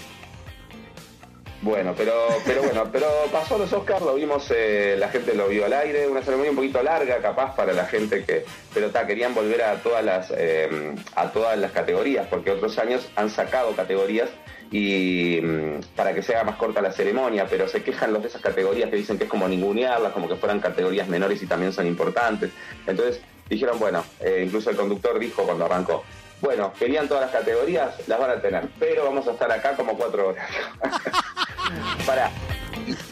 [1.65, 5.65] Bueno, pero, pero bueno, pero pasó los Oscars, lo vimos, eh, la gente lo vio
[5.65, 9.35] al aire, una ceremonia un poquito larga, capaz para la gente que, pero ta, querían
[9.35, 14.29] volver a todas las, eh, a todas las categorías, porque otros años han sacado categorías
[14.71, 18.29] y mm, para que se haga más corta la ceremonia, pero se quejan los de
[18.29, 21.73] esas categorías que dicen que es como ningunearlas, como que fueran categorías menores y también
[21.73, 22.51] son importantes.
[22.87, 26.05] Entonces dijeron, bueno, eh, incluso el conductor dijo cuando arrancó,
[26.45, 29.97] bueno, querían todas las categorías, las van a tener, pero vamos a estar acá como
[29.97, 30.47] cuatro horas.
[32.07, 32.31] Para.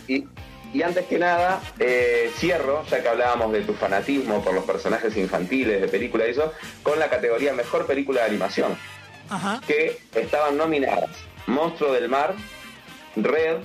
[0.07, 0.29] Y, y-
[0.75, 5.15] y antes que nada, eh, cierro, ya que hablábamos de tu fanatismo por los personajes
[5.19, 6.51] infantiles de película y eso,
[6.83, 8.79] con la categoría Mejor Película de Animación,
[9.29, 9.61] Ajá.
[9.67, 11.11] que estaban nominadas
[11.47, 12.35] Monstruo del Mar,
[13.17, 13.59] Red,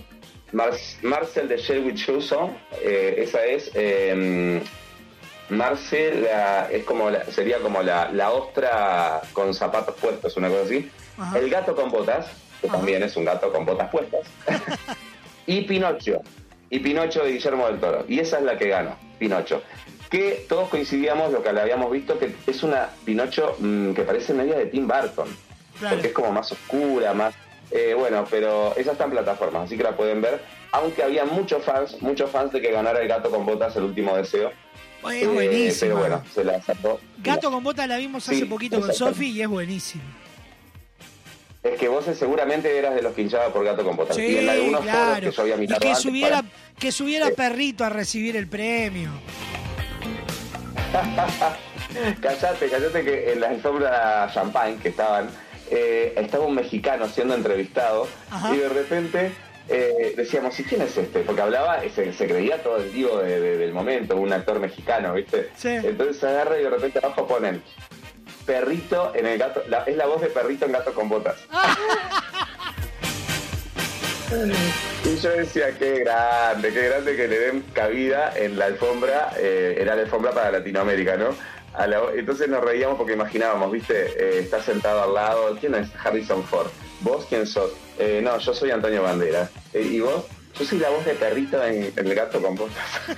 [0.51, 3.71] Mar- Marcel de Sherwood Choson, eh, esa es...
[3.73, 4.61] eh,
[5.49, 10.63] Marcel la- es como la- sería como la, la ostra con zapatos puestos, una cosa
[10.63, 10.89] así.
[11.17, 11.37] Ajá.
[11.39, 12.27] El gato con botas,
[12.61, 14.21] que también es un gato con botas puestas.
[15.45, 16.21] y Pinocho.
[16.69, 18.05] Y Pinocho de Guillermo del Toro.
[18.07, 19.61] Y esa es la que ganó, Pinocho.
[20.09, 24.33] Que todos coincidíamos, lo que le habíamos visto, que es una Pinocho mm, que parece
[24.33, 25.27] media de Tim Burton.
[25.79, 27.35] Porque es como más oscura, más...
[27.71, 30.41] eh, bueno, pero esa está en plataformas, así que la pueden ver.
[30.71, 34.15] Aunque había muchos fans, muchos fans de que ganara el gato con botas el último
[34.15, 34.51] deseo.
[35.09, 35.79] Es Eh, buenísima.
[35.95, 36.99] Pero bueno, se la sacó.
[37.19, 38.93] Gato con bota la vimos hace Sí, poquito con.
[38.93, 40.03] Sofi y es buenísimo.
[41.63, 44.15] Es que vos seguramente eras de los que hinchaba por gato con botas.
[44.15, 45.29] Sí, y en algunos claro.
[45.29, 46.47] que yo había Y que subiera, para-
[46.79, 47.33] que subiera Sí.
[47.35, 49.09] perrito a recibir el premio.
[52.21, 55.29] Callate, callate que en la alfombra champagne que estaban,
[55.69, 58.53] eh, estaba un mexicano siendo entrevistado Ajá.
[58.53, 59.31] y de repente
[59.69, 61.19] eh, decíamos, ¿y quién es este?
[61.21, 65.13] Porque hablaba, se, se creía todo el divo de- de- del momento, un actor mexicano,
[65.13, 65.49] ¿viste?
[65.83, 67.61] Entonces se agarra y de repente abajo ponen
[68.45, 71.37] perrito en el gato, la- es la voz de perrito en gato con botas.
[75.05, 79.77] Y yo decía, qué grande, qué grande que le den cabida en la alfombra, eh,
[79.79, 81.29] era la alfombra para Latinoamérica, ¿no?
[81.73, 83.95] A la- entonces nos reíamos porque imaginábamos, ¿viste?
[84.17, 85.87] Eh, está sentado al lado, ¿quién es?
[86.03, 86.67] Harrison Ford.
[87.01, 87.71] ¿Vos quién sos?
[87.99, 89.49] "Eh, no, yo soy Antonio Banderas.
[89.73, 90.23] "Eh, ¿Y vos?
[90.57, 92.83] Yo soy la voz de perrito en, el gato con botas.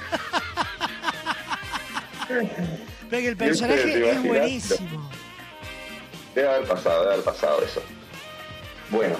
[2.28, 2.42] Pero
[3.10, 5.10] que el personaje ¿Te es buenísimo.
[6.36, 7.82] Debe haber pasado, debe haber pasado eso.
[8.90, 9.16] Bueno,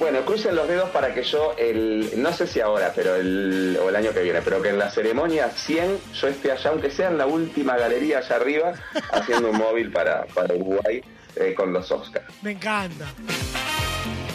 [0.00, 3.88] bueno, crucen los dedos para que yo, el, no sé si ahora, pero el, o
[3.88, 7.08] el año que viene, pero que en la ceremonia 100 yo esté allá, aunque sea
[7.08, 8.72] en la última galería allá arriba,
[9.12, 11.02] haciendo un móvil para, para Uruguay
[11.36, 12.26] eh, con los Oscars.
[12.42, 13.06] Me encanta.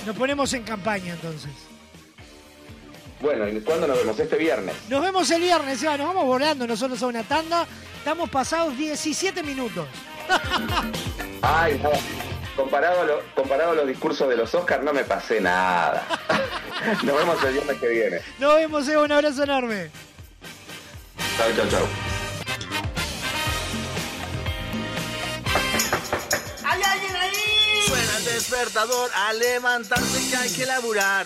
[0.07, 1.51] Nos ponemos en campaña entonces.
[3.19, 4.17] Bueno, ¿y cuándo nos vemos?
[4.17, 4.73] Este viernes.
[4.87, 5.97] Nos vemos el viernes, Eva.
[5.97, 7.67] Nos vamos volando nosotros a una tanda.
[7.97, 9.85] Estamos pasados 17 minutos.
[11.41, 11.89] Ay, no.
[12.55, 16.07] Comparado a, lo- comparado a los discursos de los Oscars, no me pasé nada.
[17.03, 18.21] Nos vemos el viernes que viene.
[18.39, 19.03] Nos vemos, Eva.
[19.03, 19.89] Un abrazo enorme.
[21.37, 22.16] Chau, chau, chau.
[27.87, 31.25] Suena el despertador a levantarse que hay que laburar.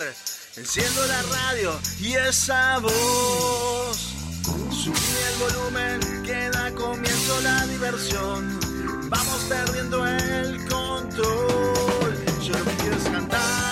[0.56, 3.96] Enciendo la radio y esa voz.
[4.70, 4.94] Sube
[5.28, 8.60] el volumen que da comienzo la diversión.
[9.10, 12.24] Vamos perdiendo el control.
[12.42, 13.71] Yo lo que cantar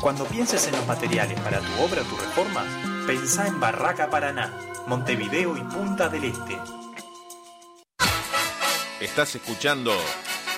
[0.00, 2.64] Cuando pienses en los materiales para tu obra o tu reforma,
[3.06, 4.52] Pensá en Barraca Paraná,
[4.86, 6.58] Montevideo y Punta del Este.
[9.00, 9.92] Estás escuchando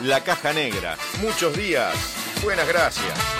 [0.00, 0.96] La Caja Negra.
[1.22, 1.94] Muchos días.
[2.42, 3.39] Buenas gracias.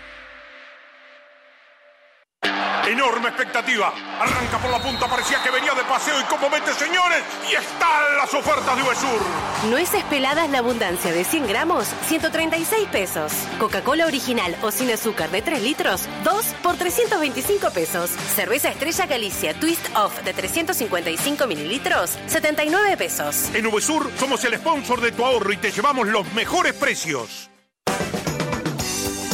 [2.91, 3.93] Enorme expectativa.
[4.19, 8.17] Arranca por la punta, parecía que venía de paseo y como mete, señores, y están
[8.17, 9.21] las ofertas de Uvesur.
[9.69, 13.31] Nueces peladas La Abundancia de 100 gramos, 136 pesos.
[13.59, 18.09] Coca-Cola original o sin azúcar de 3 litros, 2 por 325 pesos.
[18.35, 23.49] Cerveza Estrella Galicia Twist Off de 355 mililitros, 79 pesos.
[23.53, 27.49] En Uvesur somos el sponsor de tu ahorro y te llevamos los mejores precios.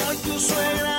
[0.07, 0.96] Hoy tu suegra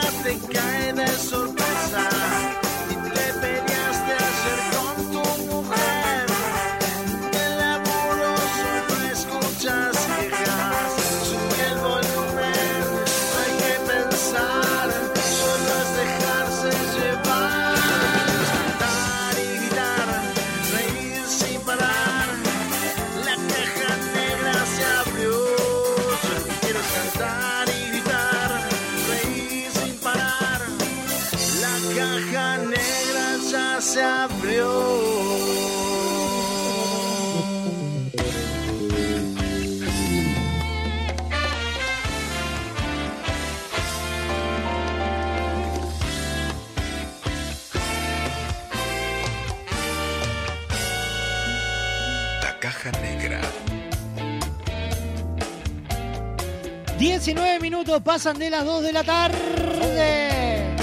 [57.29, 60.77] 19 minutos pasan de las 2 de la tarde.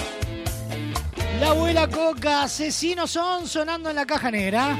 [1.39, 4.77] La abuela Coca, asesinos son sonando en la caja negra.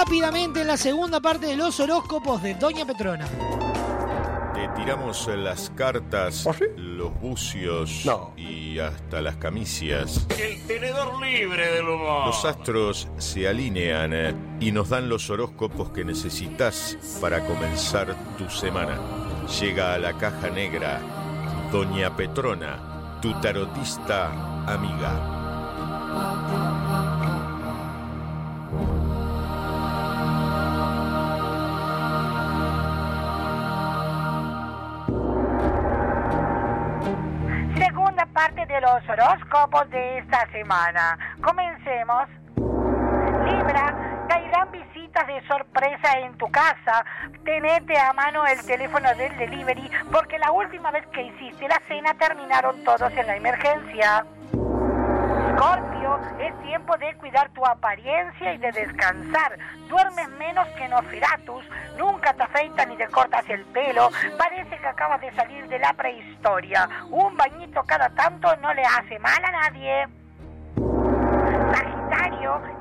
[0.00, 3.28] Rápidamente en la segunda parte de los horóscopos de Doña Petrona.
[4.54, 10.26] Te tiramos las cartas, los bucios y hasta las camicias.
[10.38, 12.28] El tenedor libre del humor.
[12.28, 18.48] Los astros se alinean eh, y nos dan los horóscopos que necesitas para comenzar tu
[18.48, 18.98] semana.
[19.60, 20.98] Llega a la caja negra
[21.70, 26.69] Doña Petrona, tu tarotista amiga.
[38.80, 41.18] Los horóscopos de esta semana.
[41.42, 42.28] Comencemos.
[43.44, 47.04] Libra, caerán visitas de sorpresa en tu casa.
[47.44, 52.14] Tenete a mano el teléfono del delivery porque la última vez que hiciste la cena
[52.14, 54.24] terminaron todos en la emergencia.
[56.38, 59.58] Es tiempo de cuidar tu apariencia y de descansar.
[59.90, 61.62] Duermes menos que Nosferatus,
[61.98, 64.10] nunca te afeitas ni te cortas el pelo.
[64.38, 66.88] Parece que acabas de salir de la prehistoria.
[67.10, 70.19] Un bañito cada tanto no le hace mal a nadie.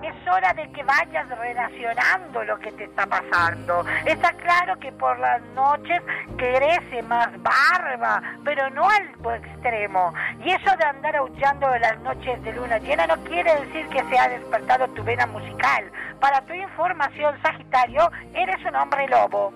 [0.02, 3.86] Es hora de que vayas relacionando lo que te está pasando.
[4.06, 6.02] Está claro que por las noches
[6.38, 10.14] crece más barba, pero no al extremo.
[10.44, 14.04] Y eso de andar aullando de las noches de luna llena no quiere decir que
[14.04, 15.92] se ha despertado tu vena musical.
[16.20, 19.54] Para tu información, Sagitario, eres un hombre lobo.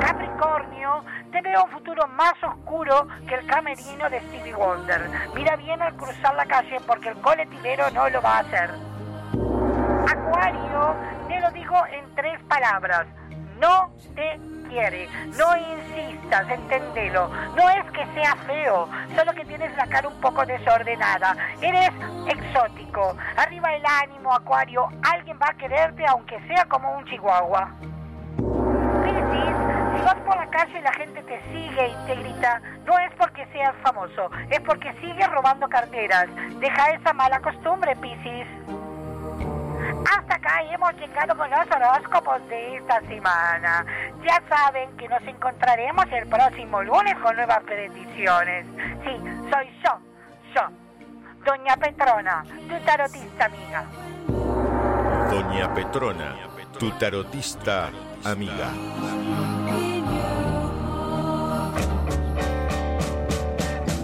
[0.00, 5.10] Capricornio, te veo un futuro más oscuro que el camerino de Stevie Wonder.
[5.34, 8.70] Mira bien al cruzar la calle porque el coletilero no lo va a hacer.
[10.08, 10.94] Acuario,
[11.26, 13.08] te lo digo en tres palabras.
[13.58, 14.38] No te
[14.68, 15.08] quiere.
[15.36, 17.28] No insistas, entendelo.
[17.56, 21.36] No es que sea feo, solo que tienes la cara un poco desordenada.
[21.60, 21.90] Eres
[22.28, 23.16] exótico.
[23.36, 24.88] Arriba el ánimo, Acuario.
[25.02, 27.72] Alguien va a quererte aunque sea como un chihuahua.
[30.04, 33.46] Vas por la calle y la gente te sigue y te grita, no es porque
[33.52, 36.26] seas famoso, es porque sigues robando carteras.
[36.60, 38.46] Deja esa mala costumbre, Piscis.
[40.16, 43.86] Hasta acá hemos llegado con los horóscopos de esta semana.
[44.26, 48.66] Ya saben que nos encontraremos el próximo lunes con nuevas predicciones.
[49.04, 49.16] Sí,
[49.50, 49.98] soy yo,
[50.54, 50.68] yo,
[51.44, 53.84] Doña Petrona, tu tarotista amiga.
[55.30, 56.36] Doña Petrona,
[56.78, 57.88] tu tarotista
[58.24, 58.68] amiga.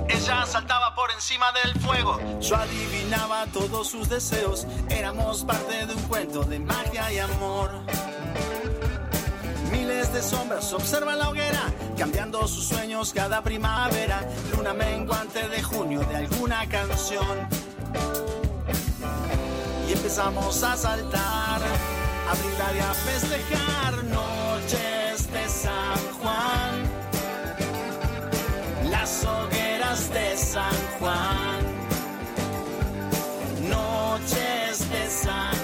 [0.09, 2.19] Ella saltaba por encima del fuego.
[2.41, 4.67] Yo adivinaba todos sus deseos.
[4.89, 7.71] Éramos parte de un cuento de magia y amor.
[9.71, 11.63] Miles de sombras observan la hoguera,
[11.97, 14.29] cambiando sus sueños cada primavera.
[14.55, 17.49] Luna menguante de junio de alguna canción.
[19.89, 25.00] Y empezamos a saltar, a brindar y a festejar noches de
[25.91, 26.73] San Juan.
[28.91, 31.61] Las hogueras de San Juan.
[33.69, 35.60] Noches de San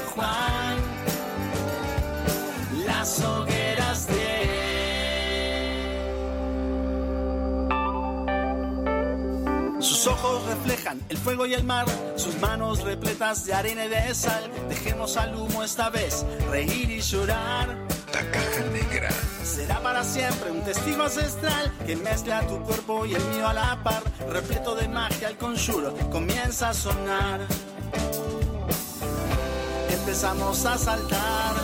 [10.06, 14.14] Sus ojos reflejan el fuego y el mar, sus manos repletas de arena y de
[14.14, 14.48] sal.
[14.68, 17.76] Dejemos al humo esta vez reír y llorar.
[18.14, 19.10] La caja negra.
[19.42, 23.82] Será para siempre un testigo ancestral que mezcla tu cuerpo y el mío a la
[23.82, 24.00] par.
[24.30, 27.40] Repleto de magia, el conjuro comienza a sonar.
[29.90, 31.56] Empezamos a saltar,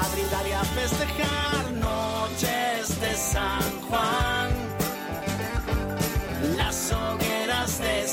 [0.00, 4.57] a brindar y a festejar noches de San Juan.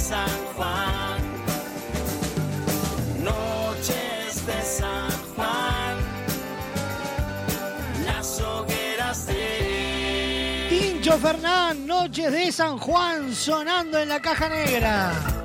[0.08, 1.20] San Juan.
[3.24, 5.98] Noches de San Juan.
[8.06, 10.68] Las hogueras de...
[10.70, 15.45] Tincho Fernán, Noches de San Juan, sonando en la caja negra.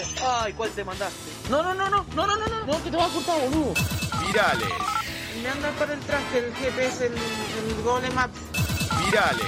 [0.25, 1.31] Ay, ¿cuál te mandaste?
[1.49, 3.73] No, no, no, no, no, no, no, no, no, que te va a cortar, boludo.
[4.25, 4.69] Virales,
[5.41, 8.37] Me anda para el traje, el GPS, el, el Google Maps.
[9.05, 9.47] virales,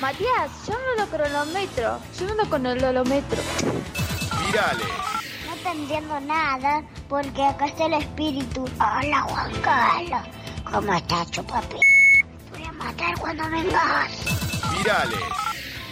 [0.00, 3.42] Matías, yo no lo cronometro, yo no lo cronometro.
[4.46, 4.88] virales,
[5.46, 8.64] No te entiendo nada porque acá está el espíritu.
[8.76, 10.28] Hola Juan Carlos,
[10.70, 11.76] ¿cómo estás, chupapi?
[11.78, 14.10] Te voy a matar cuando vengas.
[14.76, 15.18] virales,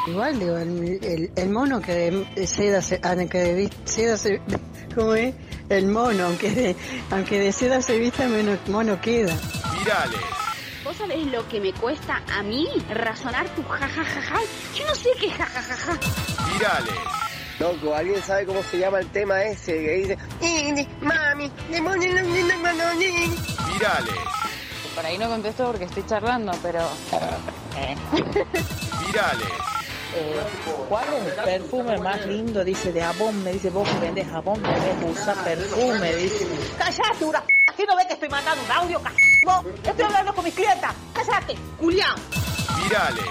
[0.07, 1.93] Igual, digo, el, el- el mono que
[2.35, 4.41] de seda se, ah, que de seda se,
[4.95, 5.35] ¿cómo es?
[5.69, 6.77] El mono, aunque de,
[7.11, 9.35] aunque de seda se vista, menos mono queda.
[9.79, 10.21] virales,
[10.85, 14.39] ¿Vos sabés lo que me cuesta a mí razonar tu jajajaja?
[14.79, 15.99] Yo no sé qué jajajaja.
[16.53, 16.95] virales,
[17.59, 22.21] Loco, ¿alguien sabe cómo se llama el tema ese que dice "Nini, mami, demonio, no,
[22.23, 23.01] no, no, no, no".
[23.73, 24.15] virales,
[24.95, 26.87] Por ahí no contesto porque estoy charlando, pero...
[29.07, 29.49] virales,
[30.19, 30.41] Eh,
[30.89, 32.65] ¿Cuál es el perfume más lindo?
[32.65, 33.45] Dice, de jabón.
[33.45, 36.15] Me dice, vos que vendés jabón, debes usar perfume.
[36.17, 37.55] Dice, cállate, una p***.
[37.77, 39.91] ¿Qué no ves que estoy mandando un audio, c***?
[39.91, 40.95] Estoy hablando con mis clientas.
[41.13, 42.15] Cállate, Julián.
[42.83, 43.27] Virales.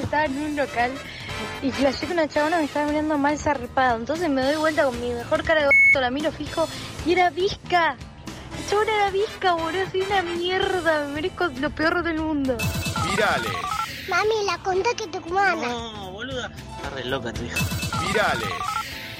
[0.00, 0.92] Estaba en un local
[1.60, 3.96] y flashé que una chabona me estaba mirando mal zarpado.
[3.98, 6.68] Entonces me doy vuelta con mi mejor cara de b****, la miro fijo
[7.04, 7.96] y era visca.
[7.96, 9.90] La chabona era visca, boludo.
[9.90, 11.06] Soy una mierda.
[11.06, 12.56] Me merezco lo peor del mundo.
[13.10, 13.79] Virales.
[14.10, 15.68] Mami, la conta que tucumana.
[15.68, 16.50] No, boluda.
[16.76, 17.56] Está re loca tu hija.
[18.06, 18.48] Virales.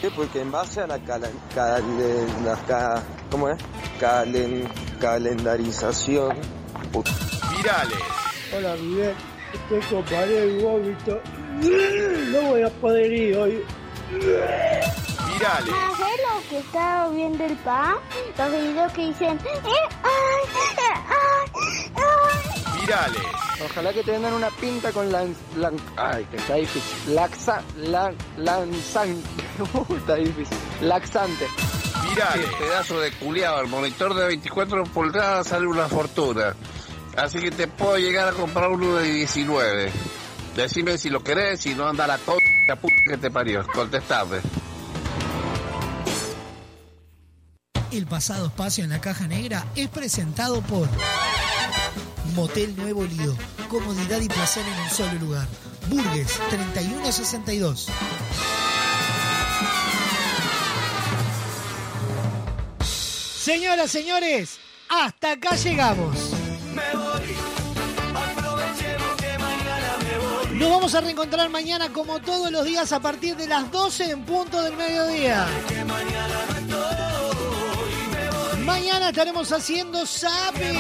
[0.01, 3.59] Sí, porque en base a la, cala, calen- la ca- ¿cómo es?
[4.01, 4.67] Calen,
[5.01, 6.37] calendarización.
[7.57, 7.99] Virales.
[8.57, 9.15] Hola Miguel,
[9.53, 11.21] estoy con pared y vómito.
[12.33, 13.65] No voy a poder ir hoy.
[14.11, 15.75] Virales.
[15.99, 17.99] ¿Sabes lo que estaba viendo el pa?
[18.39, 19.39] Los videos que dicen...
[19.45, 20.43] "Eh, ay,
[20.79, 22.70] eh, ay, ay".
[22.91, 23.23] Virales.
[23.65, 25.37] Ojalá que te vendan una pinta con lan-
[25.97, 27.15] ay, que está difícil.
[27.15, 29.11] Laxa, lan, lanzan,
[29.75, 30.59] Uh, está difícil.
[30.81, 31.47] Laxante.
[32.09, 32.47] Virales.
[32.59, 36.57] pedazo de culiado, el monitor de 24 pulgadas sale una fortuna.
[37.17, 39.93] Así que te puedo llegar a comprar uno de 19.
[40.57, 43.65] Decime si lo querés, si no anda la co- la puta que te parió.
[43.69, 44.39] Contestame.
[47.93, 50.89] El pasado espacio en la caja negra es presentado por
[52.31, 53.37] Motel Nuevo Lido.
[53.69, 55.47] Comodidad y placer en un solo lugar.
[55.89, 57.89] Burgues 3162.
[63.41, 66.17] Señoras, señores, hasta acá llegamos.
[70.53, 74.25] Nos vamos a reencontrar mañana como todos los días a partir de las 12 en
[74.25, 75.47] punto del mediodía.
[75.87, 77.10] Mañana
[79.11, 80.73] estaremos haciendo Sape.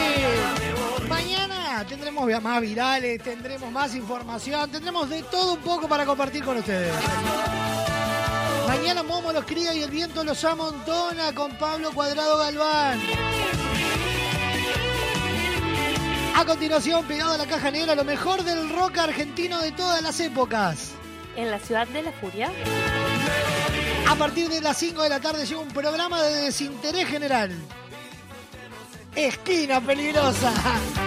[1.09, 6.57] Mañana tendremos más virales, tendremos más información, tendremos de todo un poco para compartir con
[6.57, 6.94] ustedes.
[8.67, 13.00] Mañana Momo los cría y el viento los amontona con Pablo Cuadrado Galván.
[16.36, 20.20] A continuación, pegado a la caja negra, lo mejor del rock argentino de todas las
[20.20, 20.92] épocas.
[21.36, 22.50] En la ciudad de la furia.
[24.11, 27.53] A partir de las 5 de la tarde llega un programa de desinterés general.
[29.15, 30.53] Esquina peligrosa.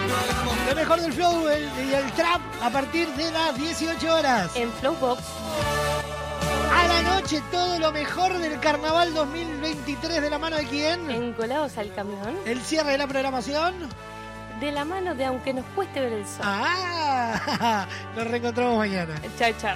[0.70, 4.52] Lo mejor del flow el- y el trap a partir de las 18 horas.
[4.56, 5.22] En Flowbox.
[6.74, 11.10] A la noche todo lo mejor del carnaval 2023 de la mano de quién?
[11.12, 12.36] En Colados al Camión.
[12.46, 13.74] El cierre de la programación.
[14.60, 16.42] De la mano de Aunque nos cueste ver el sol.
[16.42, 19.14] Ah, nos reencontramos mañana.
[19.38, 19.76] Chao, chao.